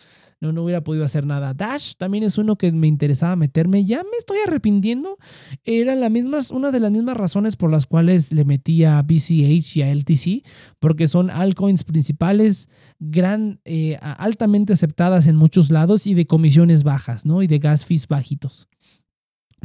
no, 0.41 0.51
no 0.51 0.63
hubiera 0.63 0.83
podido 0.83 1.05
hacer 1.05 1.25
nada. 1.25 1.53
Dash 1.53 1.93
también 1.97 2.23
es 2.23 2.37
uno 2.37 2.57
que 2.57 2.71
me 2.71 2.87
interesaba 2.87 3.35
meterme. 3.35 3.85
Ya 3.85 4.03
me 4.03 4.17
estoy 4.17 4.37
arrepintiendo. 4.45 5.17
Era 5.63 5.95
la 5.95 6.09
misma, 6.09 6.39
una 6.51 6.71
de 6.71 6.79
las 6.79 6.91
mismas 6.91 7.17
razones 7.17 7.55
por 7.55 7.71
las 7.71 7.85
cuales 7.85 8.31
le 8.31 8.45
metí 8.45 8.83
a 8.83 9.01
BCH 9.01 9.77
y 9.77 9.81
a 9.81 9.91
LTC, 9.91 10.45
porque 10.79 11.07
son 11.07 11.29
altcoins 11.29 11.83
principales, 11.83 12.69
gran, 12.99 13.59
eh, 13.65 13.97
altamente 14.01 14.73
aceptadas 14.73 15.27
en 15.27 15.35
muchos 15.35 15.71
lados 15.71 16.05
y 16.05 16.13
de 16.13 16.27
comisiones 16.27 16.83
bajas, 16.83 17.25
¿no? 17.25 17.41
Y 17.41 17.47
de 17.47 17.59
gas 17.59 17.85
fees 17.85 18.07
bajitos. 18.07 18.67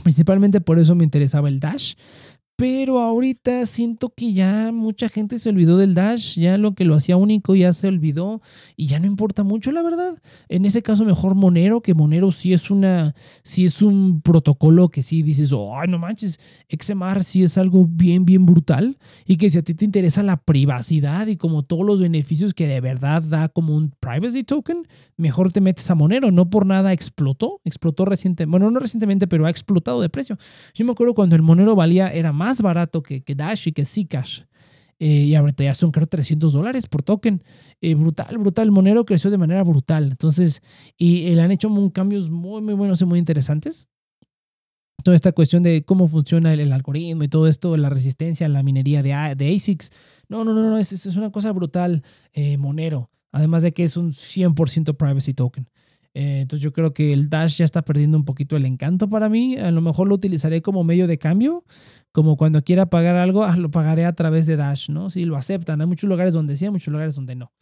Principalmente 0.02 0.60
por 0.60 0.78
eso 0.78 0.94
me 0.94 1.04
interesaba 1.04 1.48
el 1.48 1.60
Dash 1.60 1.94
pero 2.60 3.00
ahorita 3.00 3.64
siento 3.64 4.12
que 4.14 4.34
ya 4.34 4.70
mucha 4.70 5.08
gente 5.08 5.38
se 5.38 5.48
olvidó 5.48 5.78
del 5.78 5.94
Dash, 5.94 6.38
ya 6.38 6.58
lo 6.58 6.74
que 6.74 6.84
lo 6.84 6.94
hacía 6.94 7.16
único 7.16 7.54
ya 7.54 7.72
se 7.72 7.88
olvidó 7.88 8.42
y 8.76 8.84
ya 8.84 9.00
no 9.00 9.06
importa 9.06 9.44
mucho, 9.44 9.72
la 9.72 9.80
verdad. 9.80 10.18
En 10.50 10.66
ese 10.66 10.82
caso 10.82 11.06
mejor 11.06 11.34
Monero, 11.34 11.80
que 11.80 11.94
Monero 11.94 12.30
sí 12.30 12.52
es 12.52 12.70
una 12.70 13.14
sí 13.44 13.64
es 13.64 13.80
un 13.80 14.20
protocolo 14.20 14.90
que 14.90 15.02
sí 15.02 15.22
dices, 15.22 15.54
"Ay, 15.54 15.88
no 15.88 15.98
manches, 15.98 16.38
XMR 16.68 17.24
sí 17.24 17.42
es 17.42 17.56
algo 17.56 17.86
bien 17.88 18.26
bien 18.26 18.44
brutal" 18.44 18.98
y 19.24 19.38
que 19.38 19.48
si 19.48 19.56
a 19.56 19.62
ti 19.62 19.72
te 19.72 19.86
interesa 19.86 20.22
la 20.22 20.36
privacidad 20.36 21.28
y 21.28 21.38
como 21.38 21.62
todos 21.62 21.86
los 21.86 22.02
beneficios 22.02 22.52
que 22.52 22.66
de 22.66 22.82
verdad 22.82 23.22
da 23.22 23.48
como 23.48 23.74
un 23.74 23.94
privacy 24.00 24.44
token, 24.44 24.86
mejor 25.16 25.50
te 25.50 25.62
metes 25.62 25.90
a 25.90 25.94
Monero, 25.94 26.30
no 26.30 26.50
por 26.50 26.66
nada 26.66 26.92
explotó, 26.92 27.62
explotó 27.64 28.04
recientemente, 28.04 28.50
bueno, 28.50 28.70
no 28.70 28.80
recientemente, 28.80 29.26
pero 29.26 29.46
ha 29.46 29.50
explotado 29.50 30.02
de 30.02 30.10
precio. 30.10 30.36
Yo 30.74 30.84
me 30.84 30.92
acuerdo 30.92 31.14
cuando 31.14 31.36
el 31.36 31.42
Monero 31.42 31.74
valía 31.74 32.08
era 32.12 32.32
más 32.32 32.49
más 32.50 32.62
barato 32.62 33.02
que, 33.02 33.22
que 33.22 33.34
Dash 33.34 33.68
y 33.68 33.72
que 33.72 33.84
Zcash. 33.84 34.42
Eh, 34.98 35.24
y 35.24 35.34
ahorita 35.34 35.64
ya 35.64 35.72
son 35.72 35.92
creo 35.92 36.06
300 36.06 36.52
dólares 36.52 36.86
por 36.86 37.02
token. 37.02 37.42
Eh, 37.80 37.94
brutal, 37.94 38.36
brutal. 38.38 38.70
Monero 38.70 39.04
creció 39.04 39.30
de 39.30 39.38
manera 39.38 39.62
brutal. 39.62 40.08
Entonces, 40.10 40.62
y 40.98 41.34
le 41.34 41.40
han 41.40 41.50
hecho 41.52 41.70
cambios 41.92 42.28
muy, 42.28 42.60
muy 42.60 42.74
buenos 42.74 43.00
y 43.00 43.06
muy 43.06 43.18
interesantes. 43.18 43.88
Toda 45.02 45.16
esta 45.16 45.32
cuestión 45.32 45.62
de 45.62 45.82
cómo 45.84 46.06
funciona 46.06 46.52
el, 46.52 46.72
algoritmo 46.72 47.22
y 47.22 47.28
todo 47.28 47.46
esto, 47.46 47.74
la 47.78 47.88
resistencia 47.88 48.46
la 48.48 48.62
minería 48.62 49.02
de, 49.02 49.34
de 49.34 49.54
ASICs. 49.54 49.90
No, 50.28 50.44
no, 50.44 50.52
no, 50.52 50.68
no, 50.68 50.76
es, 50.76 50.92
es 50.92 51.16
una 51.16 51.30
cosa 51.30 51.52
brutal, 51.52 52.02
eh, 52.34 52.58
Monero. 52.58 53.10
Además 53.32 53.62
de 53.62 53.72
que 53.72 53.84
es 53.84 53.96
un 53.96 54.12
100% 54.12 54.96
privacy 54.96 55.32
token. 55.32 55.69
Eh, 56.14 56.40
entonces 56.40 56.62
yo 56.62 56.72
creo 56.72 56.92
que 56.92 57.12
el 57.12 57.28
Dash 57.28 57.56
ya 57.58 57.64
está 57.64 57.82
perdiendo 57.82 58.16
un 58.18 58.24
poquito 58.24 58.56
el 58.56 58.64
encanto 58.64 59.08
para 59.08 59.28
mí. 59.28 59.56
A 59.56 59.70
lo 59.70 59.80
mejor 59.80 60.08
lo 60.08 60.14
utilizaré 60.14 60.62
como 60.62 60.84
medio 60.84 61.06
de 61.06 61.18
cambio, 61.18 61.64
como 62.12 62.36
cuando 62.36 62.62
quiera 62.62 62.86
pagar 62.86 63.16
algo, 63.16 63.44
ah, 63.44 63.56
lo 63.56 63.70
pagaré 63.70 64.04
a 64.06 64.14
través 64.14 64.46
de 64.46 64.56
Dash, 64.56 64.90
¿no? 64.90 65.10
Sí, 65.10 65.24
lo 65.24 65.36
aceptan. 65.36 65.80
Hay 65.80 65.86
muchos 65.86 66.08
lugares 66.08 66.34
donde 66.34 66.56
sí, 66.56 66.64
hay 66.64 66.70
muchos 66.70 66.92
lugares 66.92 67.14
donde 67.14 67.34
no. 67.36 67.52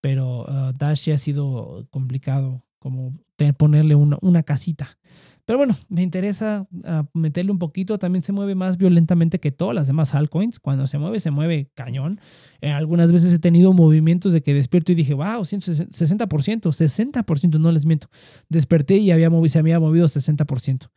Pero 0.00 0.44
ah, 0.48 0.72
Dash 0.76 1.06
ya 1.06 1.14
ha 1.14 1.18
sido 1.18 1.86
complicado 1.90 2.62
como 2.78 3.14
ponerle 3.58 3.94
una, 3.94 4.18
una 4.22 4.42
casita. 4.42 4.98
Pero 5.46 5.58
bueno, 5.58 5.76
me 5.88 6.02
interesa 6.02 6.66
ah, 6.84 7.06
meterle 7.14 7.52
un 7.52 7.58
poquito. 7.60 7.98
También 7.98 8.24
se 8.24 8.32
mueve 8.32 8.56
más 8.56 8.76
violentamente 8.76 9.38
que 9.38 9.52
todas 9.52 9.76
las 9.76 9.86
demás 9.86 10.12
altcoins. 10.14 10.58
Cuando 10.58 10.88
se 10.88 10.98
mueve, 10.98 11.20
se 11.20 11.30
mueve 11.30 11.70
cañón. 11.74 12.20
Eh, 12.60 12.72
algunas 12.72 13.12
veces 13.12 13.32
he 13.32 13.38
tenido 13.38 13.72
movimientos 13.72 14.32
de 14.32 14.42
que 14.42 14.52
despierto 14.52 14.90
y 14.90 14.96
dije, 14.96 15.14
wow, 15.14 15.42
60%, 15.42 16.26
60%, 16.26 17.60
no 17.60 17.70
les 17.70 17.86
miento. 17.86 18.08
Desperté 18.48 18.96
y 18.96 19.12
había 19.12 19.30
se 19.48 19.58
había 19.60 19.78
movido 19.78 20.06
60%. 20.06 20.90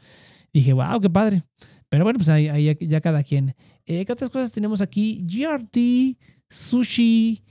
Dije, 0.52 0.74
wow, 0.74 1.00
qué 1.00 1.12
padre. 1.12 1.44
Pero 1.88 2.04
bueno, 2.04 2.18
pues 2.18 2.30
ahí, 2.30 2.76
ya 2.80 3.02
cada 3.02 3.22
quien. 3.22 3.56
Eh, 3.86 4.04
¿Qué 4.04 4.12
otras 4.12 4.32
cosas 4.32 4.52
tenemos 4.52 4.82
aquí? 4.82 5.24
GRT, 5.28 6.18
sushi 6.50 7.44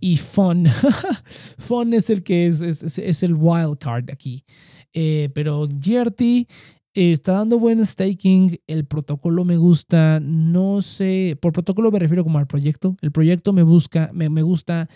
y 0.00 0.16
fun. 0.16 0.66
fun 1.58 1.94
es 1.94 2.10
el 2.10 2.24
que 2.24 2.48
es, 2.48 2.60
es, 2.60 2.98
es 2.98 3.22
el 3.22 3.34
wild 3.34 3.78
card 3.78 4.10
aquí. 4.10 4.44
Eh, 4.92 5.30
pero 5.34 5.68
GRT 5.68 6.20
eh, 6.20 6.46
está 6.94 7.34
dando 7.34 7.58
buen 7.58 7.84
staking, 7.84 8.58
el 8.66 8.84
protocolo 8.84 9.44
me 9.44 9.56
gusta, 9.56 10.18
no 10.20 10.82
sé, 10.82 11.38
por 11.40 11.52
protocolo 11.52 11.92
me 11.92 12.00
refiero 12.00 12.24
como 12.24 12.38
al 12.38 12.48
proyecto, 12.48 12.96
el 13.00 13.12
proyecto 13.12 13.52
me 13.52 13.62
busca, 13.62 14.10
me, 14.12 14.28
me 14.28 14.42
gusta, 14.42 14.88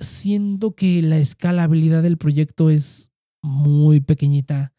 siento 0.00 0.72
que 0.72 1.02
la 1.02 1.18
escalabilidad 1.18 2.02
del 2.02 2.18
proyecto 2.18 2.68
es 2.68 3.12
muy 3.42 4.00
pequeñita. 4.00 4.72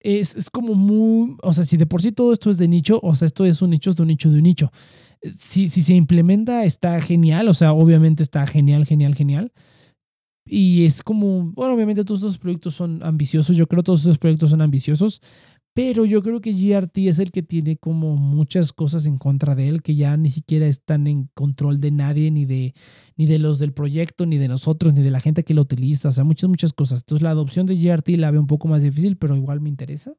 Es, 0.00 0.34
es, 0.34 0.50
como 0.50 0.74
muy, 0.74 1.36
o 1.42 1.52
sea, 1.52 1.64
si 1.64 1.76
de 1.76 1.86
por 1.86 2.02
sí 2.02 2.12
todo 2.12 2.32
esto 2.32 2.50
es 2.50 2.58
de 2.58 2.68
nicho, 2.68 3.00
o 3.02 3.14
sea, 3.14 3.26
esto 3.26 3.44
es 3.44 3.62
un 3.62 3.70
nicho 3.70 3.92
de 3.94 4.02
un 4.02 4.08
nicho 4.08 4.30
de 4.30 4.36
un 4.38 4.44
nicho. 4.44 4.70
Si, 5.22 5.68
si 5.68 5.82
se 5.82 5.94
implementa 5.94 6.64
está 6.64 7.00
genial, 7.00 7.48
o 7.48 7.54
sea, 7.54 7.72
obviamente 7.72 8.22
está 8.22 8.46
genial, 8.46 8.86
genial, 8.86 9.14
genial. 9.14 9.52
Y 10.48 10.84
es 10.86 11.02
como, 11.02 11.52
bueno, 11.52 11.74
obviamente 11.74 12.04
todos 12.04 12.22
estos 12.22 12.38
proyectos 12.38 12.74
son 12.74 13.02
ambiciosos, 13.02 13.56
yo 13.56 13.66
creo 13.66 13.82
que 13.82 13.86
todos 13.86 14.00
estos 14.00 14.18
proyectos 14.18 14.50
son 14.50 14.62
ambiciosos, 14.62 15.20
pero 15.74 16.04
yo 16.04 16.22
creo 16.22 16.40
que 16.40 16.52
GRT 16.52 16.98
es 17.06 17.18
el 17.18 17.30
que 17.30 17.42
tiene 17.42 17.76
como 17.76 18.16
muchas 18.16 18.72
cosas 18.72 19.06
en 19.06 19.16
contra 19.16 19.54
de 19.54 19.68
él, 19.68 19.82
que 19.82 19.94
ya 19.94 20.16
ni 20.16 20.30
siquiera 20.30 20.66
están 20.66 21.06
en 21.06 21.30
control 21.34 21.80
de 21.80 21.92
nadie, 21.92 22.30
ni 22.30 22.46
de, 22.46 22.74
ni 23.16 23.26
de 23.26 23.38
los 23.38 23.58
del 23.58 23.72
proyecto, 23.72 24.26
ni 24.26 24.38
de 24.38 24.48
nosotros, 24.48 24.92
ni 24.94 25.02
de 25.02 25.10
la 25.10 25.20
gente 25.20 25.44
que 25.44 25.54
lo 25.54 25.62
utiliza, 25.62 26.08
o 26.08 26.12
sea, 26.12 26.24
muchas, 26.24 26.50
muchas 26.50 26.72
cosas. 26.72 27.02
Entonces 27.02 27.22
la 27.22 27.30
adopción 27.30 27.66
de 27.66 27.76
GRT 27.76 28.08
la 28.16 28.30
veo 28.30 28.40
un 28.40 28.46
poco 28.46 28.66
más 28.66 28.82
difícil, 28.82 29.16
pero 29.18 29.36
igual 29.36 29.60
me 29.60 29.68
interesa. 29.68 30.14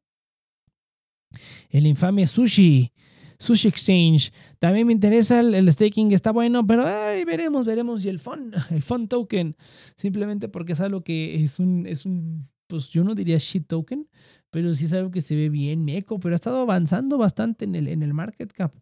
El 1.69 1.87
infame 1.87 2.25
Sushi. 2.25 2.93
Sushi 3.39 3.69
Exchange. 3.69 4.31
También 4.59 4.85
me 4.85 4.93
interesa 4.93 5.39
el, 5.39 5.71
staking, 5.71 6.11
está 6.11 6.31
bueno, 6.31 6.67
pero 6.67 6.85
ay, 6.85 7.23
veremos, 7.23 7.65
veremos. 7.65 8.03
Y 8.05 8.09
el 8.09 8.19
fun, 8.19 8.51
el 8.69 8.81
fun 8.81 9.07
token, 9.07 9.55
simplemente 9.95 10.49
porque 10.49 10.73
es 10.73 10.79
algo 10.81 11.01
que 11.01 11.41
es 11.43 11.59
un, 11.59 11.85
es 11.85 12.05
un, 12.05 12.49
pues 12.67 12.89
yo 12.89 13.03
no 13.03 13.15
diría 13.15 13.37
shit 13.37 13.65
token, 13.65 14.07
pero 14.51 14.75
sí 14.75 14.85
es 14.85 14.93
algo 14.93 15.09
que 15.09 15.21
se 15.21 15.35
ve 15.35 15.49
bien 15.49 15.85
meco, 15.85 16.19
pero 16.19 16.35
ha 16.35 16.37
estado 16.37 16.61
avanzando 16.61 17.17
bastante 17.17 17.65
en 17.65 17.75
el, 17.75 17.87
en 17.87 18.03
el 18.03 18.13
market 18.13 18.51
cap 18.51 18.73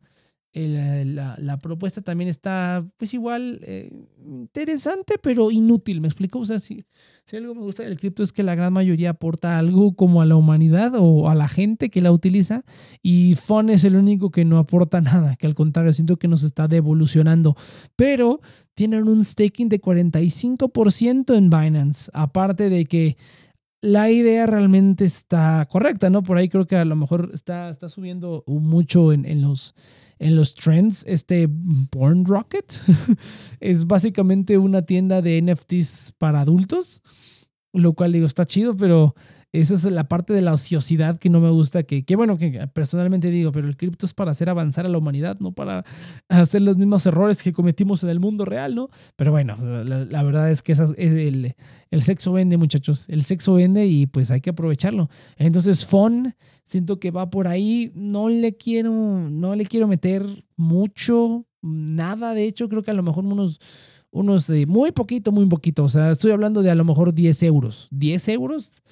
la, 0.65 1.57
propuesta 1.61 2.01
también 2.01 2.29
está, 2.29 2.85
pues 2.97 3.13
igual, 3.13 3.59
eh, 3.63 3.91
interesante, 4.25 5.15
pero 5.21 5.51
inútil. 5.51 6.01
¿Me 6.01 6.07
explico? 6.07 6.39
O 6.39 6.45
sea, 6.45 6.59
si, 6.59 6.85
si 7.25 7.37
algo 7.37 7.53
me 7.53 7.61
gusta 7.61 7.83
del 7.83 7.99
cripto 7.99 8.23
es 8.23 8.31
que 8.31 8.43
la 8.43 8.55
gran 8.55 8.73
mayoría 8.73 9.11
aporta 9.11 9.57
algo 9.57 9.95
como 9.95 10.21
a 10.21 10.25
la 10.25 10.35
humanidad 10.35 10.93
o 10.97 11.29
a 11.29 11.35
la 11.35 11.47
gente 11.47 11.89
que 11.89 12.01
la 12.01 12.11
utiliza 12.11 12.63
y 13.01 13.35
FON 13.35 13.69
es 13.69 13.83
el 13.83 13.95
único 13.95 14.31
que 14.31 14.45
no 14.45 14.57
aporta 14.57 15.01
nada, 15.01 15.35
que 15.35 15.47
al 15.47 15.55
contrario, 15.55 15.93
siento 15.93 16.17
que 16.17 16.27
nos 16.27 16.43
está 16.43 16.67
devolucionando. 16.67 17.55
Pero 17.95 18.39
tienen 18.73 19.07
un 19.07 19.23
staking 19.23 19.69
de 19.69 19.81
45% 19.81 21.35
en 21.35 21.49
Binance, 21.49 22.09
aparte 22.13 22.69
de 22.69 22.85
que 22.85 23.17
la 23.81 24.09
idea 24.09 24.47
realmente 24.47 25.05
está 25.05 25.67
correcta, 25.69 26.09
¿no? 26.09 26.23
Por 26.23 26.37
ahí 26.37 26.49
creo 26.49 26.65
que 26.65 26.75
a 26.75 26.85
lo 26.85 26.95
mejor 26.95 27.29
está, 27.33 27.69
está 27.69 27.89
subiendo 27.89 28.43
mucho 28.47 29.13
en, 29.13 29.25
en 29.25 29.41
los 29.41 29.75
en 30.19 30.35
los 30.35 30.53
trends, 30.55 31.03
este 31.07 31.47
Born 31.49 32.25
Rocket. 32.25 32.65
Es 33.59 33.85
básicamente 33.85 34.57
una 34.57 34.83
tienda 34.83 35.21
de 35.21 35.41
NFTs 35.41 36.13
para 36.17 36.41
adultos, 36.41 37.01
lo 37.77 37.93
cual 37.93 38.11
digo, 38.11 38.25
está 38.25 38.45
chido, 38.45 38.75
pero 38.75 39.15
esa 39.53 39.75
es 39.75 39.83
la 39.85 40.07
parte 40.07 40.33
de 40.33 40.41
la 40.41 40.53
ociosidad 40.53 41.17
que 41.17 41.29
no 41.29 41.39
me 41.39 41.49
gusta, 41.49 41.83
que, 41.83 42.03
que 42.03 42.15
bueno, 42.15 42.37
que 42.37 42.67
personalmente 42.73 43.31
digo, 43.31 43.51
pero 43.51 43.67
el 43.67 43.77
cripto 43.77 44.05
es 44.05 44.13
para 44.13 44.31
hacer 44.31 44.49
avanzar 44.49 44.85
a 44.85 44.89
la 44.89 44.97
humanidad, 44.97 45.37
no 45.39 45.53
para 45.53 45.85
hacer 46.27 46.61
los 46.61 46.77
mismos 46.77 47.05
errores 47.05 47.41
que 47.41 47.53
cometimos 47.53 48.03
en 48.03 48.09
el 48.09 48.19
mundo 48.19 48.45
real, 48.45 48.75
¿no? 48.75 48.89
Pero 49.15 49.31
bueno, 49.31 49.55
la, 49.83 50.23
verdad 50.23 50.51
es 50.51 50.61
que 50.61 50.73
el, 50.97 51.55
el, 51.91 52.01
sexo 52.01 52.33
vende, 52.33 52.57
muchachos, 52.57 53.05
el 53.07 53.23
sexo 53.23 53.53
vende 53.53 53.85
y 53.85 54.05
pues 54.05 54.31
hay 54.31 54.41
que 54.41 54.49
aprovecharlo. 54.49 55.09
Entonces, 55.37 55.85
FON, 55.85 56.35
siento 56.63 56.99
que 56.99 57.11
va 57.11 57.29
por 57.29 57.47
ahí, 57.47 57.91
no 57.95 58.29
le 58.29 58.57
quiero, 58.57 58.91
no 58.91 59.55
le 59.55 59.65
quiero 59.65 59.87
meter 59.87 60.25
mucho, 60.57 61.45
nada, 61.61 62.33
de 62.33 62.45
hecho, 62.45 62.69
creo 62.69 62.83
que 62.83 62.91
a 62.91 62.95
lo 62.95 63.03
mejor 63.03 63.25
unos 63.25 63.59
unos 64.11 64.49
eh, 64.49 64.65
muy 64.65 64.91
poquito, 64.91 65.31
muy 65.31 65.45
poquito. 65.47 65.83
O 65.83 65.89
sea, 65.89 66.11
estoy 66.11 66.31
hablando 66.31 66.61
de 66.61 66.71
a 66.71 66.75
lo 66.75 66.85
mejor 66.85 67.13
10 67.13 67.43
euros. 67.43 67.87
10 67.91 68.27
euros 68.29 68.83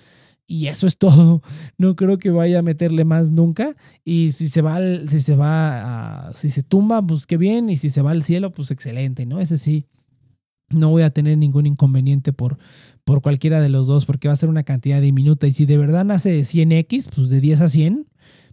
y 0.48 0.68
eso 0.68 0.88
es 0.88 0.98
todo. 0.98 1.42
No 1.78 1.96
creo 1.96 2.18
que 2.18 2.30
vaya 2.30 2.60
a 2.60 2.62
meterle 2.62 3.06
más 3.06 3.32
nunca. 3.32 3.76
Y 4.04 4.32
si 4.32 4.48
se 4.48 4.62
va, 4.62 4.80
si 5.08 5.20
se 5.20 5.36
va, 5.36 6.32
si 6.34 6.50
se 6.50 6.64
tumba, 6.64 7.06
pues 7.06 7.28
qué 7.28 7.38
bien. 7.38 7.70
Y 7.70 7.78
si 7.78 7.90
se 7.90 8.02
va 8.02 8.12
al 8.12 8.24
cielo, 8.24 8.52
pues 8.52 8.72
excelente, 8.72 9.26
¿no? 9.26 9.40
Ese 9.40 9.58
sí. 9.58 9.88
No 10.70 10.90
voy 10.90 11.04
a 11.04 11.12
tener 11.12 11.38
ningún 11.38 11.68
inconveniente 11.68 12.34
por, 12.34 12.58
por 13.04 13.22
cualquiera 13.22 13.62
de 13.62 13.70
los 13.70 13.86
dos, 13.86 14.08
porque 14.08 14.28
va 14.28 14.34
a 14.34 14.38
ser 14.38 14.50
una 14.50 14.64
cantidad 14.64 15.00
diminuta. 15.00 15.46
Y 15.48 15.52
si 15.52 15.66
de 15.66 15.78
verdad 15.78 16.06
nace 16.06 16.32
de 16.32 16.42
100x, 16.42 17.10
pues 17.16 17.30
de 17.30 17.40
10 17.40 17.62
a 17.62 17.68
100, 17.68 18.08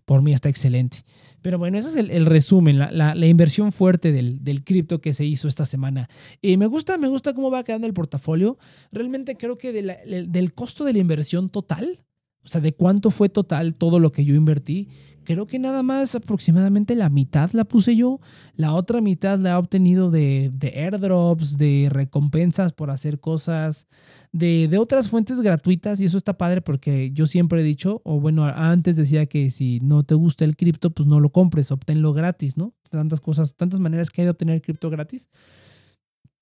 por 0.05 0.23
mí 0.23 0.33
está 0.33 0.49
excelente. 0.49 1.05
Pero 1.43 1.59
bueno, 1.59 1.79
ese 1.79 1.89
es 1.89 1.97
el, 1.97 2.27
resumen, 2.27 2.79
la, 2.79 3.27
inversión 3.27 3.73
fuerte 3.73 4.13
del, 4.13 4.45
del 4.45 4.63
cripto 4.63 5.01
que 5.01 5.13
se 5.13 5.25
hizo 5.25 5.49
esta 5.49 5.67
semana. 5.67 6.09
Y 6.41 6.57
me 6.57 6.67
gusta, 6.67 6.99
me 6.99 7.09
gusta 7.09 7.35
cómo 7.35 7.51
va 7.51 7.65
quedando 7.65 7.87
el 7.87 7.95
portafolio. 7.95 8.59
Realmente 8.93 9.37
creo 9.37 9.59
que 9.59 9.73
del 9.73 10.55
costo 10.55 10.85
de 10.85 10.93
la 10.93 10.99
inversión 11.01 11.51
total, 11.51 12.01
o 12.45 12.49
sea, 12.49 12.61
de 12.61 12.73
cuánto 12.73 13.11
fue 13.11 13.29
total 13.29 13.75
todo 13.75 13.99
lo 13.99 14.11
que 14.11 14.25
yo 14.25 14.35
invertí, 14.35 14.89
creo 15.25 15.47
que 15.47 15.59
nada 15.59 15.83
más 15.83 16.15
aproximadamente 16.15 16.95
la 16.95 17.09
mitad 17.09 17.51
la 17.53 17.65
puse 17.65 17.97
yo. 17.97 18.21
La 18.57 18.75
otra 18.75 19.01
mitad 19.01 19.39
la 19.39 19.53
he 19.53 19.55
obtenido 19.55 20.11
de, 20.11 20.51
de 20.53 20.69
airdrops, 20.69 21.57
de 21.57 21.89
recompensas 21.91 22.73
por 22.73 22.91
hacer 22.91 23.21
cosas, 23.21 23.87
de, 24.33 24.69
de, 24.69 24.79
otras 24.79 25.09
fuentes 25.09 25.41
gratuitas. 25.41 26.01
Y 26.01 26.07
eso 26.07 26.17
está 26.17 26.37
padre 26.37 26.61
porque 26.61 27.11
yo 27.13 27.27
siempre 27.27 27.61
he 27.61 27.65
dicho, 27.65 28.01
o 28.05 28.21
bueno, 28.21 28.45
antes 28.45 28.97
decía 28.97 29.27
que 29.27 29.51
si 29.51 29.81
no 29.81 30.03
te 30.03 30.15
gusta 30.15 30.45
el 30.45 30.57
cripto, 30.57 30.91
pues 30.91 31.07
no 31.07 31.21
lo 31.21 31.31
compres, 31.31 31.71
obténlo 31.71 32.13
gratis, 32.13 32.57
¿no? 32.57 32.75
Tantas 32.91 33.21
cosas, 33.21 33.55
tantas 33.55 33.81
maneras 33.81 34.11
que 34.11 34.23
hay 34.23 34.27
de 34.27 34.31
obtener 34.33 34.61
cripto 34.61 34.91
gratis, 34.91 35.29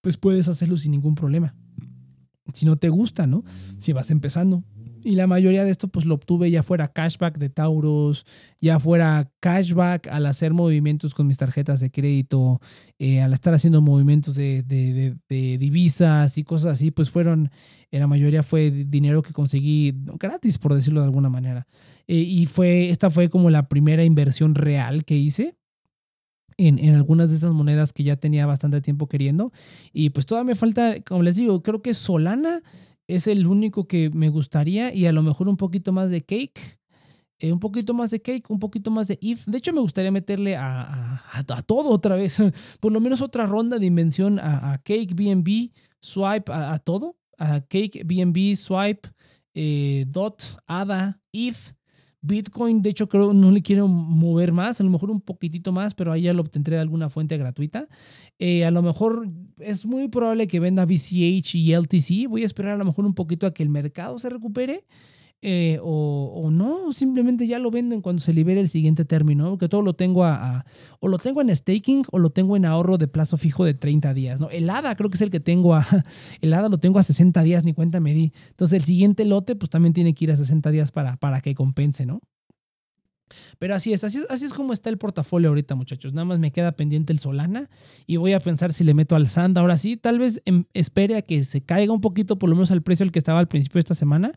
pues 0.01 0.17
puedes 0.17 0.49
hacerlo 0.49 0.77
sin 0.77 0.93
ningún 0.93 1.15
problema. 1.15 1.55
Si 2.55 2.67
no 2.67 2.77
te 2.77 2.89
gusta, 2.89 3.27
¿no? 3.27 3.45
Si 3.79 3.93
vas 3.93 4.11
empezando. 4.11 4.65
Y 5.03 5.15
la 5.15 5.27
mayoría 5.27 5.65
de 5.65 5.71
esto 5.71 5.89
pues 5.89 6.05
lo 6.05 6.15
obtuve 6.15 6.51
ya 6.51 6.63
fuera 6.63 6.89
cashback 6.89 7.39
de 7.39 7.49
Taurus, 7.49 8.27
ya 8.61 8.79
fuera 8.79 9.31
cashback 9.41 10.09
al 10.09 10.27
hacer 10.27 10.53
movimientos 10.53 11.15
con 11.15 11.27
mis 11.27 11.39
tarjetas 11.39 11.81
de 11.81 11.91
crédito, 11.91 12.61
eh, 12.99 13.23
al 13.23 13.33
estar 13.33 13.55
haciendo 13.55 13.81
movimientos 13.81 14.35
de, 14.35 14.63
divisas 15.29 16.37
y 16.39 16.45
cosas 16.45 16.73
así, 16.73 16.91
pues 16.91 17.11
fueron, 17.11 17.51
en 17.91 18.01
la 18.01 18.07
mayoría 18.07 18.43
fue 18.43 18.71
dinero 18.71 19.23
que 19.23 19.33
conseguí 19.33 19.95
gratis, 20.19 20.59
por 20.59 20.75
decirlo 20.75 21.01
de 21.01 21.07
alguna 21.07 21.31
manera. 21.31 21.67
Eh, 22.07 22.17
y 22.17 22.47
fue, 22.47 22.91
esta 22.91 23.09
fue 23.11 23.29
como 23.31 23.51
la 23.51 23.69
primera 23.69 24.05
inversión 24.05 24.55
real 24.55 25.05
que 25.05 25.17
hice. 25.17 25.57
En, 26.57 26.79
en, 26.79 26.95
algunas 26.95 27.31
de 27.31 27.37
esas 27.37 27.55
monedas 27.55 27.95
que 27.95 28.03
ya 28.03 28.17
tenía 28.17 28.45
bastante 28.45 28.83
tiempo 28.83 29.09
queriendo. 29.09 29.51
Y 29.95 30.11
pues 30.11 30.27
todavía 30.27 30.49
me 30.49 30.55
falta, 30.55 31.01
como 31.01 31.23
les 31.23 31.37
digo, 31.37 31.63
creo 31.63 31.81
que 31.81 31.95
Solana 31.95 32.61
es 33.15 33.27
el 33.27 33.47
único 33.47 33.87
que 33.87 34.11
me 34.11 34.29
gustaría 34.29 34.95
y 34.95 35.07
a 35.07 35.13
lo 35.13 35.23
mejor 35.23 35.49
un 35.49 35.57
poquito 35.57 35.93
más 35.93 36.11
de 36.11 36.23
Cake. 36.23 36.79
Eh, 37.39 37.53
un 37.53 37.59
poquito 37.59 37.95
más 37.95 38.11
de 38.11 38.21
Cake, 38.21 38.51
un 38.51 38.59
poquito 38.59 38.91
más 38.91 39.09
de 39.09 39.19
If. 39.21 39.47
De 39.47 39.59
hecho, 39.59 39.73
me 39.73 39.81
gustaría 39.81 40.13
meterle 40.13 40.57
a, 40.57 41.23
a, 41.33 41.63
todo 41.63 41.91
otra 41.91 42.15
vez. 42.15 42.37
Por 42.81 42.93
lo 42.93 43.01
menos 43.01 43.23
otra 43.23 43.47
ronda 43.47 43.79
de 43.79 43.87
invención 43.87 44.39
a, 44.39 44.81
Cake, 44.85 45.15
BNB, 45.15 45.71
Swipe, 46.01 46.53
a, 46.53 46.79
todo. 46.79 47.17
A 47.39 47.61
Cake, 47.63 48.03
BNB, 48.05 48.57
Swipe, 48.57 49.09
eh, 49.55 50.05
Dot, 50.07 50.59
ADA, 50.67 51.21
ETH. 51.33 51.80
Bitcoin, 52.23 52.83
de 52.83 52.91
hecho, 52.91 53.09
creo 53.09 53.33
no 53.33 53.51
le 53.51 53.63
quiero 53.63 53.89
mover 53.89 54.53
más, 54.53 54.81
a 54.81 54.85
lo 54.85 54.91
mejor 54.91 55.11
un 55.11 55.21
poquitito 55.21 55.73
más, 55.73 55.95
pero 55.95 56.13
ahí 56.13 56.23
ya 56.23 56.35
lo 56.35 56.43
obtendré 56.43 56.77
de 56.77 56.83
alguna 56.83 57.09
fuente 57.09 57.37
gratuita. 57.39 57.89
Eh, 58.39 58.65
a 58.65 58.71
lo 58.71 58.83
mejor 58.83 59.29
es 59.59 59.87
muy 59.87 60.09
probable 60.09 60.47
que 60.47 60.61
venda 60.61 60.85
VCH 60.85 61.55
y 61.55 61.73
LTC. 61.73 62.29
Voy 62.29 62.43
a 62.43 62.47
esperar 62.47 62.73
a 62.73 62.77
lo 62.77 62.85
mejor 62.85 63.07
un 63.07 63.15
poquito 63.15 63.47
a 63.47 63.55
que 63.55 63.63
el 63.63 63.71
mercado 63.71 64.19
se 64.19 64.29
recupere. 64.29 64.85
Eh, 65.43 65.79
o, 65.83 66.51
no, 66.53 66.93
simplemente 66.93 67.47
ya 67.47 67.59
lo 67.59 67.71
venden 67.71 68.03
cuando 68.03 68.21
se 68.21 68.35
libere 68.35 68.61
el 68.61 68.69
siguiente 68.69 69.07
término, 69.07 69.57
que 69.57 69.69
todo 69.71 69.81
lo 69.81 69.95
tengo 69.95 70.25
a, 70.25 70.67
o 71.01 71.09
lo 71.09 71.17
tengo 71.17 71.41
en 71.41 71.55
staking 71.55 72.05
o 72.13 72.19
lo 72.19 72.29
tengo 72.29 72.57
en 72.59 72.67
ahorro 72.67 72.99
de 72.99 73.09
plazo 73.09 73.39
fijo 73.39 73.65
de 73.65 73.73
30 73.73 74.13
días, 74.13 74.39
¿no? 74.39 74.51
El 74.51 74.69
ADA 74.69 74.95
creo 74.97 75.09
que 75.09 75.17
es 75.17 75.23
el 75.23 75.31
que 75.31 75.41
tengo 75.41 75.75
a, 75.75 75.87
el 76.43 76.53
ADA 76.53 76.69
lo 76.69 76.79
tengo 76.79 76.99
a 76.99 77.03
60 77.03 77.43
días, 77.43 77.65
ni 77.65 77.73
cuenta 77.73 78.01
me 78.01 78.13
di. 78.13 78.33
Entonces 78.51 78.77
el 78.77 78.85
siguiente 78.85 79.25
lote 79.25 79.57
pues 79.57 79.71
también 79.71 79.95
tiene 79.95 80.15
que 80.15 80.27
ir 80.27 80.33
a 80.33 80.37
60 80.37 80.71
días 80.71 80.93
para, 80.93 81.17
para 81.17 81.41
que 81.41 81.55
compense, 81.55 82.05
¿no? 82.05 82.21
Pero 83.59 83.75
así 83.75 83.93
es, 83.93 84.05
así 84.05 84.19
es, 84.19 84.27
así 84.31 84.45
es 84.45 84.53
como 84.53 84.73
está 84.73 84.91
el 84.91 84.99
portafolio 84.99 85.49
ahorita, 85.49 85.75
muchachos. 85.75 86.13
Nada 86.13 86.25
más 86.25 86.39
me 86.39 86.53
queda 86.53 86.73
pendiente 86.73 87.13
el 87.13 87.19
Solana 87.19 87.69
y 88.07 88.17
voy 88.17 88.33
a 88.33 88.41
pensar 88.41 88.73
si 88.73 88.85
le 88.85 88.95
meto 88.95 89.17
al 89.17 89.27
Sand. 89.27 89.59
Ahora 89.59 89.79
sí, 89.79 89.97
tal 89.97 90.19
vez 90.19 90.43
em, 90.45 90.65
espere 90.75 91.17
a 91.17 91.23
que 91.23 91.45
se 91.45 91.63
caiga 91.63 91.93
un 91.93 92.01
poquito, 92.01 92.39
por 92.39 92.49
lo 92.49 92.57
menos 92.57 92.71
al 92.71 92.83
precio 92.83 93.05
al 93.05 93.13
que 93.13 93.19
estaba 93.19 93.39
al 93.39 93.49
principio 93.49 93.79
de 93.79 93.81
esta 93.81 93.95
semana. 93.95 94.33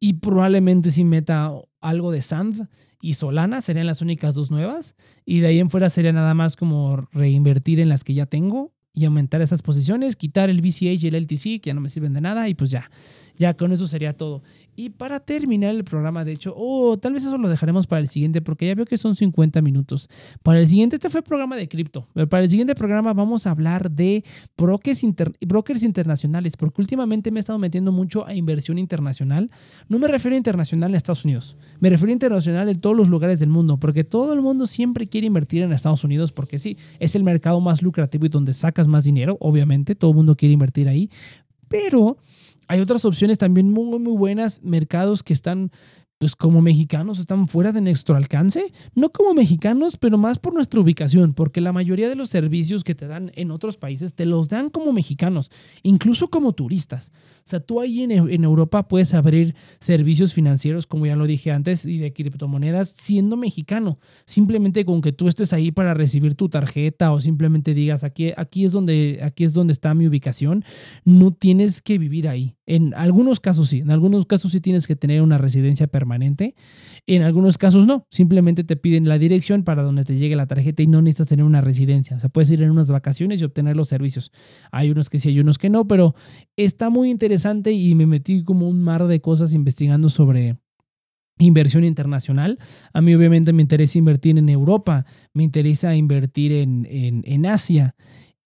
Y 0.00 0.14
probablemente 0.14 0.90
si 0.90 1.04
meta 1.04 1.52
algo 1.80 2.10
de 2.10 2.22
Sand 2.22 2.68
y 3.00 3.14
Solana, 3.14 3.60
serían 3.60 3.86
las 3.86 4.02
únicas 4.02 4.34
dos 4.34 4.50
nuevas. 4.50 4.94
Y 5.24 5.40
de 5.40 5.48
ahí 5.48 5.58
en 5.58 5.70
fuera 5.70 5.90
sería 5.90 6.12
nada 6.12 6.34
más 6.34 6.56
como 6.56 7.08
reinvertir 7.12 7.80
en 7.80 7.88
las 7.88 8.04
que 8.04 8.14
ya 8.14 8.26
tengo 8.26 8.72
y 8.98 9.04
aumentar 9.04 9.40
esas 9.42 9.62
posiciones, 9.62 10.16
quitar 10.16 10.50
el 10.50 10.60
BCH 10.60 11.04
y 11.04 11.06
el 11.06 11.14
LTC, 11.14 11.60
que 11.60 11.66
ya 11.66 11.74
no 11.74 11.80
me 11.80 11.88
sirven 11.88 12.14
de 12.14 12.20
nada, 12.20 12.48
y 12.48 12.54
pues 12.54 12.70
ya, 12.70 12.90
ya 13.36 13.54
con 13.54 13.70
eso 13.70 13.86
sería 13.86 14.16
todo. 14.16 14.42
Y 14.78 14.90
para 14.90 15.18
terminar 15.18 15.74
el 15.74 15.82
programa, 15.82 16.24
de 16.24 16.30
hecho, 16.30 16.54
o 16.56 16.90
oh, 16.90 16.98
tal 16.98 17.12
vez 17.12 17.24
eso 17.24 17.36
lo 17.36 17.48
dejaremos 17.48 17.88
para 17.88 17.98
el 17.98 18.06
siguiente, 18.06 18.40
porque 18.40 18.68
ya 18.68 18.76
veo 18.76 18.86
que 18.86 18.96
son 18.96 19.16
50 19.16 19.60
minutos. 19.60 20.08
Para 20.44 20.60
el 20.60 20.68
siguiente, 20.68 20.94
este 20.94 21.10
fue 21.10 21.18
el 21.18 21.24
programa 21.24 21.56
de 21.56 21.68
cripto. 21.68 22.06
Para 22.30 22.44
el 22.44 22.48
siguiente 22.48 22.76
programa 22.76 23.12
vamos 23.12 23.48
a 23.48 23.50
hablar 23.50 23.90
de 23.90 24.22
brokers, 24.56 25.04
brokers 25.44 25.82
internacionales, 25.82 26.56
porque 26.56 26.80
últimamente 26.80 27.32
me 27.32 27.40
he 27.40 27.42
estado 27.42 27.58
metiendo 27.58 27.90
mucho 27.90 28.24
a 28.24 28.34
inversión 28.36 28.78
internacional. 28.78 29.50
No 29.88 29.98
me 29.98 30.06
refiero 30.06 30.36
a 30.36 30.38
internacional 30.38 30.92
en 30.92 30.94
Estados 30.94 31.24
Unidos, 31.24 31.56
me 31.80 31.90
refiero 31.90 32.10
a 32.10 32.12
internacional 32.12 32.68
en 32.68 32.80
todos 32.80 32.96
los 32.96 33.08
lugares 33.08 33.40
del 33.40 33.48
mundo, 33.48 33.80
porque 33.80 34.04
todo 34.04 34.32
el 34.32 34.42
mundo 34.42 34.68
siempre 34.68 35.08
quiere 35.08 35.26
invertir 35.26 35.64
en 35.64 35.72
Estados 35.72 36.04
Unidos, 36.04 36.30
porque 36.30 36.60
sí, 36.60 36.76
es 37.00 37.16
el 37.16 37.24
mercado 37.24 37.60
más 37.60 37.82
lucrativo 37.82 38.26
y 38.26 38.28
donde 38.28 38.52
sacas 38.52 38.86
más 38.86 39.02
dinero, 39.02 39.38
obviamente, 39.40 39.96
todo 39.96 40.12
el 40.12 40.16
mundo 40.18 40.36
quiere 40.36 40.52
invertir 40.52 40.88
ahí. 40.88 41.10
Pero 41.66 42.16
hay 42.68 42.80
otras 42.80 43.04
opciones 43.04 43.38
también 43.38 43.70
muy, 43.70 43.98
muy 43.98 44.16
buenas, 44.16 44.62
mercados 44.62 45.22
que 45.22 45.32
están 45.32 45.72
pues 46.18 46.34
como 46.34 46.60
mexicanos 46.60 47.20
están 47.20 47.46
fuera 47.46 47.70
de 47.70 47.80
nuestro 47.80 48.16
alcance, 48.16 48.72
no 48.94 49.10
como 49.10 49.34
mexicanos, 49.34 49.96
pero 49.96 50.18
más 50.18 50.38
por 50.38 50.52
nuestra 50.52 50.80
ubicación, 50.80 51.32
porque 51.32 51.60
la 51.60 51.72
mayoría 51.72 52.08
de 52.08 52.16
los 52.16 52.28
servicios 52.28 52.82
que 52.82 52.96
te 52.96 53.06
dan 53.06 53.30
en 53.36 53.52
otros 53.52 53.76
países 53.76 54.14
te 54.14 54.26
los 54.26 54.48
dan 54.48 54.68
como 54.68 54.92
mexicanos, 54.92 55.50
incluso 55.82 56.28
como 56.28 56.52
turistas. 56.52 57.12
O 57.48 57.50
sea, 57.50 57.60
tú 57.60 57.80
ahí 57.80 58.02
en, 58.02 58.10
en 58.10 58.44
Europa 58.44 58.88
puedes 58.88 59.14
abrir 59.14 59.54
servicios 59.80 60.34
financieros, 60.34 60.86
como 60.86 61.06
ya 61.06 61.16
lo 61.16 61.26
dije 61.26 61.52
antes, 61.52 61.86
y 61.86 61.98
de 61.98 62.12
criptomonedas 62.12 62.94
siendo 62.98 63.36
mexicano, 63.36 63.98
simplemente 64.26 64.84
con 64.84 65.00
que 65.00 65.12
tú 65.12 65.28
estés 65.28 65.52
ahí 65.52 65.70
para 65.70 65.94
recibir 65.94 66.34
tu 66.34 66.48
tarjeta 66.48 67.12
o 67.12 67.20
simplemente 67.20 67.74
digas, 67.74 68.04
aquí, 68.04 68.32
aquí, 68.36 68.64
es, 68.64 68.72
donde, 68.72 69.20
aquí 69.22 69.44
es 69.44 69.54
donde 69.54 69.72
está 69.72 69.94
mi 69.94 70.08
ubicación, 70.08 70.64
no 71.04 71.30
tienes 71.30 71.80
que 71.80 71.96
vivir 71.96 72.28
ahí. 72.28 72.56
En 72.66 72.92
algunos 72.94 73.40
casos 73.40 73.68
sí, 73.68 73.78
en 73.78 73.90
algunos 73.90 74.26
casos 74.26 74.52
sí 74.52 74.60
tienes 74.60 74.86
que 74.86 74.94
tener 74.94 75.22
una 75.22 75.38
residencia 75.38 75.86
permanente, 76.08 76.54
en 77.06 77.22
algunos 77.22 77.58
casos 77.58 77.86
no, 77.86 78.06
simplemente 78.10 78.64
te 78.64 78.76
piden 78.76 79.08
la 79.08 79.18
dirección 79.18 79.62
para 79.62 79.82
donde 79.82 80.04
te 80.04 80.16
llegue 80.16 80.36
la 80.36 80.46
tarjeta 80.46 80.82
y 80.82 80.86
no 80.86 81.02
necesitas 81.02 81.28
tener 81.28 81.44
una 81.44 81.60
residencia, 81.60 82.16
o 82.16 82.20
sea, 82.20 82.30
puedes 82.30 82.50
ir 82.50 82.62
en 82.62 82.70
unas 82.70 82.90
vacaciones 82.90 83.40
y 83.40 83.44
obtener 83.44 83.76
los 83.76 83.88
servicios. 83.88 84.32
Hay 84.72 84.90
unos 84.90 85.10
que 85.10 85.18
sí, 85.18 85.28
hay 85.28 85.40
unos 85.40 85.58
que 85.58 85.68
no, 85.68 85.86
pero 85.86 86.14
está 86.56 86.88
muy 86.88 87.10
interesante 87.10 87.72
y 87.72 87.94
me 87.94 88.06
metí 88.06 88.42
como 88.42 88.68
un 88.68 88.82
mar 88.82 89.06
de 89.06 89.20
cosas 89.20 89.52
investigando 89.52 90.08
sobre 90.08 90.56
inversión 91.38 91.84
internacional. 91.84 92.58
A 92.92 93.02
mí 93.02 93.14
obviamente 93.14 93.52
me 93.52 93.62
interesa 93.62 93.98
invertir 93.98 94.38
en 94.38 94.48
Europa, 94.48 95.04
me 95.34 95.44
interesa 95.44 95.94
invertir 95.94 96.52
en, 96.52 96.86
en, 96.90 97.22
en 97.26 97.46
Asia 97.46 97.94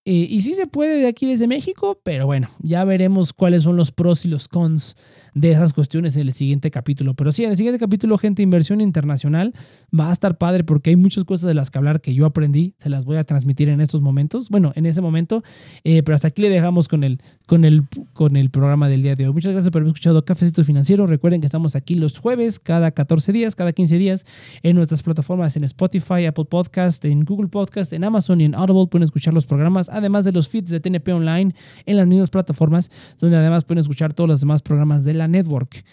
eh, 0.05 0.27
y 0.29 0.41
sí 0.41 0.55
se 0.55 0.67
puede 0.67 1.01
de 1.01 1.07
aquí 1.07 1.27
desde 1.27 1.47
México, 1.47 2.01
pero 2.03 2.27
bueno, 2.27 2.49
ya 2.61 2.85
veremos 2.85 3.33
cuáles 3.33 3.63
son 3.63 3.77
los 3.77 3.93
pros 3.93 4.25
y 4.25 4.29
los 4.29 4.49
cons 4.49 4.97
de 5.35 5.53
esas 5.53 5.73
cuestiones 5.73 6.17
en 6.17 6.23
el 6.23 6.33
siguiente 6.33 6.71
capítulo. 6.71 7.15
Pero 7.15 7.31
sí, 7.31 7.45
en 7.45 7.51
el 7.53 7.57
siguiente 7.57 7.79
capítulo, 7.79 8.19
gente, 8.19 8.43
inversión 8.43 8.81
internacional, 8.81 9.55
va 9.99 10.11
a 10.11 10.13
estar 10.13 10.39
padre 10.39 10.65
porque 10.65 10.91
hay 10.91 10.97
muchas 10.97 11.25
cosas 11.25 11.47
de 11.47 11.55
las 11.55 11.71
que 11.71 11.79
hablar 11.79 12.01
que 12.01 12.15
yo 12.15 12.27
aprendí, 12.27 12.75
se 12.79 12.89
las 12.89 13.05
voy 13.05 13.17
a 13.17 13.25
transmitir 13.25 13.69
en 13.69 13.81
estos 13.81 14.01
momentos, 14.01 14.49
bueno, 14.49 14.73
en 14.75 14.87
ese 14.87 15.01
momento, 15.01 15.45
eh, 15.85 16.03
pero 16.03 16.17
hasta 16.17 16.29
aquí 16.29 16.43
le 16.43 16.49
dejamos 16.49 16.89
con 16.89 17.05
el, 17.05 17.21
con, 17.47 17.65
el, 17.65 17.85
con 18.13 18.37
el 18.37 18.51
programa 18.51 18.89
del 18.89 19.03
día 19.03 19.15
de 19.15 19.29
hoy. 19.29 19.33
Muchas 19.33 19.53
gracias 19.53 19.71
por 19.71 19.83
haber 19.83 19.93
escuchado 19.93 20.25
Cafecito 20.25 20.65
Financiero. 20.65 21.07
Recuerden 21.07 21.41
que 21.41 21.47
estamos 21.47 21.77
aquí 21.77 21.95
los 21.95 22.19
jueves, 22.19 22.59
cada 22.59 22.91
14 22.91 23.33
días, 23.33 23.55
cada 23.55 23.73
15 23.73 23.99
días, 23.99 24.27
en 24.63 24.75
nuestras 24.75 25.03
plataformas 25.03 25.57
en 25.57 25.65
Spotify, 25.65 26.27
Apple 26.27 26.47
Podcast, 26.47 27.05
en 27.05 27.25
Google 27.25 27.49
Podcast, 27.49 27.93
en 27.93 28.03
Amazon 28.03 28.41
y 28.41 28.47
en 28.47 28.55
Audible. 28.57 28.89
Pueden 28.89 29.05
escuchar 29.05 29.33
los 29.33 29.47
programas 29.47 29.92
además 29.93 30.25
de 30.25 30.33
los 30.33 30.49
feeds 30.49 30.71
de 30.71 30.81
TNP 30.81 31.13
Online 31.13 31.55
en 31.87 31.97
las 31.97 32.07
mismas 32.07 32.31
plataformas, 32.31 32.91
donde 33.19 33.37
además 33.37 33.65
pueden 33.65 33.81
escuchar 33.81 34.13
todos 34.13 34.29
los 34.29 34.41
demás 34.41 34.63
programas 34.63 35.05
de 35.05 35.15
la 35.15 35.29
network. 35.29 35.85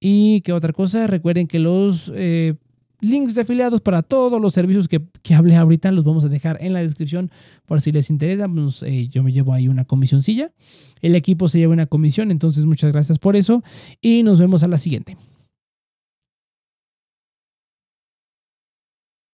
Y 0.00 0.40
qué 0.42 0.52
otra 0.52 0.72
cosa, 0.72 1.06
recuerden 1.06 1.46
que 1.46 1.58
los 1.58 2.12
eh, 2.14 2.54
links 3.00 3.34
de 3.34 3.42
afiliados 3.42 3.80
para 3.80 4.02
todos 4.02 4.40
los 4.40 4.54
servicios 4.54 4.88
que, 4.88 5.02
que, 5.22 5.34
hablé 5.34 5.56
ahorita 5.56 5.90
los 5.92 6.04
vamos 6.04 6.24
a 6.24 6.28
dejar 6.28 6.58
en 6.60 6.72
la 6.72 6.80
descripción 6.80 7.30
por 7.64 7.80
si 7.80 7.92
les 7.92 8.10
interesa. 8.10 8.48
Pues, 8.48 8.84
yo 9.10 9.22
me 9.22 9.32
llevo 9.32 9.52
ahí 9.52 9.68
una 9.68 9.84
comisioncilla. 9.84 10.52
El 11.00 11.14
equipo 11.14 11.48
se 11.48 11.58
lleva 11.58 11.72
una 11.72 11.86
comisión, 11.86 12.30
entonces 12.30 12.66
muchas 12.66 12.92
gracias 12.92 13.18
por 13.18 13.36
eso 13.36 13.62
y 14.00 14.22
nos 14.22 14.38
vemos 14.38 14.62
a 14.62 14.68
la 14.68 14.78
siguiente. 14.78 15.16